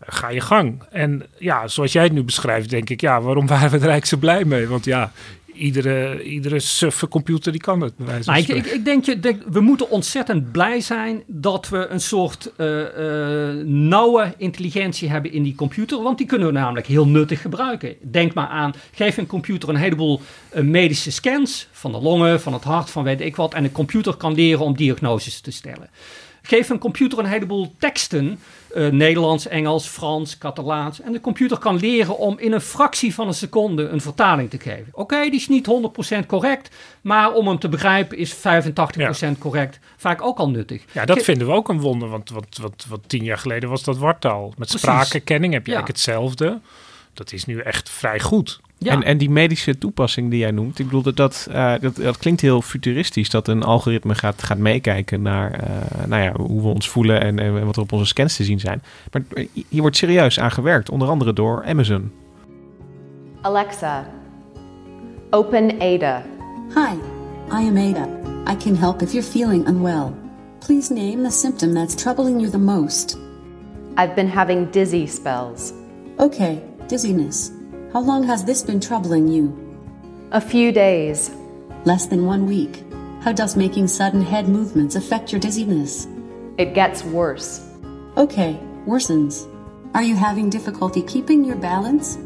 Ga 0.00 0.28
je 0.28 0.40
gang. 0.40 0.82
En 0.90 1.26
ja, 1.38 1.68
zoals 1.68 1.92
jij 1.92 2.02
het 2.02 2.12
nu 2.12 2.22
beschrijft, 2.22 2.70
denk 2.70 2.90
ik, 2.90 3.00
ja, 3.00 3.20
waarom 3.20 3.46
waren 3.56 3.70
we 3.70 3.76
er 3.76 3.90
eigenlijk 3.90 4.06
zo 4.06 4.16
blij 4.16 4.44
mee? 4.44 4.66
Want 4.66 4.84
ja, 4.84 5.12
iedere, 5.56 6.22
iedere 6.22 6.60
suffe 6.60 7.08
computer 7.08 7.52
die 7.52 7.60
kan 7.60 7.80
het. 7.80 7.92
Nou, 7.98 8.38
ik, 8.38 8.48
ik, 8.48 8.66
ik, 8.66 8.84
denk, 8.84 9.04
je, 9.04 9.20
denk, 9.20 9.42
we 9.48 9.60
moeten 9.60 9.90
ontzettend 9.90 10.52
blij 10.52 10.80
zijn 10.80 11.22
dat 11.26 11.68
we 11.68 11.86
een 11.86 12.00
soort 12.00 12.52
uh, 12.56 12.78
uh, 12.78 13.64
nauwe 13.64 14.34
intelligentie 14.36 15.08
hebben 15.08 15.32
in 15.32 15.42
die 15.42 15.54
computer. 15.54 16.02
Want 16.02 16.18
die 16.18 16.26
kunnen 16.26 16.46
we 16.46 16.52
namelijk 16.52 16.86
heel 16.86 17.06
nuttig 17.06 17.40
gebruiken. 17.40 17.94
Denk 18.02 18.34
maar 18.34 18.48
aan, 18.48 18.74
geef 18.92 19.16
een 19.16 19.26
computer 19.26 19.68
een 19.68 19.76
heleboel 19.76 20.20
uh, 20.54 20.62
medische 20.62 21.12
scans 21.12 21.68
van 21.72 21.92
de 21.92 21.98
longen, 21.98 22.40
van 22.40 22.52
het 22.52 22.64
hart, 22.64 22.90
van 22.90 23.04
weet 23.04 23.20
ik 23.20 23.36
wat. 23.36 23.54
En 23.54 23.64
een 23.64 23.72
computer 23.72 24.14
kan 24.14 24.34
leren 24.34 24.64
om 24.64 24.76
diagnoses 24.76 25.40
te 25.40 25.50
stellen. 25.50 25.90
Geef 26.42 26.68
een 26.68 26.78
computer 26.78 27.18
een 27.18 27.26
heleboel 27.26 27.74
teksten, 27.78 28.38
uh, 28.76 28.90
Nederlands, 28.90 29.48
Engels, 29.48 29.86
Frans, 29.86 30.38
Catalaans. 30.38 31.00
En 31.00 31.12
de 31.12 31.20
computer 31.20 31.58
kan 31.58 31.76
leren 31.76 32.18
om 32.18 32.38
in 32.38 32.52
een 32.52 32.60
fractie 32.60 33.14
van 33.14 33.26
een 33.26 33.34
seconde 33.34 33.88
een 33.88 34.00
vertaling 34.00 34.50
te 34.50 34.58
geven. 34.58 34.88
Oké, 34.92 35.22
die 35.22 35.34
is 35.34 35.48
niet 35.48 35.68
100% 36.22 36.26
correct, 36.26 36.74
maar 37.00 37.32
om 37.32 37.48
hem 37.48 37.58
te 37.58 37.68
begrijpen 37.68 38.18
is 38.18 38.36
85% 38.36 38.38
correct 39.38 39.78
vaak 39.96 40.22
ook 40.22 40.38
al 40.38 40.50
nuttig. 40.50 40.84
Ja, 40.92 41.04
dat 41.04 41.22
vinden 41.22 41.46
we 41.46 41.52
ook 41.52 41.68
een 41.68 41.80
wonder, 41.80 42.08
want 42.08 42.30
wat, 42.30 42.58
wat, 42.60 42.86
wat 42.88 43.00
tien 43.06 43.24
jaar 43.24 43.38
geleden 43.38 43.68
was 43.68 43.84
dat 43.84 43.98
wartaal. 43.98 44.52
Met 44.56 44.70
spraakherkenning 44.70 45.52
heb 45.52 45.66
je 45.66 45.72
eigenlijk 45.72 45.98
hetzelfde. 45.98 46.60
Dat 47.16 47.32
is 47.32 47.44
nu 47.44 47.58
echt 47.58 47.90
vrij 47.90 48.20
goed. 48.20 48.60
Ja. 48.78 48.92
En, 48.92 49.02
en 49.02 49.18
die 49.18 49.30
medische 49.30 49.78
toepassing 49.78 50.30
die 50.30 50.38
jij 50.38 50.50
noemt, 50.50 50.78
ik 50.78 50.84
bedoel 50.84 51.02
dat 51.02 51.16
dat, 51.16 51.46
uh, 51.50 51.72
dat, 51.80 51.96
dat 51.96 52.16
klinkt 52.16 52.40
heel 52.40 52.62
futuristisch, 52.62 53.30
dat 53.30 53.48
een 53.48 53.62
algoritme 53.62 54.14
gaat, 54.14 54.42
gaat 54.42 54.58
meekijken 54.58 55.22
naar 55.22 55.60
uh, 55.60 56.06
nou 56.06 56.22
ja, 56.22 56.32
hoe 56.36 56.62
we 56.62 56.68
ons 56.68 56.88
voelen 56.88 57.20
en, 57.20 57.38
en 57.38 57.64
wat 57.64 57.76
er 57.76 57.82
op 57.82 57.92
onze 57.92 58.06
scans 58.06 58.36
te 58.36 58.44
zien 58.44 58.60
zijn. 58.60 58.82
Maar 59.12 59.22
hier 59.68 59.80
wordt 59.80 59.96
serieus 59.96 60.40
aan 60.40 60.50
gewerkt, 60.50 60.90
onder 60.90 61.08
andere 61.08 61.32
door 61.32 61.64
Amazon. 61.64 62.12
Alexa, 63.40 64.06
open 65.30 65.80
Ada. 65.80 66.22
Hi, 66.74 66.94
I 67.50 67.68
am 67.68 67.76
Ada. 67.76 68.08
I 68.52 68.56
can 68.56 68.76
help 68.76 69.02
if 69.02 69.12
you're 69.12 69.28
feeling 69.28 69.68
unwell. 69.68 70.12
Please 70.58 70.92
name 70.92 71.22
the 71.22 71.30
symptom 71.30 71.74
that's 71.74 71.94
troubling 71.94 72.40
you 72.40 72.50
the 72.50 72.58
most. 72.58 73.18
I've 73.96 74.14
been 74.14 74.28
having 74.28 74.70
dizzy 74.70 75.06
spells. 75.06 75.72
Okay, 76.18 76.62
dizziness. 76.88 77.52
How 77.92 78.00
long 78.00 78.22
has 78.24 78.44
this 78.44 78.62
been 78.62 78.80
troubling 78.80 79.28
you? 79.28 79.52
A 80.32 80.40
few 80.40 80.72
days. 80.72 81.30
Less 81.84 82.06
than 82.06 82.26
one 82.26 82.46
week. 82.46 82.82
How 83.22 83.32
does 83.32 83.56
making 83.56 83.88
sudden 83.88 84.22
head 84.22 84.48
movements 84.48 84.96
affect 84.96 85.32
your 85.32 85.40
dizziness? 85.40 86.06
It 86.58 86.74
gets 86.74 87.04
worse. 87.04 87.68
Okay, 88.16 88.58
worsens. 88.86 89.46
Are 89.94 90.02
you 90.02 90.14
having 90.14 90.50
difficulty 90.50 91.02
keeping 91.02 91.44
your 91.44 91.56
balance? 91.56 92.18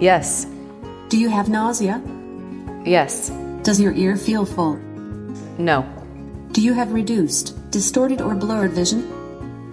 Yes. 0.00 0.46
Do 1.08 1.18
you 1.18 1.28
have 1.28 1.48
nausea? 1.48 2.02
Yes. 2.84 3.30
Does 3.62 3.80
your 3.80 3.92
ear 3.92 4.16
feel 4.16 4.44
full? 4.44 4.76
No. 5.58 5.84
Do 6.52 6.60
you 6.60 6.72
have 6.74 6.92
reduced, 6.92 7.70
distorted, 7.70 8.20
or 8.20 8.34
blurred 8.34 8.72
vision? 8.72 9.08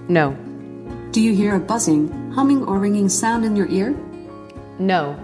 No. 0.08 0.36
Do 1.12 1.20
you 1.20 1.34
hear 1.34 1.56
a 1.56 1.60
buzzing, 1.60 2.32
humming, 2.32 2.64
or 2.64 2.80
ringing 2.80 3.10
sound 3.10 3.44
in 3.44 3.54
your 3.54 3.68
ear? 3.68 3.94
No. 4.80 5.20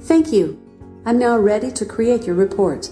Thank 0.00 0.32
you. 0.32 0.60
I'm 1.06 1.16
now 1.16 1.38
ready 1.38 1.70
to 1.70 1.86
create 1.86 2.24
your 2.24 2.34
report. 2.34 2.90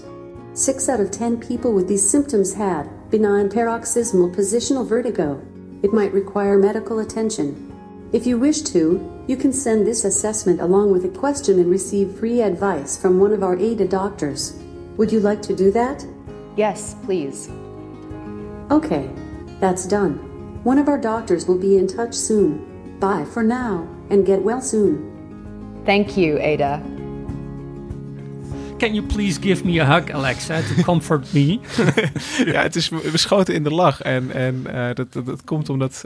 Six 0.53 0.87
out 0.87 1.01
of 1.01 1.11
ten 1.11 1.37
people 1.37 1.73
with 1.73 1.89
these 1.89 2.09
symptoms 2.09 2.53
had 2.53 2.89
benign 3.11 3.49
paroxysmal 3.49 4.29
positional 4.29 4.87
vertigo. 4.87 5.45
It 5.83 5.91
might 5.91 6.13
require 6.13 6.57
medical 6.57 6.99
attention. 6.99 7.65
If 8.13 8.25
you 8.25 8.37
wish 8.39 8.61
to, 8.61 9.25
you 9.27 9.35
can 9.35 9.51
send 9.51 9.85
this 9.85 10.05
assessment 10.05 10.61
along 10.61 10.91
with 10.93 11.03
a 11.03 11.19
question 11.19 11.59
and 11.59 11.69
receive 11.69 12.17
free 12.17 12.41
advice 12.41 12.95
from 12.95 13.19
one 13.19 13.33
of 13.33 13.43
our 13.43 13.57
ADA 13.57 13.89
doctors. 13.89 14.57
Would 14.95 15.11
you 15.11 15.19
like 15.19 15.41
to 15.41 15.55
do 15.55 15.69
that? 15.71 16.05
Yes, 16.55 16.95
please. 17.03 17.49
Okay, 18.71 19.09
that's 19.59 19.85
done. 19.85 20.28
One 20.63 20.77
of 20.77 20.89
our 20.89 20.97
doctors 20.97 21.47
will 21.47 21.57
be 21.57 21.77
in 21.77 21.87
touch 21.87 22.13
soon. 22.13 22.97
Bye 22.99 23.25
for 23.25 23.43
now, 23.43 23.87
and 24.09 24.25
get 24.25 24.43
well 24.43 24.61
soon. 24.61 24.99
Thank 25.85 26.17
you, 26.17 26.37
Ada. 26.37 26.81
Can 28.77 28.93
you 28.93 29.03
please 29.03 29.39
give 29.39 29.65
me 29.65 29.79
a 29.79 29.85
hug, 29.85 30.09
Alexa, 30.09 30.61
to 30.61 30.83
comfort 30.83 31.33
me? 31.33 31.59
ja, 32.53 32.61
het 32.61 32.75
is 32.75 32.89
beschoten 32.89 33.53
in 33.53 33.63
de 33.63 33.69
lach. 33.69 34.01
En, 34.01 34.31
en 34.31 34.63
uh, 34.67 34.87
dat, 34.93 35.13
dat, 35.13 35.25
dat, 35.25 35.43
komt 35.43 35.69
omdat 35.69 36.03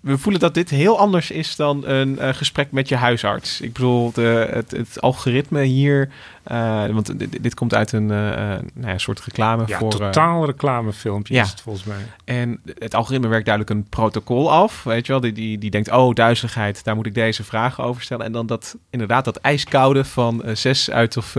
we 0.00 0.18
voelen 0.18 0.40
dat 0.40 0.54
dit 0.54 0.70
heel 0.70 0.98
anders 0.98 1.30
is 1.30 1.56
dan 1.56 1.86
een 1.86 2.18
uh, 2.20 2.28
gesprek 2.28 2.72
met 2.72 2.88
je 2.88 2.96
huisarts. 2.96 3.60
Ik 3.60 3.72
bedoel, 3.72 4.12
de, 4.12 4.48
het, 4.52 4.70
het, 4.70 5.00
algoritme 5.00 5.62
hier. 5.62 6.08
Uh, 6.52 6.86
want 6.86 7.18
dit, 7.18 7.42
dit, 7.42 7.54
komt 7.54 7.74
uit 7.74 7.92
een 7.92 8.02
uh, 8.02 8.08
nou 8.08 8.62
ja, 8.82 8.98
soort 8.98 9.20
reclame 9.20 9.64
ja, 9.66 9.78
voor. 9.78 9.90
totaal 9.90 10.46
reclamefilmpje 10.46 11.34
ja. 11.34 11.42
is 11.42 11.50
het 11.50 11.60
volgens 11.60 11.84
mij. 11.84 12.06
En 12.24 12.60
het 12.78 12.94
algoritme 12.94 13.28
werkt 13.28 13.46
duidelijk 13.46 13.76
een 13.76 13.88
protocol 13.88 14.52
af. 14.52 14.82
Weet 14.82 15.06
je 15.06 15.12
wel, 15.12 15.20
die, 15.20 15.32
die, 15.32 15.58
die 15.58 15.70
denkt: 15.70 15.90
oh, 15.90 16.14
duizeligheid, 16.14 16.84
daar 16.84 16.96
moet 16.96 17.06
ik 17.06 17.14
deze 17.14 17.44
vragen 17.44 17.84
over 17.84 18.02
stellen. 18.02 18.26
En 18.26 18.32
dan 18.32 18.46
dat 18.46 18.76
inderdaad 18.90 19.24
dat 19.24 19.36
ijskoude 19.36 20.04
van 20.04 20.42
zes 20.52 20.90
uit 20.90 21.16
of 21.16 21.36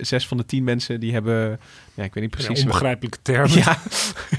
zes 0.00 0.26
van 0.26 0.36
de 0.36 0.46
tien 0.46 0.64
mensen 0.64 1.00
die 1.00 1.12
hebben. 1.12 1.60
Ja, 1.94 2.04
ik 2.04 2.14
weet 2.14 2.22
niet 2.22 2.32
precies. 2.32 2.58
Ja, 2.58 2.64
onbegrijpelijke 2.64 3.18
termen. 3.22 3.58
Ja. 3.58 3.78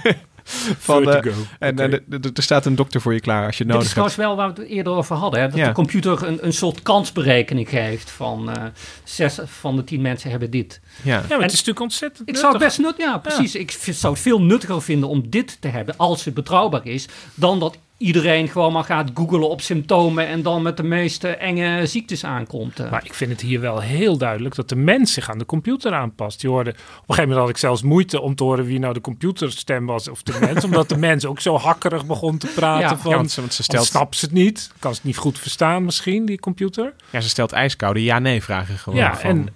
Van, 0.80 1.08
uh, 1.08 1.16
en 1.60 1.74
okay. 1.74 2.02
er 2.34 2.44
staat 2.44 2.66
een 2.66 2.76
dokter 2.76 3.02
voor 3.02 3.14
je 3.14 3.20
klaar 3.20 3.46
als 3.46 3.58
je 3.58 3.66
nodig 3.66 3.84
hebt. 3.84 3.96
Dat 3.96 4.06
is 4.06 4.14
trouwens 4.14 4.16
wel 4.16 4.36
waar 4.36 4.54
we 4.54 4.62
het 4.62 4.72
eerder 4.72 4.94
over 4.94 5.16
hadden. 5.16 5.40
Hè? 5.40 5.48
Dat 5.48 5.58
ja. 5.58 5.68
de 5.68 5.74
computer 5.74 6.28
een, 6.28 6.46
een 6.46 6.54
soort 6.54 6.82
kansberekening 6.82 7.70
geeft 7.70 8.10
van 8.10 8.50
uh, 8.50 8.64
zes 9.04 9.40
van 9.46 9.76
de 9.76 9.84
tien 9.84 10.02
mensen 10.02 10.30
hebben 10.30 10.52
dit. 10.52 10.82
Ja, 11.02 11.12
ja 11.12 11.22
maar 11.22 11.38
en 11.38 11.42
het 11.42 11.52
is 11.52 11.52
natuurlijk 11.52 11.80
ontzettend 11.80 12.30
Ik 12.30 12.38
zou 12.38 12.54
het 12.54 12.62
best 12.62 12.80
nut, 12.80 12.96
ja 12.98 13.18
precies. 13.18 13.54
Ja. 13.54 13.60
Ik 13.60 13.72
zou 13.72 14.14
het 14.14 14.22
veel 14.22 14.42
nuttiger 14.42 14.82
vinden 14.82 15.10
om 15.10 15.30
dit 15.30 15.62
te 15.62 15.68
hebben 15.68 15.98
als 15.98 16.26
het 16.26 16.34
betrouwbaar 16.34 16.86
is, 16.86 17.08
dan 17.36 17.60
dat 17.60 17.78
iedereen 18.02 18.48
gewoon 18.48 18.74
maar 18.74 18.84
gaat 18.84 19.12
googelen 19.14 19.50
op 19.50 19.62
symptomen 19.62 20.28
en 20.28 20.42
dan 20.42 20.62
met 20.62 20.78
de 20.78 20.84
meeste 20.84 21.28
enge 21.28 21.86
ziektes 21.86 22.26
aankomt. 22.26 22.90
Maar 22.92 23.06
ik 23.06 23.14
vind 23.14 23.32
het 23.32 23.42
hier 23.42 23.60
wel 23.60 23.80
heel 23.80 24.18
duidelijk 24.18 24.56
dat 24.56 24.70
de 24.70 24.76
mens 24.76 25.14
zich 25.14 25.30
aan 25.30 25.38
de 25.38 25.46
computer 25.46 25.94
aanpast. 25.94 26.42
Je 26.42 26.48
hoorde, 26.48 26.70
op 26.70 26.76
een 26.76 26.84
gegeven 26.98 27.22
moment 27.24 27.40
had 27.40 27.50
ik 27.50 27.58
zelfs 27.58 27.82
moeite 27.82 28.22
om 28.22 28.36
te 28.36 28.44
horen 28.44 28.66
wie 28.66 28.80
nou 28.80 28.94
de 28.94 29.02
computerstem 29.02 29.86
was 29.86 30.08
of 30.08 30.24
de 30.24 30.38
mens, 30.40 30.64
omdat 30.70 30.90
de 30.90 30.98
mens 30.98 31.26
ook 31.26 31.40
zo 31.40 31.58
hakkerig 31.58 32.06
begon 32.06 32.38
te 32.38 32.48
praten 32.48 32.90
ja, 32.90 32.98
van, 32.98 33.12
ja, 33.12 33.18
want 33.18 33.32
ze, 33.32 33.40
want 33.40 33.54
ze 33.54 33.64
stelt... 33.64 33.86
snapt 33.86 34.18
ze 34.18 34.26
het 34.26 34.34
niet, 34.34 34.72
kan 34.80 34.92
ze 34.92 34.98
het 34.98 35.08
niet 35.08 35.18
goed 35.18 35.40
verstaan 35.40 35.86
misschien, 35.86 36.26
die 36.26 36.40
computer. 36.40 36.94
Ja, 37.10 37.22
ze 37.22 37.30
stelt 37.30 37.52
ijskoude 37.52 38.04
ja-nee 38.04 38.44
vragen 38.44 38.78
gewoon. 38.78 39.00
Ja, 39.00 39.16
van... 39.16 39.30
en 39.30 39.50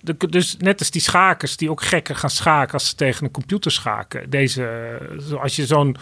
de, 0.00 0.28
dus 0.28 0.56
net 0.58 0.78
als 0.78 0.90
die 0.90 1.02
schakers 1.02 1.56
die 1.56 1.70
ook 1.70 1.82
gekker 1.82 2.16
gaan 2.16 2.30
schaken 2.30 2.72
als 2.72 2.88
ze 2.88 2.94
tegen 2.94 3.24
een 3.24 3.30
computer 3.30 3.70
schaken. 3.70 4.30
Deze, 4.30 4.98
als 5.40 5.56
je 5.56 5.66
zo'n 5.66 5.96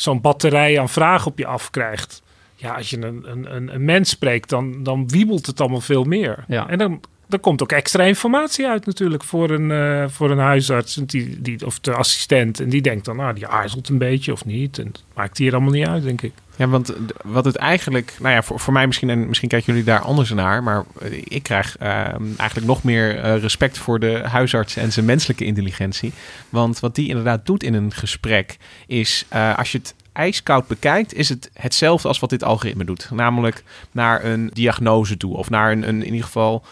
zo'n 0.00 0.20
batterij 0.20 0.80
aan 0.80 0.88
vragen 0.88 1.30
op 1.30 1.38
je 1.38 1.46
afkrijgt. 1.46 2.22
Ja, 2.54 2.74
als 2.74 2.90
je 2.90 2.96
een, 2.96 3.30
een, 3.54 3.74
een 3.74 3.84
mens 3.84 4.10
spreekt, 4.10 4.48
dan, 4.48 4.82
dan 4.82 5.08
wiebelt 5.08 5.46
het 5.46 5.60
allemaal 5.60 5.80
veel 5.80 6.04
meer. 6.04 6.44
Ja. 6.48 6.68
En 6.68 6.78
dan, 6.78 7.00
dan 7.28 7.40
komt 7.40 7.62
ook 7.62 7.72
extra 7.72 8.04
informatie 8.04 8.66
uit 8.66 8.86
natuurlijk 8.86 9.24
voor 9.24 9.50
een, 9.50 9.70
uh, 9.70 10.04
voor 10.08 10.30
een 10.30 10.38
huisarts 10.38 10.94
die, 10.94 11.40
die, 11.42 11.66
of 11.66 11.80
de 11.80 11.94
assistent. 11.94 12.60
En 12.60 12.68
die 12.68 12.82
denkt 12.82 13.04
dan, 13.04 13.16
nou, 13.16 13.34
die 13.34 13.46
aarzelt 13.46 13.88
een 13.88 13.98
beetje 13.98 14.32
of 14.32 14.44
niet. 14.44 14.78
En 14.78 14.86
het 14.86 15.04
maakt 15.14 15.38
hier 15.38 15.52
allemaal 15.52 15.72
niet 15.72 15.86
uit, 15.86 16.02
denk 16.02 16.22
ik. 16.22 16.32
Ja, 16.56 16.68
want 16.68 16.92
wat 17.24 17.44
het 17.44 17.56
eigenlijk, 17.56 18.14
nou 18.20 18.34
ja, 18.34 18.42
voor, 18.42 18.60
voor 18.60 18.72
mij 18.72 18.86
misschien, 18.86 19.10
en 19.10 19.28
misschien 19.28 19.48
kijken 19.48 19.72
jullie 19.72 19.88
daar 19.88 20.00
anders 20.00 20.30
naar, 20.30 20.62
maar 20.62 20.84
ik 21.24 21.42
krijg 21.42 21.76
uh, 21.82 21.88
eigenlijk 22.36 22.66
nog 22.66 22.82
meer 22.82 23.16
uh, 23.16 23.40
respect 23.40 23.78
voor 23.78 24.00
de 24.00 24.20
huisarts 24.24 24.76
en 24.76 24.92
zijn 24.92 25.06
menselijke 25.06 25.44
intelligentie. 25.44 26.12
Want 26.48 26.80
wat 26.80 26.94
die 26.94 27.08
inderdaad 27.08 27.46
doet 27.46 27.62
in 27.62 27.74
een 27.74 27.92
gesprek 27.92 28.56
is, 28.86 29.26
als 29.56 29.72
je 29.72 29.78
het 29.78 29.94
ijskoud 30.12 30.66
bekijkt, 30.66 31.14
is 31.14 31.28
het 31.28 31.50
hetzelfde 31.54 32.08
als 32.08 32.18
wat 32.18 32.30
dit 32.30 32.44
algoritme 32.44 32.84
doet. 32.84 33.08
Namelijk 33.10 33.62
naar 33.90 34.24
een 34.24 34.50
diagnose 34.52 35.16
toe, 35.16 35.36
of 35.36 35.50
naar 35.50 35.72
een 35.72 35.84
in 35.84 36.04
ieder 36.04 36.24
geval 36.24 36.64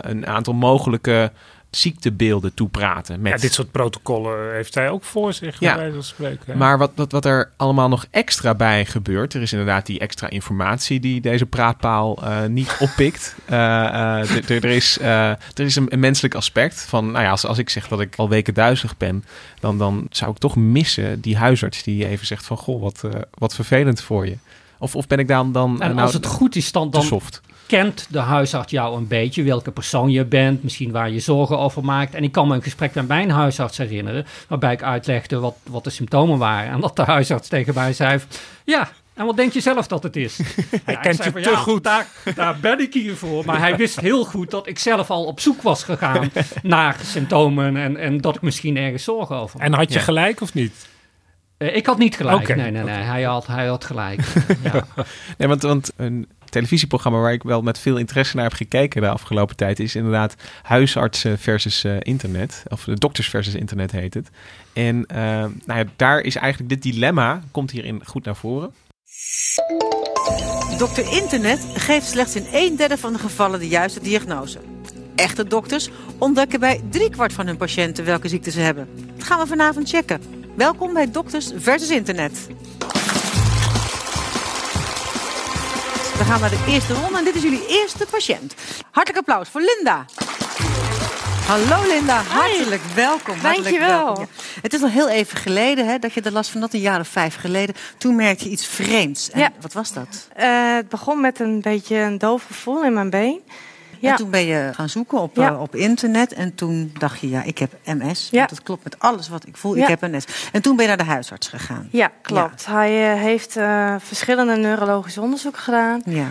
een 0.00 0.26
aantal 0.26 0.54
mogelijke 0.54 1.32
ziektebeelden 1.76 2.54
toepraten. 2.54 3.20
Met... 3.20 3.32
Ja, 3.32 3.38
dit 3.38 3.52
soort 3.52 3.70
protocollen 3.70 4.52
heeft 4.54 4.74
hij 4.74 4.90
ook 4.90 5.04
voor 5.04 5.32
zich, 5.32 5.60
ja. 5.60 5.74
bij 5.74 5.90
wijze 5.90 6.08
spreken. 6.08 6.58
Maar 6.58 6.78
wat, 6.78 6.90
wat, 6.94 7.12
wat 7.12 7.24
er 7.24 7.50
allemaal 7.56 7.88
nog 7.88 8.06
extra 8.10 8.54
bij 8.54 8.84
gebeurt... 8.84 9.34
er 9.34 9.42
is 9.42 9.52
inderdaad 9.52 9.86
die 9.86 9.98
extra 9.98 10.28
informatie 10.28 11.00
die 11.00 11.20
deze 11.20 11.46
praatpaal 11.46 12.24
uh, 12.24 12.44
niet 12.44 12.76
oppikt. 12.86 13.36
Uh, 13.50 13.56
uh, 13.56 14.50
er 14.50 14.64
is, 14.64 14.98
er 15.00 15.38
is 15.54 15.76
een, 15.76 15.86
een, 15.92 16.00
menselijk 16.00 16.34
aspect 16.34 16.82
van... 16.82 17.10
nou 17.10 17.24
ja, 17.24 17.30
als, 17.30 17.46
als 17.46 17.58
ik 17.58 17.70
zeg 17.70 17.88
dat 17.88 18.00
ik 18.00 18.16
al 18.16 18.28
weken 18.28 18.54
duizelig 18.54 18.96
ben... 18.96 19.24
Dan, 19.60 19.78
dan 19.78 20.06
zou 20.10 20.30
ik 20.30 20.38
toch 20.38 20.56
missen 20.56 21.20
die 21.20 21.36
huisarts 21.36 21.82
die 21.82 22.06
even 22.06 22.26
zegt 22.26 22.46
van... 22.46 22.56
goh, 22.56 22.82
wat, 22.82 23.02
wat 23.30 23.54
vervelend 23.54 24.02
voor 24.02 24.26
je. 24.26 24.36
Of, 24.78 24.96
of 24.96 25.06
ben 25.06 25.18
ik 25.18 25.28
dan... 25.28 25.52
dan 25.52 25.82
en 25.82 25.88
nou, 25.88 26.00
als 26.00 26.12
het 26.12 26.26
goed 26.26 26.56
is, 26.56 26.72
dan... 26.72 26.90
dan 26.90 27.02
soft 27.02 27.40
kent 27.66 28.06
de 28.10 28.18
huisarts 28.18 28.70
jou 28.70 28.96
een 28.96 29.06
beetje, 29.06 29.42
welke 29.42 29.70
persoon 29.70 30.10
je 30.10 30.24
bent, 30.24 30.62
misschien 30.62 30.90
waar 30.90 31.10
je 31.10 31.20
zorgen 31.20 31.58
over 31.58 31.84
maakt. 31.84 32.14
En 32.14 32.22
ik 32.22 32.32
kan 32.32 32.48
me 32.48 32.54
een 32.54 32.62
gesprek 32.62 32.94
met 32.94 33.08
mijn 33.08 33.30
huisarts 33.30 33.78
herinneren, 33.78 34.26
waarbij 34.48 34.72
ik 34.72 34.82
uitlegde 34.82 35.38
wat, 35.38 35.56
wat 35.62 35.84
de 35.84 35.90
symptomen 35.90 36.38
waren. 36.38 36.72
En 36.72 36.80
dat 36.80 36.96
de 36.96 37.02
huisarts 37.02 37.48
tegen 37.48 37.74
mij 37.74 37.92
zei, 37.92 38.20
ja, 38.64 38.90
en 39.14 39.26
wat 39.26 39.36
denk 39.36 39.52
je 39.52 39.60
zelf 39.60 39.86
dat 39.86 40.02
het 40.02 40.16
is? 40.16 40.38
Hij 40.84 40.96
kent 40.96 41.24
je 41.24 41.32
te 41.32 41.56
goed. 41.56 41.84
Daar, 41.84 42.06
daar 42.34 42.56
ben 42.60 42.80
ik 42.80 42.94
hier 42.94 43.16
voor. 43.16 43.44
Maar 43.44 43.58
hij 43.58 43.76
wist 43.76 44.00
heel 44.00 44.24
goed 44.24 44.50
dat 44.50 44.66
ik 44.66 44.78
zelf 44.78 45.10
al 45.10 45.24
op 45.24 45.40
zoek 45.40 45.62
was 45.62 45.84
gegaan 45.84 46.30
naar 46.62 46.96
symptomen 47.04 47.76
en, 47.76 47.96
en 47.96 48.20
dat 48.20 48.36
ik 48.36 48.42
misschien 48.42 48.76
ergens 48.76 49.04
zorgen 49.04 49.36
over 49.36 49.60
had. 49.60 49.68
En 49.68 49.74
had 49.74 49.92
je 49.92 49.98
gelijk 49.98 50.40
of 50.40 50.54
niet? 50.54 50.90
Uh, 51.58 51.76
ik 51.76 51.86
had 51.86 51.98
niet 51.98 52.16
gelijk. 52.16 52.40
Okay. 52.40 52.56
Nee, 52.56 52.70
nee, 52.70 52.82
nee. 52.82 52.94
Hij 52.94 53.22
had, 53.22 53.46
hij 53.46 53.66
had 53.66 53.84
gelijk. 53.84 54.20
ja. 54.72 54.86
Nee, 55.38 55.48
want, 55.48 55.62
want 55.62 55.92
een 55.96 56.28
televisieprogramma 56.52 57.18
waar 57.18 57.32
ik 57.32 57.42
wel 57.42 57.62
met 57.62 57.78
veel 57.78 57.96
interesse 57.96 58.36
naar 58.36 58.44
heb 58.44 58.54
gekeken 58.54 59.00
de 59.00 59.08
afgelopen 59.08 59.56
tijd 59.56 59.80
is 59.80 59.94
inderdaad 59.94 60.34
huisartsen 60.62 61.38
versus 61.38 61.84
uh, 61.84 61.96
internet. 61.98 62.62
Of 62.68 62.84
de 62.84 62.98
dokters 62.98 63.28
versus 63.28 63.54
internet 63.54 63.90
heet 63.90 64.14
het. 64.14 64.30
En 64.72 64.96
uh, 64.96 65.16
nou 65.66 65.78
ja, 65.78 65.84
daar 65.96 66.20
is 66.20 66.36
eigenlijk 66.36 66.70
dit 66.70 66.82
dilemma, 66.82 67.42
komt 67.50 67.70
hierin 67.70 68.00
goed 68.04 68.24
naar 68.24 68.36
voren. 68.36 68.72
Dokter 70.78 71.12
Internet 71.12 71.66
geeft 71.74 72.06
slechts 72.06 72.36
in 72.36 72.46
een 72.52 72.76
derde 72.76 72.98
van 72.98 73.12
de 73.12 73.18
gevallen 73.18 73.58
de 73.58 73.68
juiste 73.68 74.00
diagnose. 74.00 74.58
Echte 75.14 75.44
dokters 75.46 75.90
ontdekken 76.18 76.60
bij 76.60 76.80
driekwart 76.90 77.32
van 77.32 77.46
hun 77.46 77.56
patiënten 77.56 78.04
welke 78.04 78.28
ziekte 78.28 78.50
ze 78.50 78.60
hebben. 78.60 78.88
Dat 79.16 79.26
gaan 79.26 79.38
we 79.38 79.46
vanavond 79.46 79.88
checken. 79.88 80.20
Welkom 80.56 80.92
bij 80.92 81.10
Dokters 81.10 81.50
versus 81.56 81.90
Internet. 81.90 82.48
We 86.18 86.24
gaan 86.24 86.40
naar 86.40 86.50
de 86.50 86.64
eerste 86.68 86.94
ronde 86.94 87.18
en 87.18 87.24
dit 87.24 87.34
is 87.34 87.42
jullie 87.42 87.66
eerste 87.68 88.06
patiënt. 88.10 88.54
Hartelijk 88.90 89.18
applaus 89.18 89.48
voor 89.48 89.60
Linda. 89.60 90.04
Hallo 91.46 91.86
Linda, 91.86 92.22
hartelijk 92.22 92.82
welkom. 92.94 93.38
Hartelijk 93.38 93.62
Dankjewel. 93.62 94.04
Welkom. 94.04 94.26
Het 94.62 94.72
is 94.74 94.82
al 94.82 94.88
heel 94.88 95.08
even 95.08 95.38
geleden 95.38 95.86
hè, 95.86 95.98
dat 95.98 96.12
je 96.12 96.20
er 96.20 96.32
last 96.32 96.50
van 96.50 96.60
had, 96.60 96.72
een 96.72 96.80
jaar 96.80 97.00
of 97.00 97.08
vijf 97.08 97.36
geleden. 97.36 97.74
Toen 97.98 98.16
merkte 98.16 98.44
je 98.44 98.50
iets 98.50 98.66
vreemds. 98.66 99.30
En 99.30 99.40
ja. 99.40 99.50
Wat 99.60 99.72
was 99.72 99.92
dat? 99.92 100.28
Uh, 100.40 100.74
het 100.74 100.88
begon 100.88 101.20
met 101.20 101.40
een 101.40 101.60
beetje 101.60 101.96
een 101.96 102.18
doof 102.18 102.44
gevoel 102.46 102.84
in 102.84 102.92
mijn 102.92 103.10
been. 103.10 103.40
Ja. 104.02 104.10
En 104.10 104.16
toen 104.16 104.30
ben 104.30 104.44
je 104.44 104.70
gaan 104.74 104.88
zoeken 104.88 105.18
op, 105.18 105.36
ja. 105.36 105.50
uh, 105.50 105.60
op 105.60 105.74
internet. 105.74 106.32
En 106.32 106.54
toen 106.54 106.92
dacht 106.98 107.20
je, 107.20 107.28
ja, 107.28 107.42
ik 107.42 107.58
heb 107.58 107.72
MS. 107.84 108.28
Ja. 108.30 108.46
Dat 108.46 108.62
klopt 108.62 108.84
met 108.84 108.98
alles 108.98 109.28
wat 109.28 109.46
ik 109.46 109.56
voel. 109.56 109.76
Ik 109.76 109.86
heb 109.86 110.00
MS. 110.00 110.24
En 110.52 110.62
toen 110.62 110.76
ben 110.76 110.82
je 110.84 110.96
naar 110.96 111.04
de 111.06 111.10
huisarts 111.10 111.48
gegaan. 111.48 111.88
Ja, 111.90 112.10
klopt. 112.22 112.66
Hij 112.66 113.14
uh, 113.14 113.20
heeft 113.20 113.56
uh, 113.56 113.94
verschillende 113.98 114.56
neurologische 114.56 115.20
onderzoeken 115.20 115.60
gedaan. 115.60 116.02
Ja. 116.04 116.28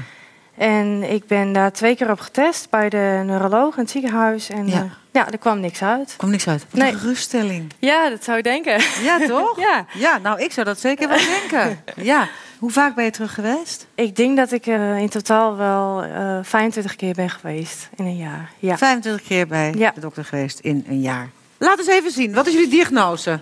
En 0.57 1.11
ik 1.11 1.27
ben 1.27 1.53
daar 1.53 1.71
twee 1.71 1.95
keer 1.95 2.11
op 2.11 2.19
getest 2.19 2.69
bij 2.69 2.89
de 2.89 3.21
neuroloog 3.25 3.75
in 3.75 3.81
het 3.81 3.91
ziekenhuis. 3.91 4.49
En 4.49 4.67
ja, 4.67 4.87
ja 5.11 5.31
er 5.31 5.37
kwam 5.37 5.59
niks 5.59 5.81
uit. 5.81 6.11
Er 6.11 6.17
kwam 6.17 6.29
niks 6.29 6.47
uit? 6.47 6.65
Wat 6.69 6.81
nee. 6.81 6.91
een 6.91 6.99
geruststelling. 6.99 7.73
Ja, 7.79 8.09
dat 8.09 8.23
zou 8.23 8.37
je 8.37 8.43
denken. 8.43 8.81
Ja, 9.01 9.27
toch? 9.27 9.59
ja. 9.69 9.85
ja, 9.93 10.17
nou, 10.17 10.41
ik 10.41 10.51
zou 10.51 10.65
dat 10.65 10.79
zeker 10.79 11.07
wel 11.07 11.17
denken. 11.39 11.83
Ja. 11.95 12.27
Hoe 12.61 12.71
vaak 12.71 12.95
ben 12.95 13.03
je 13.03 13.11
terug 13.11 13.33
geweest? 13.33 13.87
Ik 13.95 14.15
denk 14.15 14.37
dat 14.37 14.51
ik 14.51 14.65
in 14.65 15.09
totaal 15.09 15.57
wel 15.57 16.05
uh, 16.05 16.39
25 16.41 16.95
keer 16.95 17.13
ben 17.13 17.29
geweest 17.29 17.89
in 17.95 18.05
een 18.05 18.17
jaar. 18.17 18.51
Ja. 18.59 18.77
25 18.77 19.27
keer 19.27 19.47
bij 19.47 19.73
ja. 19.77 19.91
de 19.95 19.99
dokter 19.99 20.25
geweest 20.25 20.59
in 20.59 20.85
een 20.87 21.01
jaar. 21.01 21.29
Laat 21.57 21.77
eens 21.77 21.87
even 21.87 22.11
zien. 22.11 22.33
Wat 22.33 22.47
is 22.47 22.53
jullie 22.53 22.69
diagnose? 22.69 23.39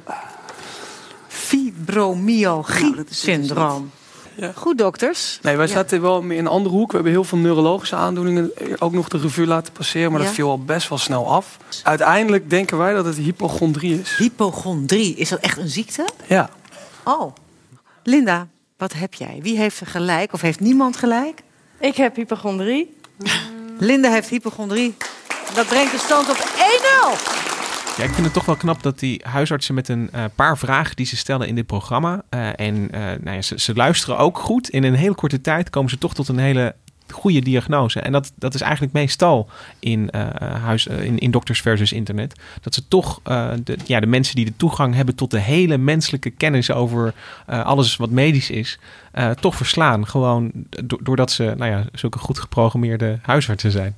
Fibromyalgie-syndroom. 1.28 3.92
Ja. 4.36 4.52
Goed, 4.56 4.78
dokters. 4.78 5.40
Nee, 5.42 5.56
wij 5.56 5.68
ja. 5.68 5.74
zaten 5.74 6.02
wel 6.02 6.22
in 6.22 6.32
een 6.32 6.48
andere 6.48 6.76
hoek. 6.76 6.90
We 6.90 6.96
hebben 6.96 7.14
heel 7.14 7.24
veel 7.24 7.38
neurologische 7.38 7.96
aandoeningen 7.96 8.52
ook 8.80 8.94
nog 8.94 9.08
de 9.08 9.18
revue 9.18 9.48
laten 9.48 9.74
passeren. 9.74 10.12
Maar 10.12 10.20
ja. 10.20 10.26
dat 10.26 10.36
viel 10.36 10.50
al 10.50 10.64
best 10.64 10.90
wel 10.90 10.98
snel 10.98 11.32
af. 11.32 11.58
Uiteindelijk 11.84 12.50
denken 12.50 12.78
wij 12.78 12.94
dat 12.94 13.06
het 13.06 13.18
hypochondrie 13.18 14.00
is. 14.00 14.16
Hypochondrie, 14.18 15.16
is 15.16 15.30
dat 15.30 15.40
echt 15.40 15.58
een 15.58 15.70
ziekte? 15.70 16.08
Ja. 16.28 16.50
Oh. 17.04 17.34
Linda, 18.04 18.48
wat 18.80 18.94
heb 18.94 19.14
jij? 19.14 19.40
Wie 19.42 19.58
heeft 19.58 19.82
gelijk 19.86 20.34
of 20.34 20.42
heeft 20.42 20.60
niemand 20.60 20.98
gelijk? 20.98 21.42
Ik 21.80 21.96
heb 21.96 22.16
hypochondrie. 22.16 22.98
Linda 23.80 24.12
heeft 24.12 24.30
hypochondrie. 24.30 24.96
Dat 25.54 25.68
brengt 25.68 25.92
de 25.92 25.98
stand 25.98 26.30
op 26.30 26.36
1-0. 26.36 27.98
Ja, 27.98 28.04
ik 28.04 28.12
vind 28.14 28.26
het 28.26 28.34
toch 28.34 28.46
wel 28.46 28.56
knap 28.56 28.84
dat 28.84 29.00
die 29.00 29.22
huisartsen 29.24 29.76
met 29.76 29.88
een 29.88 30.10
uh, 30.16 30.24
paar 30.36 30.58
vragen 30.58 30.96
die 30.96 31.06
ze 31.06 31.18
stellen 31.18 31.48
in 31.48 31.56
dit 31.56 31.66
programma. 31.66 32.24
Uh, 32.30 32.60
en 32.60 32.76
uh, 32.76 33.00
nou 33.00 33.32
ja, 33.32 33.42
ze, 33.42 33.60
ze, 33.60 33.74
luisteren 33.74 34.18
ook 34.18 34.38
goed. 34.38 34.70
In 34.70 34.84
een 34.84 34.94
hele 34.94 35.16
korte 35.16 35.42
tijd 35.42 35.70
komen 35.70 35.90
ze 35.90 35.98
toch 35.98 36.14
tot 36.14 36.28
een 36.28 36.40
hele 36.40 36.76
goede 37.12 37.42
diagnose. 37.42 38.00
En 38.00 38.12
dat, 38.12 38.32
dat 38.36 38.54
is 38.54 38.62
eigenlijk 38.62 38.94
meestal 38.94 39.50
in, 39.80 40.10
huis, 40.62 40.88
in, 40.88 41.20
in 41.20 41.32
dokters 41.32 41.62
versus 41.62 41.92
internet. 41.92 42.40
Dat 42.62 42.74
ze 42.74 42.88
toch 42.88 43.22
de, 43.64 43.78
ja, 43.86 44.00
de 44.00 44.08
mensen 44.08 44.36
die 44.36 44.46
de 44.46 44.56
toegang 44.58 44.96
hebben 44.96 45.16
tot 45.16 45.32
de 45.32 45.40
hele 45.40 45.78
menselijke 45.78 46.30
kennis 46.30 46.72
over 46.72 47.14
alles 47.46 47.96
wat 47.96 48.10
medisch 48.10 48.50
is, 48.50 48.80
toch 49.40 49.56
verslaan. 49.56 50.08
Gewoon 50.08 50.52
doordat 51.00 51.32
ze 51.32 51.54
nou 51.58 51.72
ja, 51.72 51.86
zulke 51.94 52.20
goed 52.20 52.40
geprogrammeerde 52.40 53.20
huisartsen 53.22 53.72
zijn. 53.72 53.96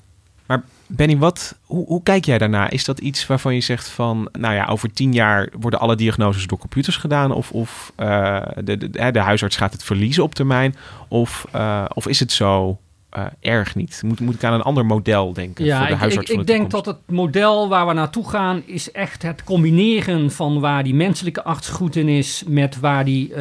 Maar 0.51 0.63
Benny, 0.87 1.17
wat, 1.17 1.55
hoe, 1.63 1.85
hoe, 1.85 2.03
kijk 2.03 2.25
jij 2.25 2.37
daarna? 2.37 2.69
Is 2.69 2.85
dat 2.85 2.99
iets 2.99 3.27
waarvan 3.27 3.53
je 3.55 3.61
zegt 3.61 3.87
van, 3.87 4.29
nou 4.31 4.53
ja, 4.53 4.65
over 4.65 4.93
tien 4.93 5.13
jaar 5.13 5.49
worden 5.59 5.79
alle 5.79 5.95
diagnoses 5.95 6.47
door 6.47 6.57
computers 6.57 6.97
gedaan? 6.97 7.31
Of, 7.31 7.51
of 7.51 7.93
de, 7.95 8.77
de, 8.77 9.11
de, 9.11 9.19
huisarts 9.19 9.55
gaat 9.55 9.73
het 9.73 9.83
verliezen 9.83 10.23
op 10.23 10.35
termijn? 10.35 10.75
Of, 11.07 11.45
of 11.93 12.07
is 12.07 12.19
het 12.19 12.31
zo 12.31 12.79
uh, 13.17 13.25
erg 13.39 13.75
niet? 13.75 14.01
Moet, 14.05 14.19
moet 14.19 14.35
ik 14.35 14.43
aan 14.43 14.53
een 14.53 14.61
ander 14.61 14.85
model 14.85 15.33
denken 15.33 15.65
ja, 15.65 15.77
voor 15.77 15.87
de 15.87 15.93
ik, 15.93 15.99
huisarts 15.99 16.29
ik, 16.29 16.39
ik 16.39 16.47
denk 16.47 16.71
dat 16.71 16.85
het 16.85 16.97
model 17.05 17.69
waar 17.69 17.87
we 17.87 17.93
naartoe 17.93 18.29
gaan... 18.29 18.63
is 18.65 18.91
echt 18.91 19.21
het 19.21 19.43
combineren 19.43 20.31
van 20.31 20.59
waar 20.59 20.83
die 20.83 20.93
menselijke 20.93 21.43
arts 21.43 21.69
goed 21.69 21.95
in 21.95 22.07
is... 22.07 22.43
met 22.47 22.79
waar 22.79 23.05
die 23.05 23.35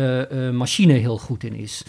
machine 0.53 0.93
heel 0.93 1.19
goed 1.19 1.45
in 1.45 1.55
is. 1.55 1.85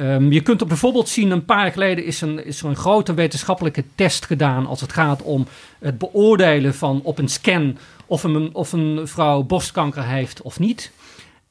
Um, 0.00 0.32
je 0.32 0.40
kunt 0.40 0.60
er 0.60 0.66
bijvoorbeeld 0.66 1.08
zien, 1.08 1.30
een 1.30 1.44
paar 1.44 1.62
jaar 1.62 1.72
geleden 1.72 2.04
is, 2.04 2.20
een, 2.20 2.44
is 2.44 2.60
er 2.60 2.68
een 2.68 2.76
grote 2.76 3.14
wetenschappelijke 3.14 3.84
test 3.94 4.24
gedaan 4.24 4.66
als 4.66 4.80
het 4.80 4.92
gaat 4.92 5.22
om 5.22 5.46
het 5.78 5.98
beoordelen 5.98 6.74
van 6.74 7.00
op 7.02 7.18
een 7.18 7.28
scan 7.28 7.78
of 8.06 8.24
een, 8.24 8.54
of 8.54 8.72
een 8.72 9.08
vrouw 9.08 9.42
borstkanker 9.42 10.04
heeft 10.04 10.42
of 10.42 10.58
niet. 10.58 10.92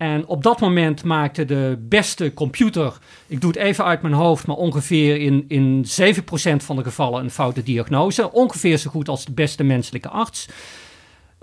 En 0.02 0.28
op 0.28 0.44
dat 0.44 0.60
moment 0.60 1.04
maakte 1.04 1.46
de 1.46 1.78
beste 1.80 2.34
computer, 2.34 2.98
ik 3.28 3.42
doe 3.42 3.52
het 3.52 3.60
even 3.60 3.86
uit 3.86 4.02
mijn 4.02 4.14
hoofd, 4.14 4.48
maar 4.48 4.56
ongeveer 4.56 5.18
in, 5.18 5.46
in 5.48 5.86
7% 5.86 6.56
van 6.58 6.76
de 6.76 6.84
gevallen 6.84 7.24
een 7.24 7.32
foute 7.32 7.64
diagnose. 7.64 8.32
Ongeveer 8.32 8.78
zo 8.78 8.90
goed 8.90 9.10
als 9.10 9.26
de 9.26 9.32
beste 9.32 9.64
menselijke 9.64 10.10
arts. 10.10 10.48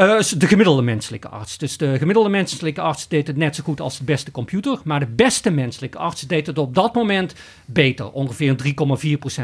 Uh, 0.00 0.20
de 0.20 0.46
gemiddelde 0.46 0.82
menselijke 0.82 1.28
arts. 1.28 1.58
Dus 1.58 1.76
de 1.76 1.98
gemiddelde 1.98 2.28
menselijke 2.28 2.80
arts 2.80 3.08
deed 3.08 3.26
het 3.26 3.36
net 3.36 3.56
zo 3.56 3.62
goed 3.62 3.80
als 3.80 3.98
de 3.98 4.04
beste 4.04 4.30
computer. 4.30 4.78
Maar 4.84 5.00
de 5.00 5.06
beste 5.06 5.50
menselijke 5.50 5.98
arts 5.98 6.20
deed 6.20 6.46
het 6.46 6.58
op 6.58 6.74
dat 6.74 6.94
moment 6.94 7.34
beter. 7.64 8.10
Ongeveer 8.10 8.56
3,4% 8.66 8.72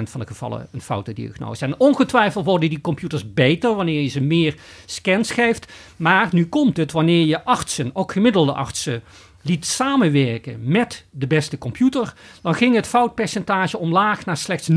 van 0.02 0.20
de 0.20 0.26
gevallen 0.26 0.68
een 0.72 0.80
foute 0.80 1.12
diagnose. 1.12 1.64
En 1.64 1.80
ongetwijfeld 1.80 2.44
worden 2.44 2.68
die 2.68 2.80
computers 2.80 3.32
beter 3.32 3.74
wanneer 3.74 4.02
je 4.02 4.08
ze 4.08 4.20
meer 4.20 4.54
scans 4.84 5.30
geeft. 5.30 5.72
Maar 5.96 6.28
nu 6.32 6.46
komt 6.46 6.76
het 6.76 6.92
wanneer 6.92 7.26
je 7.26 7.44
artsen, 7.44 7.90
ook 7.92 8.12
gemiddelde 8.12 8.52
artsen, 8.52 9.02
liet 9.44 9.66
samenwerken 9.66 10.58
met 10.62 11.04
de 11.10 11.26
beste 11.26 11.58
computer, 11.58 12.14
dan 12.42 12.54
ging 12.54 12.74
het 12.74 12.86
foutpercentage 12.86 13.78
omlaag 13.78 14.24
naar 14.24 14.36
slechts 14.36 14.68
0,1 14.70 14.76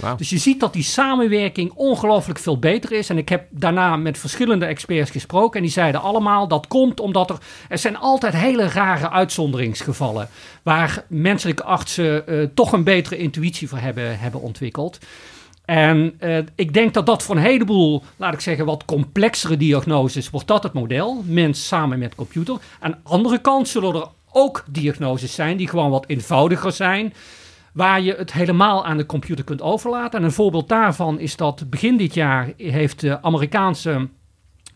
Wow. 0.00 0.18
Dus 0.18 0.30
je 0.30 0.38
ziet 0.38 0.60
dat 0.60 0.72
die 0.72 0.82
samenwerking 0.82 1.72
ongelooflijk 1.72 2.38
veel 2.38 2.58
beter 2.58 2.92
is. 2.92 3.08
En 3.08 3.18
ik 3.18 3.28
heb 3.28 3.46
daarna 3.50 3.96
met 3.96 4.18
verschillende 4.18 4.66
experts 4.66 5.10
gesproken 5.10 5.56
en 5.56 5.62
die 5.62 5.72
zeiden 5.72 6.02
allemaal 6.02 6.48
dat 6.48 6.66
komt 6.66 7.00
omdat 7.00 7.30
er, 7.30 7.38
er 7.68 7.78
zijn 7.78 7.96
altijd 7.96 8.34
hele 8.34 8.68
rare 8.68 9.10
uitzonderingsgevallen 9.10 10.28
waar 10.62 11.04
menselijke 11.08 11.64
artsen 11.64 12.22
uh, 12.26 12.46
toch 12.54 12.72
een 12.72 12.84
betere 12.84 13.16
intuïtie 13.16 13.68
voor 13.68 13.78
hebben, 13.78 14.18
hebben 14.18 14.40
ontwikkeld. 14.40 14.98
En 15.64 16.14
uh, 16.20 16.38
ik 16.54 16.74
denk 16.74 16.94
dat 16.94 17.06
dat 17.06 17.22
voor 17.22 17.36
een 17.36 17.42
heleboel, 17.42 18.02
laat 18.16 18.34
ik 18.34 18.40
zeggen, 18.40 18.64
wat 18.64 18.84
complexere 18.84 19.56
diagnoses, 19.56 20.30
wordt 20.30 20.46
dat 20.46 20.62
het 20.62 20.72
model. 20.72 21.22
Mens 21.26 21.66
samen 21.66 21.98
met 21.98 22.14
computer. 22.14 22.56
Aan 22.80 22.90
de 22.90 22.96
andere 23.02 23.38
kant 23.38 23.68
zullen 23.68 23.94
er 23.94 24.08
ook 24.32 24.64
diagnoses 24.68 25.34
zijn 25.34 25.56
die 25.56 25.68
gewoon 25.68 25.90
wat 25.90 26.06
eenvoudiger 26.06 26.72
zijn. 26.72 27.14
Waar 27.72 28.00
je 28.00 28.14
het 28.14 28.32
helemaal 28.32 28.84
aan 28.84 28.96
de 28.96 29.06
computer 29.06 29.44
kunt 29.44 29.62
overlaten. 29.62 30.18
En 30.18 30.24
een 30.24 30.32
voorbeeld 30.32 30.68
daarvan 30.68 31.18
is 31.18 31.36
dat 31.36 31.70
begin 31.70 31.96
dit 31.96 32.14
jaar 32.14 32.52
heeft 32.56 33.00
de 33.00 33.22
Amerikaanse 33.22 34.08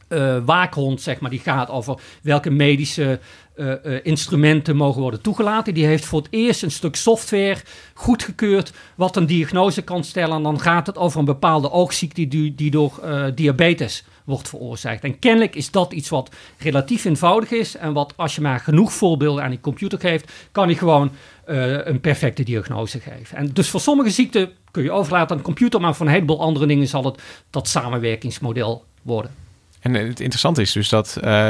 uh, 0.08 0.36
waakhond, 0.44 1.00
zeg 1.00 1.20
maar, 1.20 1.30
die 1.30 1.38
gaat 1.38 1.70
over 1.70 2.00
welke 2.22 2.50
medische 2.50 3.20
uh, 3.56 3.72
uh, 3.84 3.98
instrumenten 4.02 4.76
mogen 4.76 5.00
worden 5.00 5.20
toegelaten. 5.20 5.74
Die 5.74 5.86
heeft 5.86 6.04
voor 6.04 6.18
het 6.18 6.28
eerst 6.30 6.62
een 6.62 6.70
stuk 6.70 6.96
software 6.96 7.56
goedgekeurd 7.94 8.72
wat 8.94 9.16
een 9.16 9.26
diagnose 9.26 9.82
kan 9.82 10.04
stellen. 10.04 10.36
En 10.36 10.42
dan 10.42 10.60
gaat 10.60 10.86
het 10.86 10.98
over 10.98 11.18
een 11.18 11.24
bepaalde 11.24 11.70
oogziekte 11.70 12.28
die, 12.28 12.54
die 12.54 12.70
door 12.70 13.00
diabetes 13.34 14.04
wordt 14.24 14.48
veroorzaakt. 14.48 15.04
En 15.04 15.18
kennelijk 15.18 15.54
is 15.54 15.70
dat 15.70 15.92
iets 15.92 16.08
wat 16.08 16.30
relatief 16.58 17.04
eenvoudig 17.04 17.50
is. 17.50 17.76
En 17.76 17.92
wat 17.92 18.12
als 18.16 18.34
je 18.34 18.40
maar 18.40 18.60
genoeg 18.60 18.92
voorbeelden 18.92 19.44
aan 19.44 19.50
die 19.50 19.60
computer 19.60 20.00
geeft, 20.00 20.32
kan 20.52 20.66
hij 20.66 20.74
gewoon 20.74 21.10
een 21.44 22.00
perfecte 22.00 22.42
diagnose 22.42 23.00
geven. 23.00 23.36
En 23.36 23.50
dus 23.52 23.68
voor 23.68 23.80
sommige 23.80 24.10
ziekten 24.10 24.50
kun 24.70 24.82
je 24.82 24.92
overlaten 24.92 25.30
aan 25.30 25.36
de 25.36 25.42
computer, 25.42 25.80
maar 25.80 25.94
voor 25.94 26.06
een 26.06 26.12
heleboel 26.12 26.40
andere 26.40 26.66
dingen 26.66 26.88
zal 26.88 27.04
het 27.04 27.22
dat 27.50 27.68
samenwerkingsmodel 27.68 28.84
worden. 29.02 29.45
En 29.86 29.94
het 29.94 30.20
interessante 30.20 30.60
is 30.60 30.72
dus 30.72 30.88
dat 30.88 31.18
uh, 31.24 31.48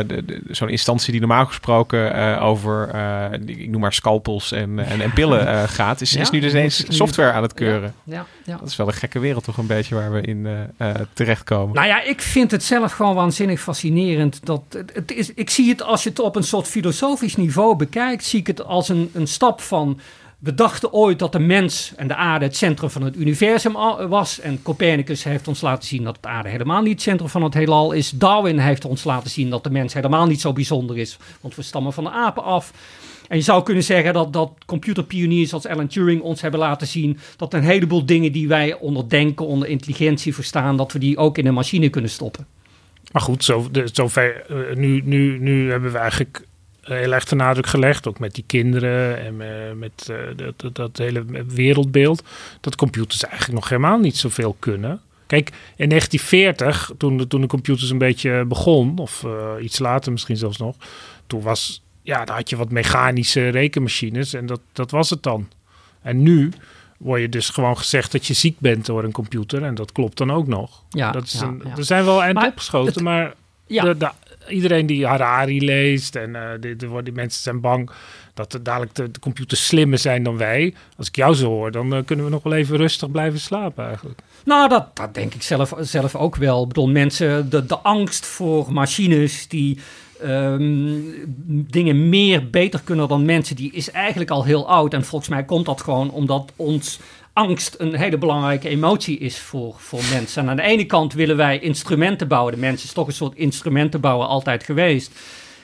zo'n 0.51 0.69
instantie 0.69 1.11
die 1.11 1.21
normaal 1.21 1.47
gesproken 1.47 2.17
uh, 2.17 2.43
over, 2.43 2.91
uh, 2.95 3.49
ik 3.59 3.69
noem 3.69 3.81
maar 3.81 3.93
scalpels 3.93 4.53
en, 4.53 4.79
en, 4.79 5.01
en 5.01 5.13
pillen 5.13 5.69
gaat, 5.69 6.01
is, 6.01 6.13
ja, 6.13 6.21
is 6.21 6.31
nu 6.31 6.41
dus 6.41 6.53
eens 6.53 6.85
software 6.89 7.33
aan 7.33 7.43
het 7.43 7.55
keuren. 7.55 7.95
Ja, 8.05 8.15
ja, 8.15 8.27
ja, 8.45 8.57
Dat 8.57 8.69
is 8.69 8.77
wel 8.77 8.87
een 8.87 8.93
gekke 8.93 9.19
wereld 9.19 9.45
toch 9.45 9.57
een 9.57 9.67
beetje 9.67 9.95
waar 9.95 10.13
we 10.13 10.21
in 10.21 10.49
terechtkomen. 11.13 11.75
Nou 11.75 11.87
ja, 11.87 12.03
ik 12.03 12.23
vind 12.23 12.51
het 12.51 12.65
zelf 12.65 12.93
gewoon 12.93 13.15
waanzinnig 13.15 13.61
fascinerend. 13.61 14.47
Dat, 14.47 14.63
het 14.93 15.13
is, 15.13 15.35
ik 15.35 15.51
zie 15.51 15.69
het 15.69 15.83
als 15.83 16.03
je 16.03 16.09
het 16.09 16.19
op 16.19 16.37
een 16.37 16.45
soort 16.45 16.67
filosofisch 16.67 17.37
niveau 17.37 17.77
bekijkt, 17.77 18.25
zie 18.25 18.41
ik 18.41 18.47
het 18.47 18.65
als 18.65 18.89
een, 18.89 19.11
een 19.13 19.27
stap 19.27 19.61
van 19.61 20.01
We 20.39 20.55
dachten 20.55 20.93
ooit 20.93 21.19
dat 21.19 21.33
de 21.33 21.39
mens 21.39 21.93
en 21.97 22.09
de 22.09 22.15
aarde 22.15 22.45
het 22.45 22.57
centrum 22.57 22.91
van 22.91 23.03
het 23.03 23.17
universum 23.17 23.73
was. 24.09 24.41
En 24.41 24.63
Copernicus 24.63 25.25
heeft 25.25 25.49
ons 25.49 25.61
laten 25.61 25.89
zien 25.89 26.05
dat 26.05 26.19
de 26.21 26.29
aarde 26.29 26.49
helemaal 26.49 26.83
niet 26.83 26.93
het 26.93 27.03
centrum 27.03 27.29
van 27.29 27.43
het 27.43 27.55
heelal 27.55 27.93
is. 27.93 28.11
Darwin 28.11 28.59
heeft 28.59 28.85
ons 28.85 29.05
laten 29.05 29.31
zien 29.31 29.51
dat 29.51 29.65
de 29.65 29.71
mens 29.71 29.95
helemaal 29.95 30.27
niet 30.27 30.41
zo 30.41 30.53
bijzonder 30.53 30.99
is, 30.99 31.19
want 31.41 31.55
we 31.55 31.63
stammen 31.63 31.93
van 31.93 32.05
de 32.05 32.11
apen 32.11 32.43
af. 32.43 32.73
En 33.29 33.37
je 33.37 33.43
zou 33.43 33.63
kunnen 33.63 33.85
zeggen 33.85 34.13
dat, 34.13 34.33
dat 34.33 34.53
computerpioniers 34.67 35.53
als 35.53 35.67
Alan 35.67 35.87
Turing 35.87 36.23
ons 36.23 36.41
hebben 36.41 36.61
laten 36.61 36.87
zien 36.87 37.19
dat 37.37 37.55
een 37.55 37.63
heleboel 37.63 38.07
dingen 38.07 38.33
die 38.33 38.49
wij 38.49 38.79
onder 38.79 39.09
denken, 39.09 39.47
onder 39.47 39.69
intelligentie 39.69 40.35
verstaan, 40.35 40.77
dat 40.77 40.93
we 40.93 40.99
die 40.99 41.17
ook 41.17 41.39
in 41.39 41.47
een 41.47 41.55
machine 41.55 41.89
kunnen 41.89 42.11
stoppen. 42.11 42.47
Maar 43.13 43.23
goed, 43.23 43.45
zo, 43.45 43.69
uh, 43.73 44.23
nu, 44.75 45.03
nu, 45.05 45.39
nu 45.39 45.71
hebben 45.71 45.93
we 45.93 45.99
eigenlijk 45.99 46.47
heel 46.95 47.13
erg 47.13 47.25
de 47.25 47.35
nadruk 47.35 47.67
gelegd, 47.67 48.09
ook 48.09 48.19
met 48.19 48.35
die 48.35 48.45
kinderen 48.47 49.19
en 49.19 49.35
uh, 49.35 49.73
met 49.73 50.09
uh, 50.11 50.17
dat, 50.57 50.75
dat, 50.77 50.97
hele 50.97 51.25
wereldbeeld, 51.47 52.23
dat 52.61 52.77
computers 52.77 53.25
eigenlijk 53.25 53.61
nog 53.61 53.69
helemaal 53.69 53.99
niet 53.99 54.17
zoveel 54.17 54.57
kunnen. 54.59 55.01
Kijk, 55.27 55.49
in 55.77 55.89
1940, 55.89 56.91
toen 56.99 57.17
de, 57.17 57.27
toen 57.27 57.41
de 57.41 57.47
computers 57.47 57.91
een 57.91 57.99
beetje 57.99 58.45
begon, 58.45 58.99
of 58.99 59.25
iets 59.61 59.79
later 59.79 60.13
misschien 60.13 60.37
zelfs 60.37 60.59
nog, 60.59 60.77
toen 61.27 61.43
was 61.43 61.83
ja, 62.07 62.25
dan 62.25 62.37
had 62.37 62.51
je 62.51 62.57
wat 62.57 62.71
mechanische 62.71 63.49
rekenmachines 63.49 64.33
en 64.33 64.47
dat, 64.47 64.61
dat 64.73 64.91
was 64.91 65.11
het 65.11 65.23
dan. 65.23 65.49
En 66.03 66.23
nu 66.23 66.53
word 66.99 67.21
je 67.21 67.29
dus 67.29 67.51
gewoon 67.51 67.79
gezegd 67.79 68.13
dat 68.13 68.27
je 68.27 68.35
ziek 68.35 68.59
bent 68.59 68.87
door 68.87 69.05
een 69.05 69.13
computer. 69.13 69.63
En 69.63 69.75
dat 69.75 69.93
klopt 69.93 70.19
dan 70.19 70.33
ook 70.33 70.47
nog. 70.47 70.83
Ja, 70.91 71.11
dat 71.13 71.23
is 71.23 71.41
een, 71.41 71.63
Er 71.77 71.85
zijn 71.85 72.05
wel 72.05 72.23
eind 72.23 72.45
opgeschoten, 72.45 73.03
maar 73.03 73.35
ja. 73.67 73.83
de, 73.83 73.97
de, 73.97 74.11
iedereen 74.49 74.87
die 74.87 75.07
Harari 75.07 75.65
leest 75.65 76.17
en 76.17 76.31
uh, 76.31 76.51
de, 76.61 76.77
de, 76.77 77.01
die 77.03 77.13
mensen 77.13 77.43
zijn 77.43 77.61
bang 77.61 77.91
dat 78.35 78.59
dadelijk 78.63 78.95
de, 78.95 79.11
computers 79.21 79.67
slimmer 79.67 79.99
zijn 79.99 80.23
dan 80.23 80.37
wij. 80.37 80.75
Als 80.97 81.09
ik 81.09 81.17
jou 81.17 81.35
zo 81.35 81.47
hoor, 81.47 81.71
dan 81.71 81.95
uh, 81.95 82.05
kunnen 82.05 82.25
we 82.25 82.31
nog 82.31 82.43
wel 82.43 82.53
even 82.53 82.77
rustig 82.77 83.11
blijven 83.11 83.41
slapen 83.41 83.87
eigenlijk. 83.87 84.21
Nou, 84.45 84.69
dat, 84.69 84.97
dat 84.97 85.15
denk 85.15 85.35
ik 85.35 85.43
zelf, 85.43 85.75
zelf 85.81 86.15
ook 86.15 86.37
wel. 86.37 86.63
Ik 86.63 86.69
bedoel, 86.69 86.89
mensen, 86.89 87.51
de, 87.51 87.67
de 87.67 87.79
angst 87.79 88.27
voor 88.27 88.73
machines 88.73 89.49
die 89.49 89.79
um, 90.25 91.15
dingen 91.71 92.09
meer 92.09 92.51
beter 92.51 92.81
kunnen 92.85 93.09
dan 93.09 93.25
mensen, 93.25 93.57
die 93.57 93.73
is 93.73 93.91
eigenlijk 93.91 94.31
al 94.31 94.45
heel 94.45 94.69
oud. 94.69 94.95
En 94.95 95.05
volgens 95.05 95.31
mij 95.31 95.45
komt 95.45 95.67
dat 95.67 95.81
gewoon 95.81 96.11
omdat 96.11 96.53
ons 96.57 96.99
angst 97.37 97.75
een 97.79 97.95
hele 97.95 98.19
belangrijke 98.19 98.69
emotie 98.69 99.19
is 99.19 99.39
voor, 99.39 99.75
voor 99.79 100.01
mensen. 100.13 100.43
En 100.43 100.49
aan 100.49 100.57
de 100.57 100.63
ene 100.63 100.85
kant 100.85 101.13
willen 101.13 101.37
wij 101.37 101.59
instrumenten 101.59 102.29
bouwen. 102.29 102.55
De 102.55 102.61
mens 102.61 102.85
is 102.85 102.93
toch 102.93 103.07
een 103.07 103.13
soort 103.13 103.37
instrumentenbouwer 103.37 104.27
altijd 104.27 104.65
geweest. 104.65 105.11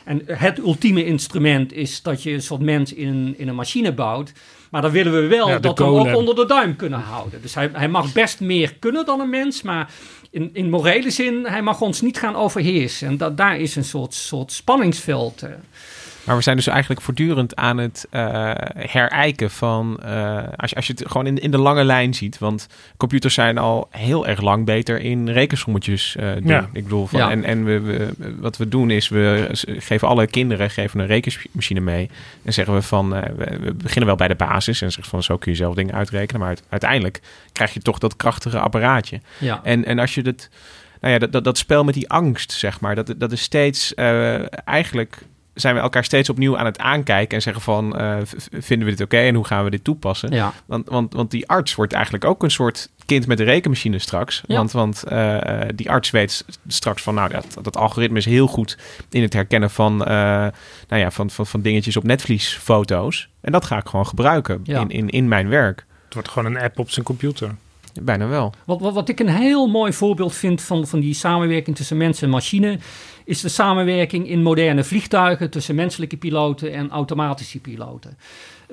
En 0.04 0.22
het 0.26 0.58
ultieme 0.58 1.04
instrument 1.04 1.72
is 1.72 2.02
dat 2.02 2.22
je 2.22 2.30
een 2.30 2.42
soort 2.42 2.60
mens 2.60 2.92
in, 2.92 3.34
in 3.36 3.48
een 3.48 3.54
machine 3.54 3.92
bouwt. 3.92 4.32
Maar 4.70 4.82
dan 4.82 4.90
willen 4.90 5.12
we 5.12 5.26
wel 5.26 5.60
dat 5.60 5.78
we 5.78 5.84
hem 5.84 5.92
ook 5.92 6.16
onder 6.16 6.34
de 6.34 6.46
duim 6.46 6.76
kunnen 6.76 7.00
houden. 7.00 7.42
Dus 7.42 7.54
hij, 7.54 7.70
hij 7.72 7.88
mag 7.88 8.12
best 8.12 8.40
meer 8.40 8.74
kunnen 8.78 9.06
dan 9.06 9.20
een 9.20 9.30
mens, 9.30 9.62
maar 9.62 9.90
in, 10.30 10.50
in 10.52 10.70
morele 10.70 11.10
zin, 11.10 11.46
hij 11.46 11.62
mag 11.62 11.80
ons 11.80 12.00
niet 12.00 12.18
gaan 12.18 12.36
overheersen. 12.36 13.08
En 13.08 13.16
dat, 13.16 13.36
daar 13.36 13.58
is 13.58 13.76
een 13.76 13.84
soort, 13.84 14.14
soort 14.14 14.52
spanningsveld. 14.52 15.42
Maar 16.24 16.36
we 16.36 16.42
zijn 16.42 16.56
dus 16.56 16.66
eigenlijk 16.66 17.00
voortdurend 17.00 17.56
aan 17.56 17.78
het 17.78 18.06
uh, 18.10 18.52
herijken 18.74 19.50
van. 19.50 20.00
Uh, 20.04 20.36
als, 20.56 20.70
je, 20.70 20.76
als 20.76 20.86
je 20.86 20.92
het 20.92 21.04
gewoon 21.06 21.26
in, 21.26 21.38
in 21.38 21.50
de 21.50 21.58
lange 21.58 21.84
lijn 21.84 22.14
ziet. 22.14 22.38
Want 22.38 22.66
computers 22.96 23.34
zijn 23.34 23.58
al 23.58 23.88
heel 23.90 24.26
erg 24.26 24.40
lang 24.40 24.64
beter 24.64 25.00
in 25.00 25.28
rekensommetjes 25.28 26.16
uh, 26.20 26.32
doen. 26.32 26.46
Ja. 26.46 26.68
Ik 26.72 26.82
bedoel, 26.82 27.06
van, 27.06 27.20
ja. 27.20 27.30
en, 27.30 27.44
en 27.44 27.64
we, 27.64 27.80
we, 27.80 28.14
wat 28.38 28.56
we 28.56 28.68
doen 28.68 28.90
is. 28.90 29.08
We 29.08 29.48
geven 29.78 30.08
alle 30.08 30.26
kinderen 30.26 30.70
geven 30.70 31.00
een 31.00 31.06
rekenmachine 31.06 31.80
mee. 31.80 32.10
En 32.44 32.52
zeggen 32.52 32.74
we 32.74 32.82
van. 32.82 33.10
we, 33.10 33.58
we, 33.60 33.74
beginnen 33.74 34.06
wel 34.06 34.16
bij 34.16 34.28
de 34.28 34.34
basis. 34.34 34.82
En 34.82 34.92
zeggen 34.92 35.10
van 35.10 35.22
zo 35.22 35.36
kun 35.36 35.50
je 35.52 35.56
zelf 35.56 35.74
dingen 35.74 35.94
uitrekenen. 35.94 36.40
Maar 36.40 36.56
uiteindelijk 36.68 37.20
krijg 37.52 37.74
je 37.74 37.80
toch 37.80 37.98
dat 37.98 38.16
krachtige 38.16 38.58
apparaatje. 38.58 39.20
Ja. 39.38 39.60
En, 39.62 39.84
en 39.84 39.98
als 39.98 40.14
je 40.14 40.22
het. 40.22 40.50
Nou 41.00 41.14
ja, 41.14 41.20
dat, 41.20 41.32
dat, 41.32 41.44
dat 41.44 41.58
spel 41.58 41.84
met 41.84 41.94
die 41.94 42.10
angst, 42.10 42.52
zeg 42.52 42.80
maar. 42.80 42.94
Dat, 42.94 43.14
dat 43.16 43.32
is 43.32 43.42
steeds 43.42 43.94
eigenlijk 44.64 45.22
zijn 45.54 45.74
we 45.74 45.80
elkaar 45.80 46.04
steeds 46.04 46.28
opnieuw 46.28 46.58
aan 46.58 46.66
het 46.66 46.78
aankijken 46.78 47.36
en 47.36 47.42
zeggen 47.42 47.62
van 47.62 48.00
uh, 48.00 48.16
vinden 48.50 48.86
we 48.88 48.94
dit 48.94 49.00
oké 49.00 49.14
okay 49.16 49.28
en 49.28 49.34
hoe 49.34 49.44
gaan 49.44 49.64
we 49.64 49.70
dit 49.70 49.84
toepassen? 49.84 50.30
Ja. 50.30 50.52
Want, 50.66 50.88
want, 50.88 51.12
want 51.12 51.30
die 51.30 51.48
arts 51.48 51.74
wordt 51.74 51.92
eigenlijk 51.92 52.24
ook 52.24 52.42
een 52.42 52.50
soort 52.50 52.90
kind 53.06 53.26
met 53.26 53.38
de 53.38 53.44
rekenmachine 53.44 53.98
straks. 53.98 54.42
Ja. 54.46 54.56
Want, 54.56 54.72
want 54.72 55.04
uh, 55.12 55.60
die 55.74 55.90
arts 55.90 56.10
weet 56.10 56.44
straks 56.66 57.02
van 57.02 57.14
nou 57.14 57.30
dat, 57.30 57.46
dat 57.62 57.76
algoritme 57.76 58.18
is 58.18 58.24
heel 58.24 58.46
goed 58.46 58.78
in 59.10 59.22
het 59.22 59.32
herkennen 59.32 59.70
van, 59.70 59.92
uh, 60.00 60.06
nou 60.08 60.52
ja, 60.88 61.10
van, 61.10 61.30
van, 61.30 61.46
van 61.46 61.60
dingetjes 61.60 61.96
op 61.96 62.04
Netflix 62.04 62.56
foto's. 62.56 63.28
En 63.40 63.52
dat 63.52 63.64
ga 63.64 63.76
ik 63.76 63.88
gewoon 63.88 64.06
gebruiken 64.06 64.60
ja. 64.64 64.80
in, 64.80 64.88
in, 64.88 65.08
in 65.08 65.28
mijn 65.28 65.48
werk. 65.48 65.84
Het 66.04 66.14
wordt 66.14 66.28
gewoon 66.28 66.54
een 66.54 66.62
app 66.62 66.78
op 66.78 66.90
zijn 66.90 67.04
computer. 67.04 67.54
Bijna 68.00 68.26
wel. 68.26 68.54
Wat, 68.64 68.80
wat, 68.80 68.94
wat 68.94 69.08
ik 69.08 69.20
een 69.20 69.28
heel 69.28 69.66
mooi 69.66 69.92
voorbeeld 69.92 70.34
vind 70.34 70.62
van, 70.62 70.86
van 70.86 71.00
die 71.00 71.14
samenwerking 71.14 71.76
tussen 71.76 71.96
mens 71.96 72.22
en 72.22 72.30
machine 72.30 72.78
is 73.24 73.40
de 73.40 73.48
samenwerking 73.48 74.28
in 74.28 74.42
moderne 74.42 74.84
vliegtuigen 74.84 75.50
tussen 75.50 75.74
menselijke 75.74 76.16
piloten 76.16 76.72
en 76.72 76.90
automatische 76.90 77.58
piloten. 77.58 78.16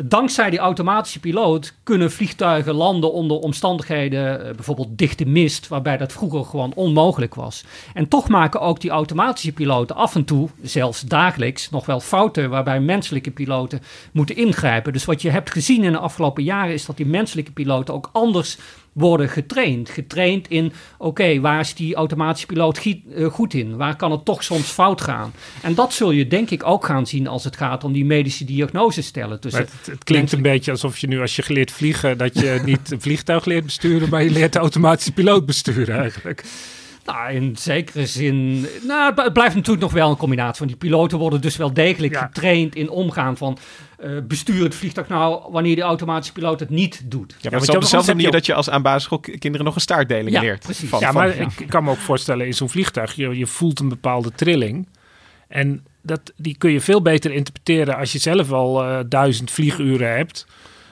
Dankzij 0.04 0.50
die 0.50 0.60
automatische 0.60 1.20
piloot 1.20 1.74
kunnen 1.84 2.12
vliegtuigen 2.12 2.74
landen 2.74 3.14
onder 3.14 3.38
omstandigheden, 3.38 4.46
eh, 4.46 4.56
bijvoorbeeld 4.56 4.98
dichte 4.98 5.26
mist, 5.26 5.68
waarbij 5.68 5.98
dat 5.98 6.12
vroeger 6.12 6.46
gewoon 6.46 6.74
onmogelijk 6.76 7.36
was. 7.36 7.64
En 7.94 8.08
toch 8.08 8.28
maken 8.28 8.62
ook 8.62 8.82
die 8.82 8.90
automatische 8.90 9.52
piloten 9.52 9.96
af 9.96 10.16
en 10.16 10.26
toe, 10.26 10.50
zelfs 10.62 11.02
dagelijks, 11.02 11.70
nog 11.70 11.86
wel 11.86 12.00
fouten 12.00 12.50
waarbij 12.50 12.80
menselijke 12.80 13.32
piloten 13.32 13.82
moeten 14.12 14.36
ingrijpen. 14.36 14.94
Dus 14.94 15.06
wat 15.06 15.22
je 15.22 15.30
hebt 15.30 15.52
gezien 15.52 15.84
in 15.84 15.92
de 15.92 15.98
afgelopen 15.98 16.44
jaren 16.44 16.74
is 16.74 16.86
dat 16.86 16.98
die 16.98 17.06
menselijke 17.06 17.52
piloten 17.52 17.94
ook 17.94 18.10
anders 18.12 18.58
worden 19.00 19.30
getraind. 19.30 19.90
Getraind 19.90 20.48
in, 20.48 20.74
oké, 20.98 21.40
waar 21.40 21.60
is 21.60 21.74
die 21.74 21.96
automatische 21.96 22.48
piloot 22.48 22.78
eh, 22.78 23.26
goed 23.26 23.54
in? 23.54 23.78
Waar 23.78 23.96
kan 23.96 24.12
het 24.12 24.26
toch 24.26 24.44
soms 24.44 24.68
fout 24.68 25.02
gaan? 25.02 25.34
En 25.62 25.74
dat 25.76 25.94
zul 25.94 26.12
je 26.12 26.28
denk 26.28 26.50
ik 26.50 26.66
ook 26.66 26.86
gaan 26.86 27.08
zien 27.08 27.28
als 27.28 27.44
het 27.44 27.58
gaat 27.58 27.84
om 27.84 27.94
die 27.94 28.06
medische 28.06 28.46
diagnose 28.46 29.02
stellen. 29.02 29.40
Tussen 29.40 29.62
het, 29.62 29.72
het, 29.86 30.04
klinkt 30.04 30.32
een 30.32 30.42
beetje 30.42 30.72
alsof 30.72 30.98
je 30.98 31.08
nu 31.08 31.22
als 31.22 31.36
je 31.36 31.42
geleerd 31.42 31.72
vliegen, 31.72 32.18
dat 32.18 32.40
je 32.40 32.60
niet 32.66 32.92
een 32.92 33.02
vliegtuig 33.02 33.46
leert 33.46 33.66
besturen, 33.66 34.10
maar 34.10 34.24
je 34.24 34.32
leert 34.32 34.54
de 34.54 34.60
automatische 34.60 35.12
piloot 35.12 35.46
besturen 35.46 36.00
eigenlijk. 36.00 36.44
Nou, 37.06 37.34
in 37.34 37.56
zekere 37.58 38.06
zin. 38.06 38.66
Nou, 38.88 39.22
het 39.22 39.34
blijft 39.34 39.56
natuurlijk 39.56 39.84
nog 39.84 39.94
wel 39.94 40.10
een 40.10 40.18
combinatie. 40.18 40.60
Want 40.66 40.80
die 40.80 40.90
piloten 40.90 41.18
worden 41.18 41.42
dus 41.42 41.58
wel 41.58 41.74
degelijk 41.74 42.18
getraind 42.18 42.76
in 42.76 42.90
omgaan 42.90 43.38
van. 43.38 43.58
Uh, 44.04 44.18
bestuur 44.28 44.64
het 44.64 44.76
vliegtuig 44.76 45.08
nou 45.08 45.52
wanneer 45.52 45.76
de 45.76 45.82
automatische 45.82 46.34
piloot 46.34 46.60
het 46.60 46.70
niet 46.70 47.02
doet. 47.06 47.36
Ja, 47.40 47.50
maar 47.50 47.60
het 47.60 47.70
is 47.70 47.76
op 47.76 47.82
dezelfde 47.82 48.16
manier 48.16 48.32
dat 48.32 48.46
je 48.46 48.54
als 48.54 48.70
aan 48.70 48.82
basisschool 48.82 49.20
kinderen 49.20 49.66
nog 49.66 49.76
een 49.76 49.82
staartdeling 49.82 50.32
ja, 50.36 50.42
leert. 50.42 50.64
Precies. 50.64 50.90
Van, 50.90 51.00
ja, 51.00 51.12
maar 51.12 51.34
van, 51.34 51.52
ik 51.58 51.68
kan 51.68 51.84
me 51.84 51.92
ook 51.92 51.98
voorstellen 51.98 52.46
in 52.46 52.54
zo'n 52.54 52.70
vliegtuig, 52.70 53.14
je, 53.14 53.38
je 53.38 53.48
voelt 53.48 53.80
een 53.80 53.90
bepaalde 53.90 54.32
trilling. 54.32 54.88
En 55.48 55.86
dat, 56.02 56.34
die 56.36 56.58
kun 56.58 56.72
je 56.72 56.82
veel 56.82 57.02
beter 57.02 57.32
interpreteren 57.32 57.98
als 57.98 58.12
je 58.12 58.20
zelf 58.20 58.52
al 58.52 58.84
uh, 58.84 59.00
duizend 59.08 59.52
vlieguren 59.52 60.16
hebt 60.16 60.46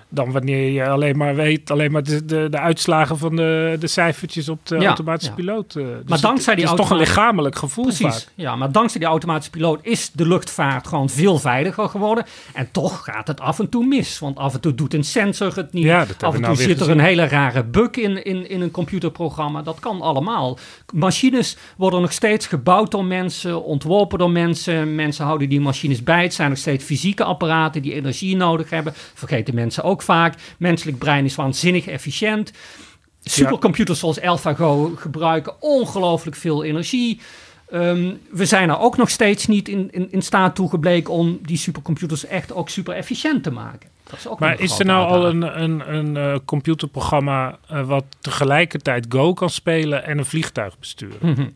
dan 0.10 0.32
wanneer 0.32 0.72
je 0.72 0.88
alleen 0.88 1.18
maar 1.18 1.36
weet, 1.36 1.72
alleen 1.72 1.92
maar 1.92 2.04
de, 2.04 2.26
de, 2.26 2.48
de 2.50 2.60
uitslagen 2.60 3.18
van 3.18 3.36
de, 3.36 3.76
de 3.80 3.88
cijfertjes 3.88 4.50
op 4.50 4.60
de 4.64 4.86
automatische 4.86 5.34
piloot. 5.34 5.76
Uh, 5.76 5.86
dus 5.86 5.94
maar 6.08 6.22
dankzij 6.22 6.56
die 6.56 6.64
het 6.64 6.74
is 6.74 6.80
toch 6.80 6.90
een 6.90 6.98
lichamelijk 6.98 7.56
gevoel 7.58 7.84
Precies, 7.84 8.06
vaak. 8.06 8.28
Ja, 8.36 8.56
maar 8.56 8.72
dankzij 8.72 9.00
die 9.00 9.10
automatische 9.10 9.52
piloot 9.52 9.80
is 9.82 10.12
de 10.14 10.28
luchtvaart 10.28 10.88
gewoon 10.88 11.10
veel 11.10 11.40
veiliger 11.40 11.90
geworden. 11.90 12.26
En 12.54 12.68
toch 12.72 13.04
gaat 13.04 13.28
het 13.28 13.40
af 13.40 13.60
en 13.60 13.70
toe 13.70 13.86
mis. 13.86 14.20
Want 14.20 14.38
af 14.38 14.54
en 14.54 14.60
toe 14.60 14.76
doet 14.76 14.94
een 14.94 15.04
sensor 15.04 15.56
het 15.56 15.74
niet. 15.74 15.84
Ja, 15.84 16.00
af 16.02 16.10
en 16.10 16.18
toe 16.18 16.40
nou 16.40 16.56
zit 16.56 16.80
er 16.80 16.90
een 16.90 17.00
hele 17.00 17.28
rare 17.28 17.64
bug 17.64 17.92
in, 17.92 18.24
in, 18.24 18.50
in 18.50 18.62
een 18.62 18.72
computerprogramma. 18.72 19.62
Dat 19.62 19.80
kan 19.80 20.02
allemaal. 20.02 20.58
Machines 20.94 21.58
worden 21.78 22.02
nog 22.02 22.14
steeds 22.14 22.48
gebouwd 22.48 22.92
door 22.92 23.06
mensen, 23.06 23.64
ontworpen 23.64 24.20
door 24.20 24.32
mensen. 24.32 24.96
Mensen 24.96 25.26
houden 25.26 25.50
die 25.50 25.62
machines 25.62 26.04
bij. 26.04 26.24
Het 26.24 26.34
zijn 26.34 26.50
nog 26.50 26.58
steeds 26.58 26.84
fysieke 26.84 27.24
apparaten 27.24 27.82
die 27.82 27.94
energie 27.94 28.36
nodig 28.36 28.70
hebben. 28.70 28.94
Vergeten 29.14 29.56
mensen 29.56 29.84
ook 29.84 29.97
vaak. 30.02 30.36
Menselijk 30.58 30.98
brein 30.98 31.26
is 31.26 31.36
waanzinnig 31.36 31.88
efficiënt. 31.88 32.52
Supercomputers 33.24 34.00
zoals 34.00 34.22
AlphaGo 34.22 34.94
gebruiken 34.96 35.62
ongelooflijk 35.62 36.36
veel 36.36 36.64
energie. 36.64 37.22
Um, 37.74 38.20
we 38.32 38.46
zijn 38.46 38.70
er 38.70 38.80
ook 38.80 38.98
nog 38.98 39.10
steeds 39.10 39.48
niet 39.48 39.68
in, 39.68 39.88
in, 39.92 40.12
in 40.12 40.22
staat 40.22 40.56
toe 40.56 40.70
gebleken 40.70 41.14
om 41.14 41.40
die 41.42 41.58
supercomputers 41.58 42.26
echt 42.26 42.54
ook 42.54 42.70
super 42.70 42.94
efficiënt 42.94 43.44
te 43.44 43.52
maken. 43.52 43.90
Dat 44.04 44.20
is 44.20 44.28
ook 44.28 44.40
maar 44.40 44.60
is 44.60 44.80
er 44.80 44.86
nou 44.86 45.08
al 45.08 45.26
een, 45.26 45.62
een, 45.62 45.94
een 45.96 46.16
uh, 46.16 46.38
computerprogramma 46.46 47.58
uh, 47.72 47.88
wat 47.88 48.04
tegelijkertijd 48.22 49.06
Go 49.10 49.34
kan 49.34 49.50
spelen 49.50 50.06
en 50.06 50.18
een 50.18 50.26
vliegtuig 50.26 50.80
besturen? 50.80 51.18
Mm 51.22 51.34
-hmm. 51.34 51.56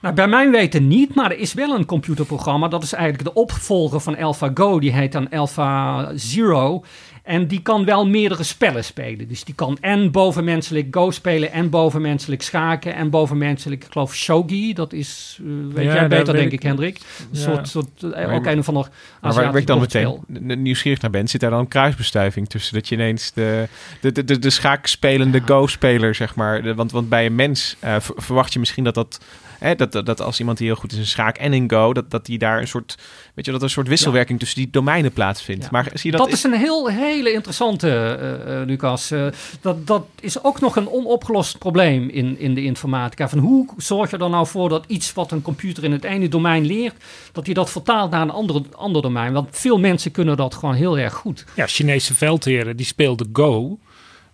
Nou, 0.00 0.14
bij 0.14 0.28
mijn 0.28 0.50
weten 0.50 0.88
niet, 0.88 1.14
maar 1.14 1.30
er 1.30 1.38
is 1.38 1.54
wel 1.54 1.74
een 1.74 1.84
computerprogramma. 1.84 2.68
Dat 2.68 2.82
is 2.82 2.92
eigenlijk 2.92 3.24
de 3.24 3.40
opvolger 3.40 4.00
van 4.00 4.16
AlphaGo. 4.16 4.80
Die 4.80 4.92
heet 4.92 5.12
dan 5.12 5.28
Alpha 5.28 6.10
Zero. 6.14 6.84
En 7.30 7.46
die 7.46 7.62
kan 7.62 7.84
wel 7.84 8.06
meerdere 8.08 8.42
spellen 8.42 8.84
spelen. 8.84 9.28
Dus 9.28 9.44
die 9.44 9.54
kan 9.54 9.78
en 9.80 10.10
bovenmenselijk 10.10 10.86
Go 10.90 11.10
spelen, 11.10 11.52
en 11.52 11.70
bovenmenselijk 11.70 12.42
schaken, 12.42 12.94
en 12.94 13.10
bovenmenselijk, 13.10 13.84
ik 13.84 13.92
geloof, 13.92 14.14
Shogi. 14.14 14.72
Dat 14.72 14.92
is, 14.92 15.38
uh, 15.42 15.74
weet 15.74 15.84
Ja, 15.84 15.94
jij 15.94 16.08
beter, 16.08 16.24
weet 16.26 16.34
denk 16.34 16.46
ik- 16.46 16.52
ik, 16.52 16.62
Hendrik. 16.62 16.96
Een 16.96 17.26
Ja. 17.30 17.40
soort, 17.40 17.68
soort, 17.68 18.02
eh, 18.02 18.10
Maar- 18.26 18.34
ook 18.34 18.46
een 18.46 18.58
of 18.58 18.68
ander 18.68 18.88
Maar 19.20 19.34
waar, 19.34 19.56
ik 19.56 19.66
dan 19.66 19.80
meteen 19.80 20.18
nieuwsgierig 20.62 21.00
naar 21.00 21.10
ben, 21.10 21.28
zit 21.28 21.40
daar 21.40 21.50
dan 21.50 21.58
een 21.60 21.68
kruisbestuiving 21.68 22.48
tussen? 22.48 22.74
Dat 22.74 22.88
je 22.88 22.94
ineens 22.94 23.32
de, 23.32 23.68
de, 24.00 24.12
de, 24.12 24.24
de, 24.24 24.38
de 24.38 24.50
schaakspelende 24.50 25.40
Go-speler, 25.44 26.14
zeg 26.14 26.34
maar. 26.34 26.62
de- 26.62 26.74
want, 26.74 26.92
want 26.92 27.08
bij 27.08 27.26
een 27.26 27.34
mens 27.34 27.76
eh, 27.80 27.96
ver- 28.00 28.14
verwacht 28.22 28.52
je 28.52 28.58
misschien 28.58 28.84
dat 28.84 28.94
dat... 28.94 29.20
Hè, 29.58 29.74
dat, 29.74 29.92
dat, 29.92 30.06
dat 30.06 30.20
als 30.20 30.38
iemand 30.40 30.58
die 30.58 30.66
heel 30.66 30.76
goed 30.76 30.92
is 30.92 30.98
in 30.98 31.06
schaak 31.06 31.36
en 31.38 31.52
in 31.52 31.70
Go, 31.70 31.92
dat, 31.92 32.10
dat 32.10 32.26
die 32.26 32.38
daar 32.38 32.60
een 32.60 32.68
soort, 32.68 32.94
weet 33.34 33.44
je, 33.44 33.50
dat 33.50 33.60
er 33.60 33.66
een 33.66 33.72
soort 33.72 33.88
wisselwerking 33.88 34.38
tussen 34.38 34.58
die 34.58 34.70
domeinen 34.70 35.12
plaatsvindt. 35.12 35.70
Maar 35.70 35.84
zie 35.94 36.10
je 36.10 36.16
dat? 36.16 36.26
Dat 36.26 36.36
is 36.36 36.42
een 36.44 36.52
heel, 36.52 36.90
hele 37.22 37.34
interessante, 37.34 37.88
eh, 37.88 38.60
eh, 38.60 38.66
Lucas. 38.66 39.10
Eh, 39.10 39.26
dat, 39.60 39.86
dat 39.86 40.06
is 40.20 40.44
ook 40.44 40.60
nog 40.60 40.76
een 40.76 40.88
onopgelost 40.88 41.58
probleem 41.58 42.08
in, 42.08 42.38
in 42.38 42.54
de 42.54 42.62
informatica. 42.62 43.28
Van 43.28 43.38
hoe 43.38 43.68
zorg 43.76 44.10
je 44.10 44.16
er 44.16 44.30
nou 44.30 44.46
voor 44.46 44.68
dat 44.68 44.84
iets 44.86 45.12
wat 45.12 45.32
een 45.32 45.42
computer 45.42 45.84
in 45.84 45.92
het 45.92 46.04
ene 46.04 46.28
domein 46.28 46.66
leert, 46.66 46.94
dat 47.32 47.44
hij 47.44 47.54
dat 47.54 47.70
vertaalt 47.70 48.10
naar 48.10 48.22
een 48.22 48.30
andere, 48.30 48.62
ander 48.76 49.02
domein? 49.02 49.32
Want 49.32 49.48
veel 49.50 49.78
mensen 49.78 50.10
kunnen 50.10 50.36
dat 50.36 50.54
gewoon 50.54 50.74
heel 50.74 50.98
erg 50.98 51.14
goed. 51.14 51.44
Ja, 51.54 51.66
Chinese 51.66 52.14
veldheren 52.14 52.76
die 52.76 52.86
speelden 52.86 53.30
Go. 53.32 53.78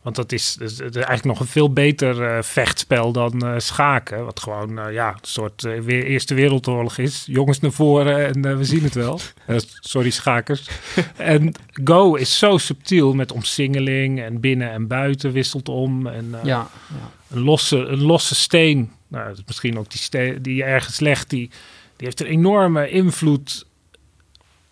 Want 0.06 0.18
dat 0.18 0.32
is, 0.32 0.54
dat 0.54 0.70
is 0.70 0.80
eigenlijk 0.80 1.24
nog 1.24 1.40
een 1.40 1.46
veel 1.46 1.72
beter 1.72 2.22
eh, 2.22 2.42
vechtspel 2.42 3.12
dan 3.12 3.46
eh, 3.46 3.54
schaken. 3.58 4.24
Wat 4.24 4.40
gewoon 4.40 4.78
eh, 4.78 4.92
ja, 4.92 5.08
een 5.08 5.18
soort 5.22 5.64
eh, 5.64 5.80
weer 5.80 6.04
Eerste 6.04 6.34
Wereldoorlog 6.34 6.98
is. 6.98 7.24
Jongens 7.26 7.60
naar 7.60 7.72
voren 7.72 8.26
en 8.26 8.44
eh, 8.44 8.56
we 8.56 8.64
zien 8.64 8.82
het 8.82 8.94
wel. 8.94 9.20
Eh, 9.46 9.56
sorry, 9.80 10.10
schakers. 10.10 10.68
en 11.16 11.52
Go 11.84 12.14
is 12.14 12.38
zo 12.38 12.58
subtiel 12.58 13.14
met 13.14 13.32
omsingeling 13.32 14.20
en 14.20 14.40
binnen 14.40 14.70
en 14.70 14.86
buiten 14.86 15.32
wisselt 15.32 15.68
om. 15.68 16.06
En, 16.06 16.34
eh, 16.34 16.44
Ja, 16.44 16.68
ja. 16.88 17.10
Een, 17.36 17.42
losse, 17.42 17.76
een 17.76 18.02
losse 18.02 18.34
steen, 18.34 18.92
nou, 19.08 19.28
dat 19.28 19.38
is 19.38 19.44
misschien 19.46 19.78
ook 19.78 19.90
die 19.90 20.00
steen 20.00 20.42
die 20.42 20.54
je 20.54 20.64
ergens 20.64 21.00
legt, 21.00 21.30
die, 21.30 21.48
die 21.96 22.06
heeft 22.06 22.20
een 22.20 22.26
enorme 22.26 22.88
invloed 22.90 23.66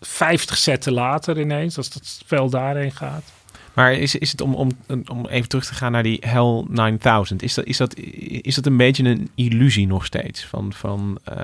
50 0.00 0.56
zetten 0.56 0.92
later 0.92 1.40
ineens, 1.40 1.76
als 1.76 1.90
dat 1.90 2.06
spel 2.06 2.50
daarheen 2.50 2.92
gaat. 2.92 3.32
Maar 3.74 3.92
is, 3.92 4.14
is 4.14 4.30
het 4.30 4.40
om, 4.40 4.54
om, 4.54 4.70
om 5.06 5.26
even 5.26 5.48
terug 5.48 5.66
te 5.66 5.74
gaan 5.74 5.92
naar 5.92 6.02
die 6.02 6.18
Hell 6.26 6.64
9000, 6.68 7.42
is 7.42 7.54
dat, 7.54 7.64
is 7.64 7.76
dat, 7.76 7.96
is 8.40 8.54
dat 8.54 8.66
een 8.66 8.76
beetje 8.76 9.04
een 9.04 9.28
illusie 9.34 9.86
nog 9.86 10.04
steeds? 10.04 10.44
Van, 10.44 10.72
van, 10.72 11.18
eh, 11.24 11.36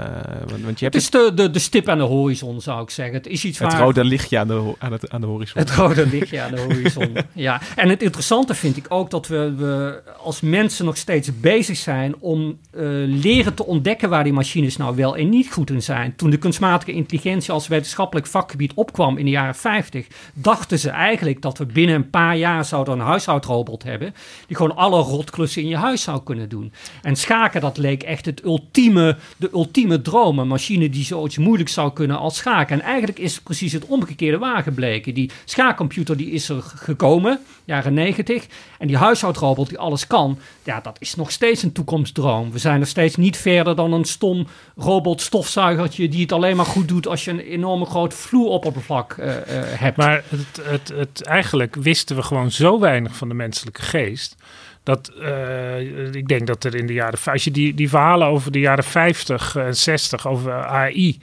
want, 0.47 0.63
want 0.63 0.79
je 0.79 0.85
Het 0.85 0.95
hebt 0.95 0.95
is 0.95 1.11
de, 1.11 1.33
de, 1.35 1.51
de 1.51 1.59
stip 1.59 1.89
aan 1.89 1.99
de 1.99 2.05
horizon, 2.05 2.61
zou 2.61 2.83
ik 2.83 2.91
zeggen. 2.91 3.15
Het 3.15 3.27
is 3.27 3.45
iets 3.45 3.59
het 3.59 3.73
waar... 3.73 3.81
rode 3.81 4.05
lichtje 4.05 4.39
aan 4.39 4.47
de, 4.47 4.75
aan, 4.79 4.93
het, 4.93 5.11
aan 5.11 5.21
de 5.21 5.27
horizon. 5.27 5.59
Het 5.59 5.71
rode 5.71 6.07
lichtje 6.07 6.41
aan 6.41 6.51
de 6.51 6.61
horizon. 6.61 7.17
ja, 7.33 7.61
en 7.77 7.89
het 7.89 8.03
interessante 8.03 8.55
vind 8.55 8.77
ik 8.77 8.87
ook 8.89 9.11
dat 9.11 9.29
we, 9.29 9.55
we 9.57 10.03
als 10.23 10.41
mensen 10.41 10.85
nog 10.85 10.97
steeds 10.97 11.41
bezig 11.41 11.77
zijn 11.77 12.15
om 12.19 12.59
eh, 12.71 12.83
leren 13.07 13.55
te 13.55 13.67
ontdekken 13.67 14.09
waar 14.09 14.25
die 14.25 14.33
machines 14.33 14.77
nou 14.77 14.97
wel 14.97 15.17
en 15.17 15.29
niet 15.29 15.53
goed 15.53 15.71
in 15.71 15.83
zijn. 15.83 16.17
Toen 16.17 16.31
de 16.31 16.37
kunstmatige 16.37 16.93
intelligentie 16.93 17.53
als 17.53 17.69
wetenschappelijk 17.69 18.27
vakgebied 18.27 18.73
opkwam 18.75 19.17
in 19.17 19.25
de 19.25 19.31
jaren 19.31 19.55
50, 19.55 20.07
dachten 20.33 20.79
ze 20.79 20.91
eigenlijk 20.91 21.43
dat 21.43 21.59
we 21.59 21.67
binnen 21.67 21.95
een 21.95 22.11
paar 22.11 22.20
jaar 22.29 22.65
zouden 22.65 22.95
een 22.95 23.07
huishoudrobot 23.07 23.83
hebben 23.83 24.15
die 24.47 24.57
gewoon 24.57 24.77
alle 24.77 25.03
rotklussen 25.03 25.63
in 25.63 25.69
je 25.69 25.77
huis 25.77 26.03
zou 26.03 26.23
kunnen 26.23 26.49
doen. 26.49 26.73
En 27.03 27.17
schaken, 27.17 27.61
dat 27.61 27.79
leek 27.79 28.03
echt 28.03 28.27
het 28.27 28.45
ultieme, 28.45 29.17
de 29.37 29.51
ultieme 29.53 30.03
droom. 30.03 30.39
Een 30.39 30.49
machine 30.49 30.89
die 30.91 31.05
zoiets 31.05 31.39
moeilijk 31.39 31.69
zou 31.69 31.93
kunnen 31.93 32.19
als 32.19 32.37
schaken. 32.37 32.81
En 32.81 32.87
eigenlijk 32.87 33.19
is 33.19 33.41
precies 33.41 33.73
het 33.73 33.87
omgekeerde 33.87 34.39
waar 34.39 34.63
gebleken. 34.63 35.15
Die 35.15 35.31
schaakcomputer 35.45 36.17
die 36.17 36.31
is 36.31 36.49
er 36.49 36.63
gekomen, 36.63 37.41
jaren 37.65 37.95
90. 37.95 38.47
En 38.79 38.87
die 38.87 38.97
huishoudrobot 38.97 39.69
die 39.69 39.79
alles 39.79 40.07
kan, 40.07 40.39
ja, 40.63 40.81
dat 40.81 40.97
is 41.01 41.15
nog 41.15 41.31
steeds 41.31 41.63
een 41.63 41.73
toekomstdroom. 41.73 42.53
We 42.53 42.59
zijn 42.59 42.79
nog 42.79 42.89
steeds 42.89 43.17
niet 43.17 43.37
verder 43.37 43.77
dan 43.77 43.93
een 43.93 44.05
stom 44.05 44.47
robotstofzuigertje 44.77 46.09
die 46.09 46.21
het 46.21 46.33
alleen 46.33 46.57
maar 46.57 46.67
goed 46.67 46.89
doet 46.89 47.07
als 47.07 47.25
je 47.25 47.31
een 47.31 47.41
enorme 47.41 47.85
groot 47.85 48.15
vloeroppervlak 48.15 49.13
eh, 49.13 49.37
eh, 49.37 49.81
hebt. 49.81 49.97
Maar 49.97 50.25
het, 50.29 50.61
het, 50.63 50.93
het, 50.95 51.23
eigenlijk 51.23 51.77
wisten 52.17 52.31
we 52.31 52.35
gewoon 52.37 52.51
zo 52.51 52.81
weinig 52.81 53.17
van 53.17 53.29
de 53.29 53.35
menselijke 53.35 53.83
geest. 53.83 54.37
Dat 54.83 55.09
eh, 55.09 56.15
ik 56.15 56.29
denk 56.29 56.47
dat 56.47 56.65
er 56.65 56.75
in 56.75 56.87
de 56.87 56.93
jaren. 56.93 57.19
Als 57.25 57.45
je 57.45 57.51
die, 57.51 57.75
die 57.75 57.89
verhalen 57.89 58.29
over 58.29 58.53
de 58.53 58.59
jaren 58.59 58.85
50 58.85 59.57
en 59.57 59.77
60 59.77 60.27
over 60.27 60.65
AI. 60.65 61.19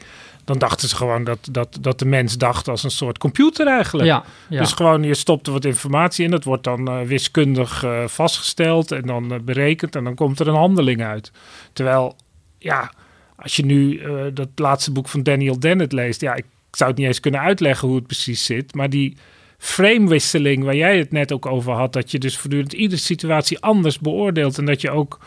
Dan 0.45 0.57
dachten 0.57 0.89
ze 0.89 0.95
gewoon 0.95 1.23
dat, 1.23 1.47
dat, 1.51 1.77
dat 1.81 1.99
de 1.99 2.05
mens 2.05 2.37
dacht 2.37 2.67
als 2.67 2.83
een 2.83 2.91
soort 2.91 3.17
computer 3.17 3.67
eigenlijk. 3.67 4.07
Ja, 4.07 4.23
ja. 4.49 4.59
Dus 4.59 4.71
gewoon 4.73 5.03
je 5.03 5.13
stopt 5.13 5.47
er 5.47 5.53
wat 5.53 5.65
informatie 5.65 6.25
in. 6.25 6.31
Dat 6.31 6.43
wordt 6.43 6.63
dan 6.63 6.87
eh, 6.87 7.01
wiskundig 7.01 7.83
eh, 7.83 8.07
vastgesteld 8.07 8.91
en 8.91 9.01
dan 9.01 9.41
berekend. 9.43 9.95
En 9.95 10.03
dan 10.03 10.15
komt 10.15 10.39
er 10.39 10.47
een 10.47 10.55
handeling 10.55 11.03
uit. 11.03 11.31
Terwijl, 11.73 12.15
ja, 12.57 12.91
als 13.35 13.55
je 13.55 13.65
nu 13.65 14.01
dat 14.33 14.49
laatste 14.55 14.91
boek 14.91 15.07
van 15.07 15.23
Daniel 15.23 15.59
Dennett 15.59 15.93
leest. 15.93 16.21
Ja, 16.21 16.35
ik 16.35 16.45
zou 16.71 16.89
het 16.89 16.99
niet 16.99 17.07
eens 17.07 17.19
kunnen 17.19 17.41
uitleggen 17.41 17.87
hoe 17.87 17.97
het 17.97 18.07
precies 18.07 18.45
zit. 18.45 18.75
Maar 18.75 18.89
die 18.89 19.17
framewisseling 19.57 20.63
waar 20.63 20.75
jij 20.75 20.97
het 20.97 21.11
net 21.11 21.31
ook 21.31 21.45
over 21.45 21.73
had. 21.73 21.93
Dat 21.93 22.11
je 22.11 22.19
dus 22.19 22.37
voortdurend 22.37 22.73
iedere 22.73 23.01
situatie 23.01 23.59
anders 23.59 23.99
beoordeelt. 23.99 24.57
En 24.57 24.65
dat 24.65 24.81
je 24.81 24.91
ook 24.91 25.19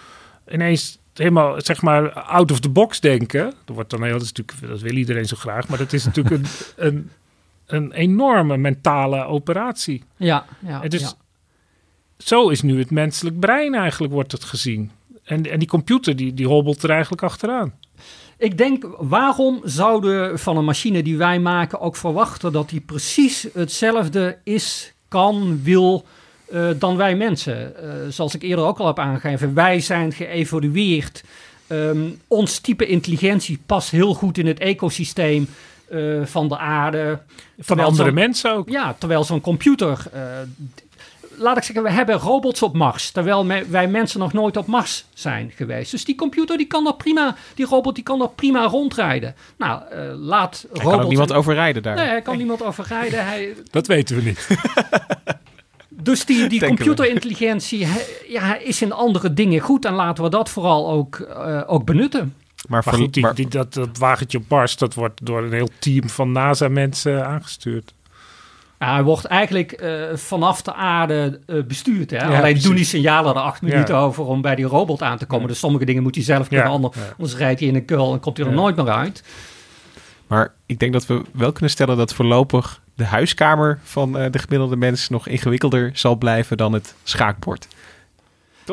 ineens 0.50 0.98
helemaal, 1.14 1.60
zeg 1.60 1.82
maar, 1.82 2.12
out 2.12 2.50
of 2.50 2.60
the 2.60 2.68
box 2.68 3.00
denken. 3.00 3.54
Dat 3.64 3.74
wordt 3.74 3.90
dan 3.90 4.02
heel, 4.02 4.12
dat, 4.12 4.22
is 4.22 4.32
natuurlijk, 4.32 4.68
dat 4.68 4.80
wil 4.80 4.96
iedereen 4.96 5.26
zo 5.26 5.36
graag. 5.36 5.68
Maar 5.68 5.78
dat 5.78 5.92
is 5.92 6.04
natuurlijk 6.04 6.34
een, 6.36 6.46
een, 6.86 7.10
een 7.66 7.92
enorme 7.92 8.56
mentale 8.56 9.24
operatie. 9.24 10.02
Ja, 10.16 10.46
ja, 10.58 10.82
En 10.82 10.90
dus 10.90 11.00
ja. 11.00 11.12
zo 12.18 12.48
is 12.48 12.62
nu 12.62 12.78
het 12.78 12.90
menselijk 12.90 13.38
brein 13.40 13.74
eigenlijk, 13.74 14.12
wordt 14.12 14.32
het 14.32 14.44
gezien. 14.44 14.90
En, 15.24 15.50
en 15.50 15.58
die 15.58 15.68
computer, 15.68 16.16
die, 16.16 16.34
die 16.34 16.46
hobbelt 16.46 16.82
er 16.82 16.90
eigenlijk 16.90 17.22
achteraan. 17.22 17.74
Ik 18.40 18.58
denk, 18.58 18.84
waarom 18.98 19.60
zouden 19.64 20.30
we 20.30 20.38
van 20.38 20.56
een 20.56 20.64
machine 20.64 21.02
die 21.02 21.16
wij 21.16 21.38
maken 21.40 21.80
ook 21.80 21.96
verwachten 21.96 22.52
dat 22.52 22.68
die 22.68 22.80
precies 22.80 23.46
hetzelfde 23.52 24.38
is, 24.44 24.92
kan, 25.08 25.60
wil 25.62 26.04
eh, 26.44 26.68
dan 26.78 26.96
wij 26.96 27.16
mensen? 27.16 27.76
Eh, 27.76 27.90
zoals 28.08 28.34
ik 28.34 28.42
eerder 28.42 28.64
ook 28.64 28.78
al 28.78 28.86
heb 28.86 28.98
aangegeven, 28.98 29.54
wij 29.54 29.80
zijn 29.80 30.12
geëvolueerd. 30.12 31.24
Ehm, 31.66 31.98
ons 32.26 32.58
type 32.58 32.86
intelligentie 32.86 33.60
past 33.66 33.90
heel 33.90 34.14
goed 34.14 34.38
in 34.38 34.46
het 34.46 34.58
ecosysteem 34.58 35.48
eh, 35.88 36.24
van 36.24 36.48
de 36.48 36.58
aarde. 36.58 37.18
Terwijl 37.64 37.88
andere 37.88 38.12
mensen 38.12 38.54
ook. 38.54 38.68
Ja, 38.68 38.94
terwijl 38.98 39.24
zo'n 39.24 39.40
computer. 39.40 40.10
Laat 41.40 41.56
ik 41.56 41.62
zeggen, 41.62 41.84
we 41.84 41.90
hebben 41.90 42.16
robots 42.16 42.62
op 42.62 42.74
Mars, 42.74 43.10
terwijl 43.10 43.44
me- 43.44 43.66
wij 43.68 43.88
mensen 43.88 44.20
nog 44.20 44.32
nooit 44.32 44.56
op 44.56 44.66
Mars 44.66 45.04
zijn 45.14 45.52
geweest. 45.56 45.90
Dus 45.90 46.04
die 46.04 46.14
computer 46.14 46.56
die 46.56 46.66
kan 46.66 46.86
er 46.86 46.94
prima, 46.94 47.36
die 47.54 47.66
robot 47.66 47.94
die 47.94 48.04
kan 48.04 48.20
er 48.22 48.28
prima 48.28 48.64
rondrijden. 48.66 49.34
Nou, 49.58 49.82
eh, 49.90 49.98
laat 50.14 50.60
Hij 50.60 50.68
robots... 50.72 50.90
kan 50.94 51.02
ook 51.02 51.08
niemand 51.08 51.32
overrijden 51.32 51.82
daar. 51.82 51.94
Nee, 51.94 52.06
hij 52.06 52.22
kan 52.22 52.36
niemand 52.36 52.62
overrijden. 52.62 53.26
Hij, 53.26 53.54
Dat 53.70 53.86
weten 53.86 54.16
we 54.16 54.22
niet. 54.22 54.48
dus 56.08 56.24
die, 56.24 56.48
die 56.48 56.66
computerintelligentie 56.66 57.86
ja, 58.28 58.56
is 58.58 58.82
in 58.82 58.92
andere 58.92 59.34
dingen 59.34 59.60
goed 59.60 59.84
en 59.84 59.94
laten 59.94 60.24
we 60.24 60.30
dat 60.30 60.48
vooral 60.50 60.90
ook, 60.90 61.18
eh, 61.18 61.62
ook 61.66 61.84
benutten. 61.84 62.34
Maar, 62.68 62.82
Maar 62.84 62.94
goed, 62.94 63.14
die, 63.14 63.32
die, 63.34 63.48
dat, 63.48 63.74
dat 63.74 63.98
wagentje 63.98 64.38
op 64.38 64.44
Mars, 64.48 64.76
dat 64.76 64.94
wordt 64.94 65.26
door 65.26 65.42
een 65.42 65.52
heel 65.52 65.68
team 65.78 66.08
van 66.08 66.32
NASA-mensen 66.32 67.26
aangestuurd. 67.26 67.92
Ja, 68.82 68.92
hij 68.94 69.02
wordt 69.02 69.24
eigenlijk 69.24 69.72
eh, 69.72 70.02
vanaf 70.14 70.62
de 70.62 70.74
aarde 70.74 71.40
eh, 71.46 71.62
bestuurd. 71.62 72.10
Hè? 72.10 72.16
Ja, 72.16 72.24
Alleen 72.26 72.40
precies. 72.40 72.62
doen 72.62 72.74
die 72.74 72.84
signalen 72.84 73.34
er 73.34 73.40
acht 73.40 73.60
Ja. 73.60 73.66
minuten 73.68 73.96
over 73.96 74.24
om 74.24 74.40
bij 74.42 74.54
die 74.54 74.64
robot 74.64 75.02
aan 75.02 75.18
te 75.18 75.26
komen. 75.26 75.48
Dus 75.48 75.58
sommige 75.58 75.84
dingen 75.84 76.02
moet 76.02 76.14
hij 76.14 76.24
zelf 76.24 76.48
kunnen, 76.48 76.66
Ja. 76.66 76.72
ander- 76.72 76.90
Ja. 76.94 77.00
anders 77.18 77.36
rijdt 77.36 77.60
hij 77.60 77.68
in 77.68 77.74
een 77.74 77.84
kuil 77.84 78.12
en 78.12 78.20
komt 78.20 78.36
hij 78.36 78.46
er 78.46 78.52
Ja. 78.52 78.58
nooit 78.58 78.76
meer 78.76 78.88
uit. 78.90 79.22
Maar 80.26 80.52
ik 80.66 80.78
denk 80.78 80.92
dat 80.92 81.06
we 81.06 81.22
wel 81.32 81.52
kunnen 81.52 81.70
stellen 81.70 81.96
dat 81.96 82.14
voorlopig 82.14 82.80
de 82.94 83.04
huiskamer 83.04 83.78
van 83.82 84.18
eh, 84.18 84.30
de 84.30 84.38
gemiddelde 84.38 84.76
mens 84.76 85.08
nog 85.08 85.26
ingewikkelder 85.28 85.90
zal 85.94 86.16
blijven 86.16 86.56
dan 86.56 86.72
het 86.72 86.94
schaakbord. 87.02 87.68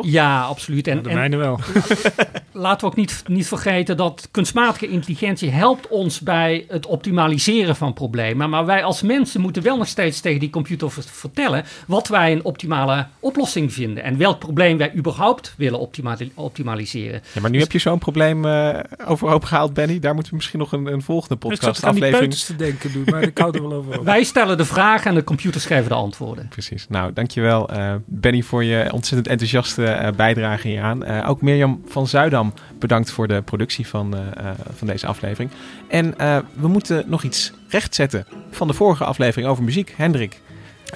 Ja, 0.06 0.42
absoluut. 0.42 0.88
En, 0.88 1.04
de 1.04 1.10
en 1.10 1.16
mijne 1.16 1.36
wel. 1.38 1.60
laten 2.52 2.80
we 2.80 2.86
ook 2.86 2.96
niet, 2.96 3.24
niet 3.28 3.48
vergeten 3.48 3.98
dat 3.98 4.28
kunstmatige 4.32 4.88
intelligentie 4.88 5.50
helpt 5.50 5.88
ons 5.88 6.20
bij 6.20 6.66
het 6.68 6.86
optimaliseren 6.86 7.76
van 7.76 7.94
problemen. 7.94 8.50
Maar 8.50 8.66
wij 8.66 8.84
als 8.84 9.02
mensen 9.02 9.42
moeten 9.42 9.64
wel 9.64 9.78
nog 9.78 9.88
steeds 9.88 10.20
tegen 10.22 10.40
die 10.40 10.50
computer 10.50 10.92
ver- 10.92 11.04
vertellen 11.04 11.64
wat 11.88 12.08
wij 12.08 12.32
een 12.32 12.44
optimale 12.44 13.08
oplossing 13.20 13.74
vinden. 13.74 14.04
En 14.04 14.18
welk 14.18 14.40
probleem 14.40 14.78
wij 14.78 14.94
überhaupt 14.96 15.54
willen 15.58 15.80
optimali- 15.80 16.32
optimaliseren. 16.36 17.22
Ja, 17.34 17.42
maar 17.42 17.50
nu 17.50 17.60
heb 17.60 17.72
je 17.72 17.80
zo'n 17.80 18.00
probleem 18.00 18.46
eh, 18.46 18.80
overhoop 19.08 19.44
gehaald, 19.44 19.74
Benny. 19.74 20.00
Daar 20.00 20.14
moeten 20.14 20.32
we 20.32 20.38
misschien 20.38 20.60
nog 20.60 20.72
een, 20.72 20.86
een 20.86 21.02
volgende 21.02 21.34
Ik 21.34 21.40
podcast 21.40 21.84
aflevering. 21.84 22.18
peuters 22.18 22.44
te 22.46 22.56
denken 22.56 22.92
doen, 22.94 23.04
maar 23.06 23.22
ik 23.22 23.38
hou 23.38 23.56
er 23.56 23.62
wel 23.62 23.74
over. 23.74 24.04
Wij 24.14 24.24
stellen 24.24 24.58
de 24.58 24.66
vraag 24.66 25.06
en 25.06 25.16
de 25.16 25.24
computers 25.24 25.66
geven 25.66 25.88
de 25.90 25.94
antwoorden. 25.96 26.48
Precies. 26.48 26.86
Nou, 26.90 27.14
dankjewel 27.14 27.70
eh 27.70 27.94
Benny 28.06 28.42
voor 28.42 28.64
je 28.64 28.88
ontzettend 28.94 29.28
enthousiaste 29.28 29.87
eh, 29.90 30.14
bijdrage 30.16 30.68
hieraan. 30.68 31.04
Eh 31.04 31.30
ook 31.30 31.42
Mirjam 31.42 31.82
van 31.86 32.08
Zuidam 32.08 32.54
bedankt 32.80 33.12
voor 33.12 33.28
de 33.28 33.42
productie 33.42 33.88
van, 33.88 34.16
eh, 34.16 34.50
eh, 34.50 34.56
van 34.76 34.88
deze 34.88 35.08
aflevering. 35.08 35.52
En 35.88 36.18
eh, 36.18 36.38
we 36.54 36.68
moeten 36.68 37.04
nog 37.08 37.24
iets 37.24 37.54
rechtzetten 37.68 38.26
van 38.52 38.68
de 38.68 38.74
vorige 38.74 39.04
aflevering 39.04 39.50
over 39.50 39.64
muziek. 39.64 39.94
Hendrik, 39.98 40.42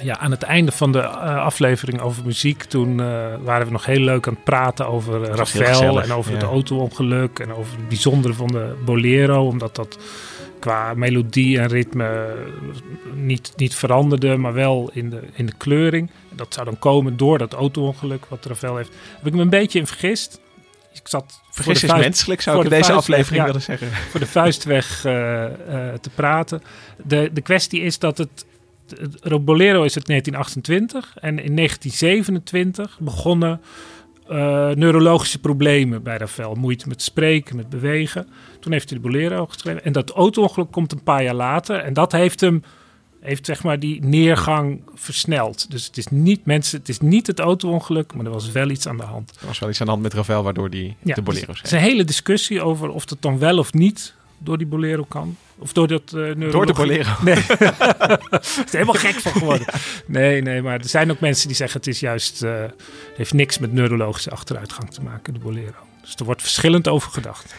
ja, 0.02 0.18
aan 0.18 0.30
het 0.30 0.42
einde 0.42 0.72
van 0.72 0.92
de 0.92 0.98
uh, 0.98 1.44
aflevering 1.44 2.00
over 2.00 2.24
muziek, 2.24 2.64
toen 2.64 2.98
uh, 2.98 3.26
waren 3.42 3.66
we 3.66 3.72
nog 3.72 3.86
heel 3.86 4.00
leuk 4.00 4.26
aan 4.26 4.32
het 4.34 4.44
praten 4.44 4.88
over 4.88 5.24
Ravel 5.24 6.02
en 6.02 6.12
over 6.12 6.30
ja. 6.30 6.36
het 6.36 6.46
auto-ongeluk 6.46 7.38
en 7.38 7.54
over 7.54 7.76
het 7.76 7.88
bijzondere 7.88 8.34
van 8.34 8.46
de 8.46 8.74
bolero, 8.84 9.46
omdat 9.46 9.76
dat 9.76 9.98
qua 10.62 10.94
melodie 10.94 11.58
en 11.58 11.68
ritme 11.68 12.36
niet, 13.14 13.52
niet 13.56 13.74
veranderde, 13.74 14.36
maar 14.36 14.52
wel 14.52 14.90
in 14.92 15.10
de, 15.10 15.20
in 15.32 15.46
de 15.46 15.54
kleuring. 15.56 16.10
Dat 16.34 16.54
zou 16.54 16.66
dan 16.66 16.78
komen 16.78 17.16
door 17.16 17.38
dat 17.38 17.52
auto-ongeluk 17.52 18.26
wat 18.28 18.44
Ravel 18.44 18.76
heeft. 18.76 18.90
Heb 19.16 19.26
ik 19.26 19.32
me 19.32 19.40
een 19.40 19.48
beetje 19.48 19.78
in 19.78 19.86
vergist. 19.86 20.40
Ik 20.92 21.08
zat 21.08 21.40
Vergis 21.50 21.82
is 21.82 21.88
vuist, 21.88 22.04
menselijk, 22.04 22.40
zou 22.40 22.58
ik 22.58 22.64
in 22.64 22.70
deze 22.70 22.92
aflevering 22.92 23.40
ja, 23.40 23.44
willen 23.46 23.62
zeggen. 23.62 23.88
Voor 24.10 24.20
de 24.20 24.26
vuistweg 24.26 25.00
te 25.00 26.10
praten. 26.14 26.62
De, 27.04 27.30
de 27.32 27.40
kwestie 27.40 27.80
is 27.80 27.98
dat 27.98 28.18
het 28.18 28.44
Bolero 29.44 29.82
is 29.82 29.94
het 29.94 30.06
1928 30.06 31.14
en 31.20 31.38
in 31.38 31.56
1927 31.56 32.98
begonnen 33.00 33.60
uh, 34.32 34.70
neurologische 34.70 35.38
problemen 35.38 36.02
bij 36.02 36.16
Ravel. 36.16 36.54
Moeite 36.54 36.88
met 36.88 37.02
spreken, 37.02 37.56
met 37.56 37.68
bewegen. 37.68 38.28
Toen 38.60 38.72
heeft 38.72 38.90
hij 38.90 38.98
de 38.98 39.08
Bolero 39.08 39.46
geschreven. 39.46 39.84
En 39.84 39.92
dat 39.92 40.10
auto-ongeluk 40.10 40.70
komt 40.70 40.92
een 40.92 41.02
paar 41.02 41.22
jaar 41.22 41.34
later. 41.34 41.76
En 41.76 41.92
dat 41.92 42.12
heeft 42.12 42.40
hem, 42.40 42.62
heeft 43.20 43.46
zeg 43.46 43.62
maar 43.62 43.78
die 43.78 44.04
neergang 44.04 44.82
versneld. 44.94 45.70
Dus 45.70 45.86
het 45.86 45.96
is 45.96 46.06
niet 46.06 46.46
mensen, 46.46 46.78
het 46.78 46.88
is 46.88 47.00
niet 47.00 47.26
het 47.26 47.38
auto-ongeluk, 47.38 48.14
maar 48.14 48.24
er 48.24 48.32
was 48.32 48.50
wel 48.50 48.70
iets 48.70 48.86
aan 48.86 48.96
de 48.96 49.02
hand. 49.02 49.36
Er 49.40 49.46
was 49.46 49.58
wel 49.58 49.68
iets 49.68 49.80
aan 49.80 49.86
de 49.86 49.92
hand 49.92 50.04
met 50.04 50.14
Ravel, 50.14 50.42
waardoor 50.42 50.70
die 50.70 50.96
ja, 51.02 51.14
de 51.14 51.22
Bolero 51.22 51.54
schreef. 51.54 51.58
Er 51.58 51.64
is 51.64 51.72
een 51.72 51.90
hele 51.90 52.04
discussie 52.04 52.62
over 52.62 52.88
of 52.90 53.04
dat 53.04 53.22
dan 53.22 53.38
wel 53.38 53.58
of 53.58 53.72
niet 53.72 54.14
door 54.38 54.58
die 54.58 54.66
Bolero 54.66 55.04
kan. 55.08 55.36
Of 55.62 55.72
door 55.72 55.88
dat 55.88 56.12
uh, 56.14 56.50
Door 56.50 56.66
de 56.66 56.72
Bolero. 56.72 57.10
Nee. 57.20 57.34
is 58.64 58.72
helemaal 58.72 58.94
gek 58.94 59.14
van 59.14 59.32
geworden. 59.32 59.66
Nee, 60.06 60.42
nee, 60.42 60.62
maar 60.62 60.78
er 60.78 60.88
zijn 60.88 61.10
ook 61.10 61.20
mensen 61.20 61.46
die 61.46 61.56
zeggen 61.56 61.78
het 61.78 61.88
is 61.88 62.00
juist... 62.00 62.42
Uh, 62.42 62.64
heeft 63.16 63.32
niks 63.32 63.58
met 63.58 63.72
neurologische 63.72 64.30
achteruitgang 64.30 64.90
te 64.90 65.02
maken, 65.02 65.32
de 65.34 65.38
Bolero. 65.38 65.78
Dus 66.00 66.14
er 66.16 66.24
wordt 66.24 66.42
verschillend 66.42 66.88
over 66.88 67.10
gedacht. 67.10 67.54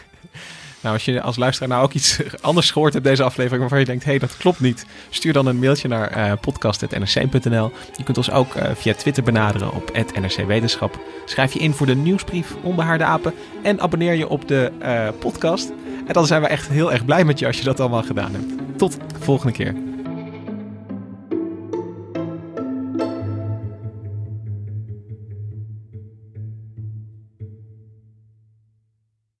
Nou, 0.84 0.96
als 0.96 1.04
je 1.04 1.20
als 1.20 1.36
luisteraar 1.36 1.68
nou 1.68 1.82
ook 1.82 1.92
iets 1.92 2.20
anders 2.40 2.70
gehoord 2.70 2.92
hebt 2.92 3.04
deze 3.04 3.22
aflevering 3.22 3.60
waarvan 3.60 3.78
je 3.78 3.84
denkt, 3.84 4.04
hé, 4.04 4.10
hey, 4.10 4.18
dat 4.18 4.36
klopt 4.36 4.60
niet, 4.60 4.86
stuur 5.10 5.32
dan 5.32 5.46
een 5.46 5.58
mailtje 5.58 5.88
naar 5.88 6.16
uh, 6.16 6.32
podcast.nrc.nl. 6.40 7.72
Je 7.96 8.04
kunt 8.04 8.16
ons 8.16 8.30
ook 8.30 8.54
uh, 8.54 8.62
via 8.74 8.94
Twitter 8.94 9.22
benaderen 9.22 9.72
op 9.72 9.90
@nrcwetenschap. 10.14 10.98
Schrijf 11.24 11.52
je 11.52 11.58
in 11.58 11.74
voor 11.74 11.86
de 11.86 11.96
nieuwsbrief 11.96 12.54
Onbehaarde 12.62 13.04
Apen 13.04 13.34
en 13.62 13.80
abonneer 13.80 14.14
je 14.14 14.28
op 14.28 14.48
de 14.48 14.72
uh, 14.82 15.08
podcast. 15.18 15.72
En 16.06 16.12
dan 16.12 16.26
zijn 16.26 16.42
we 16.42 16.46
echt 16.46 16.68
heel 16.68 16.92
erg 16.92 17.04
blij 17.04 17.24
met 17.24 17.38
je 17.38 17.46
als 17.46 17.58
je 17.58 17.64
dat 17.64 17.80
allemaal 17.80 18.02
gedaan 18.02 18.32
hebt. 18.32 18.78
Tot 18.78 18.92
de 18.92 19.24
volgende 19.24 19.52
keer. 19.52 19.93